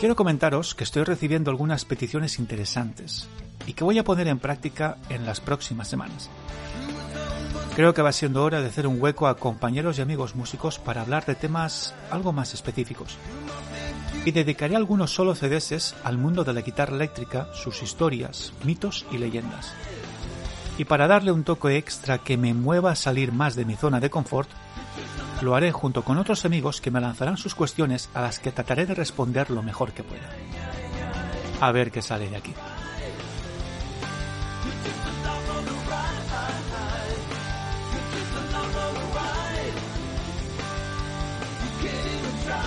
Quiero 0.00 0.16
comentaros 0.16 0.74
que 0.74 0.84
estoy 0.84 1.04
recibiendo 1.04 1.50
algunas 1.50 1.84
peticiones 1.84 2.38
interesantes 2.38 3.28
y 3.66 3.72
que 3.72 3.84
voy 3.84 3.98
a 3.98 4.04
poner 4.04 4.28
en 4.28 4.38
práctica 4.38 4.96
en 5.08 5.26
las 5.26 5.40
próximas 5.40 5.88
semanas. 5.88 6.30
Creo 7.74 7.94
que 7.94 8.02
va 8.02 8.12
siendo 8.12 8.42
hora 8.42 8.60
de 8.60 8.66
hacer 8.66 8.86
un 8.86 9.00
hueco 9.00 9.28
a 9.28 9.36
compañeros 9.36 9.98
y 9.98 10.02
amigos 10.02 10.34
músicos 10.34 10.78
para 10.78 11.02
hablar 11.02 11.26
de 11.26 11.36
temas 11.36 11.94
algo 12.10 12.32
más 12.32 12.54
específicos. 12.54 13.16
Y 14.24 14.32
dedicaré 14.32 14.74
algunos 14.74 15.12
solo 15.12 15.34
CDs 15.34 15.94
al 16.02 16.18
mundo 16.18 16.42
de 16.42 16.52
la 16.52 16.62
guitarra 16.62 16.96
eléctrica, 16.96 17.48
sus 17.54 17.82
historias, 17.82 18.52
mitos 18.64 19.06
y 19.12 19.18
leyendas. 19.18 19.72
Y 20.76 20.84
para 20.84 21.06
darle 21.06 21.32
un 21.32 21.44
toque 21.44 21.76
extra 21.76 22.18
que 22.18 22.36
me 22.36 22.54
mueva 22.54 22.92
a 22.92 22.96
salir 22.96 23.32
más 23.32 23.54
de 23.54 23.64
mi 23.64 23.76
zona 23.76 24.00
de 24.00 24.10
confort, 24.10 24.48
lo 25.40 25.54
haré 25.54 25.72
junto 25.72 26.02
con 26.02 26.18
otros 26.18 26.44
amigos 26.44 26.80
que 26.80 26.90
me 26.90 27.00
lanzarán 27.00 27.36
sus 27.36 27.54
cuestiones 27.54 28.10
a 28.14 28.22
las 28.22 28.38
que 28.40 28.52
trataré 28.52 28.86
de 28.86 28.94
responder 28.94 29.50
lo 29.50 29.62
mejor 29.62 29.92
que 29.92 30.02
pueda. 30.02 30.28
A 31.60 31.72
ver 31.72 31.90
qué 31.90 32.02
sale 32.02 32.28
de 32.28 32.36
aquí. 32.36 32.54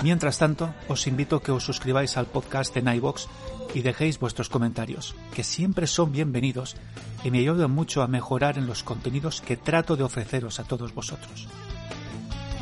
Mientras 0.02 0.38
tanto, 0.38 0.74
os 0.88 1.06
invito 1.06 1.36
a 1.36 1.42
que 1.42 1.52
os 1.52 1.62
suscribáis 1.62 2.16
al 2.16 2.26
podcast 2.26 2.76
en 2.76 2.88
iVoox 2.88 3.26
y 3.72 3.82
dejéis 3.82 4.18
vuestros 4.18 4.48
comentarios, 4.48 5.14
que 5.32 5.44
siempre 5.44 5.86
son 5.86 6.10
bienvenidos 6.10 6.76
y 7.22 7.30
me 7.30 7.38
ayudan 7.38 7.70
mucho 7.70 8.02
a 8.02 8.08
mejorar 8.08 8.58
en 8.58 8.66
los 8.66 8.82
contenidos 8.82 9.40
que 9.40 9.56
trato 9.56 9.94
de 9.94 10.02
ofreceros 10.02 10.58
a 10.58 10.64
todos 10.64 10.92
vosotros. 10.92 11.46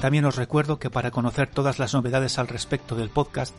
También 0.00 0.24
os 0.24 0.36
recuerdo 0.36 0.78
que 0.78 0.88
para 0.88 1.10
conocer 1.10 1.48
todas 1.48 1.78
las 1.78 1.92
novedades 1.92 2.38
al 2.38 2.48
respecto 2.48 2.96
del 2.96 3.10
podcast, 3.10 3.54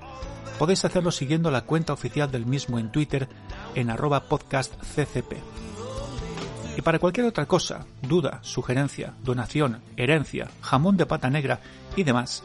podéis 0.58 0.84
hacerlo 0.86 1.12
siguiendo 1.12 1.52
la 1.52 1.62
cuenta 1.62 1.94
oficial 1.94 2.32
del 2.32 2.48
mismo 2.48 2.80
en 2.80 2.92
Twitter 2.92 3.30
en 3.76 3.92
arroba 3.92 4.24
podcastccp. 4.26 5.34
Y 6.78 6.82
para 6.82 6.98
cualquier 6.98 7.28
otra 7.28 7.46
cosa, 7.46 7.86
duda, 8.02 8.40
sugerencia, 8.42 9.14
donación, 9.24 9.82
herencia, 9.98 10.50
jamón 10.62 10.98
de 10.98 11.06
pata 11.06 11.30
negra 11.30 11.60
y 11.96 12.04
demás, 12.04 12.42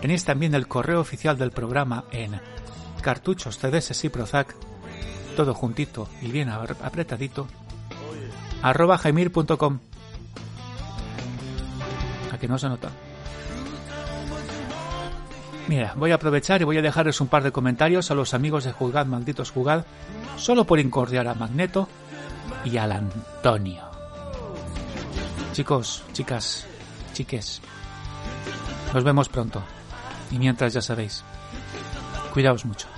tenéis 0.00 0.24
también 0.24 0.54
el 0.54 0.66
correo 0.66 1.00
oficial 1.00 1.38
del 1.38 1.52
programa 1.52 2.04
en 2.10 2.40
cartuchos 3.00 3.58
CDS 3.58 4.04
y 4.04 4.08
Prozac, 4.08 4.56
todo 5.36 5.54
juntito 5.54 6.08
y 6.20 6.32
bien 6.32 6.48
apretadito, 6.48 7.46
arroba. 8.62 8.98
A 12.32 12.38
que 12.38 12.48
no 12.48 12.58
se 12.58 12.68
nota. 12.68 12.90
Mira, 15.66 15.94
voy 15.96 16.10
a 16.12 16.16
aprovechar 16.16 16.60
y 16.60 16.64
voy 16.64 16.76
a 16.76 16.82
dejarles 16.82 17.20
un 17.20 17.28
par 17.28 17.42
de 17.42 17.52
comentarios 17.52 18.10
a 18.10 18.14
los 18.14 18.34
amigos 18.34 18.64
de 18.64 18.72
Juzgad, 18.72 19.06
malditos 19.06 19.50
Jugad, 19.50 19.84
solo 20.36 20.64
por 20.64 20.78
incordiar 20.78 21.26
a 21.26 21.34
Magneto 21.34 21.88
y 22.64 22.76
al 22.76 22.92
Antonio. 22.92 23.82
Chicos, 25.52 26.02
chicas, 26.12 26.66
chiques, 27.14 27.62
nos 28.92 29.04
vemos 29.04 29.28
pronto. 29.28 29.62
Y 30.30 30.38
mientras 30.38 30.72
ya 30.72 30.82
sabéis, 30.82 31.24
cuidaos 32.32 32.64
mucho. 32.64 32.93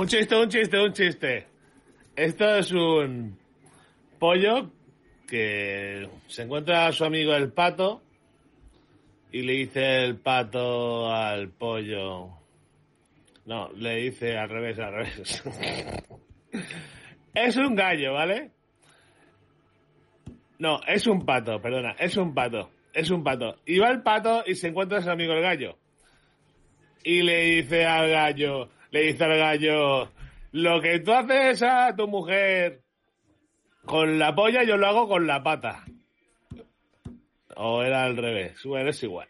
Un 0.00 0.06
chiste, 0.06 0.34
un 0.34 0.48
chiste, 0.48 0.78
un 0.78 0.92
chiste. 0.94 1.46
Esto 2.16 2.56
es 2.56 2.72
un 2.72 3.38
pollo 4.18 4.70
que 5.28 6.08
se 6.26 6.40
encuentra 6.44 6.86
a 6.86 6.92
su 6.92 7.04
amigo 7.04 7.34
el 7.34 7.52
pato 7.52 8.00
y 9.30 9.42
le 9.42 9.52
dice 9.52 10.04
el 10.04 10.16
pato 10.16 11.12
al 11.12 11.50
pollo. 11.50 12.30
No, 13.44 13.70
le 13.74 13.96
dice 13.96 14.38
al 14.38 14.48
revés, 14.48 14.78
al 14.78 14.92
revés. 14.94 15.42
es 17.34 17.56
un 17.58 17.74
gallo, 17.74 18.14
¿vale? 18.14 18.52
No, 20.60 20.80
es 20.86 21.06
un 21.06 21.26
pato, 21.26 21.60
perdona, 21.60 21.94
es 21.98 22.16
un 22.16 22.32
pato, 22.32 22.70
es 22.94 23.10
un 23.10 23.22
pato. 23.22 23.56
Y 23.66 23.78
va 23.78 23.90
el 23.90 24.00
pato 24.00 24.44
y 24.46 24.54
se 24.54 24.68
encuentra 24.68 24.96
a 24.96 25.02
su 25.02 25.10
amigo 25.10 25.34
el 25.34 25.42
gallo. 25.42 25.76
Y 27.04 27.20
le 27.20 27.42
dice 27.42 27.84
al 27.84 28.08
gallo, 28.08 28.70
le 28.90 29.00
dice 29.02 29.24
al 29.24 29.38
gallo, 29.38 30.10
lo 30.52 30.80
que 30.80 31.00
tú 31.00 31.12
haces 31.12 31.62
a 31.62 31.94
tu 31.96 32.08
mujer 32.08 32.82
con 33.84 34.18
la 34.18 34.34
polla, 34.34 34.62
yo 34.64 34.76
lo 34.76 34.86
hago 34.86 35.08
con 35.08 35.26
la 35.26 35.42
pata. 35.42 35.84
o 37.56 37.82
era 37.82 38.04
al 38.04 38.16
revés. 38.16 38.62
Bueno, 38.64 38.90
es 38.90 39.02
igual. 39.02 39.28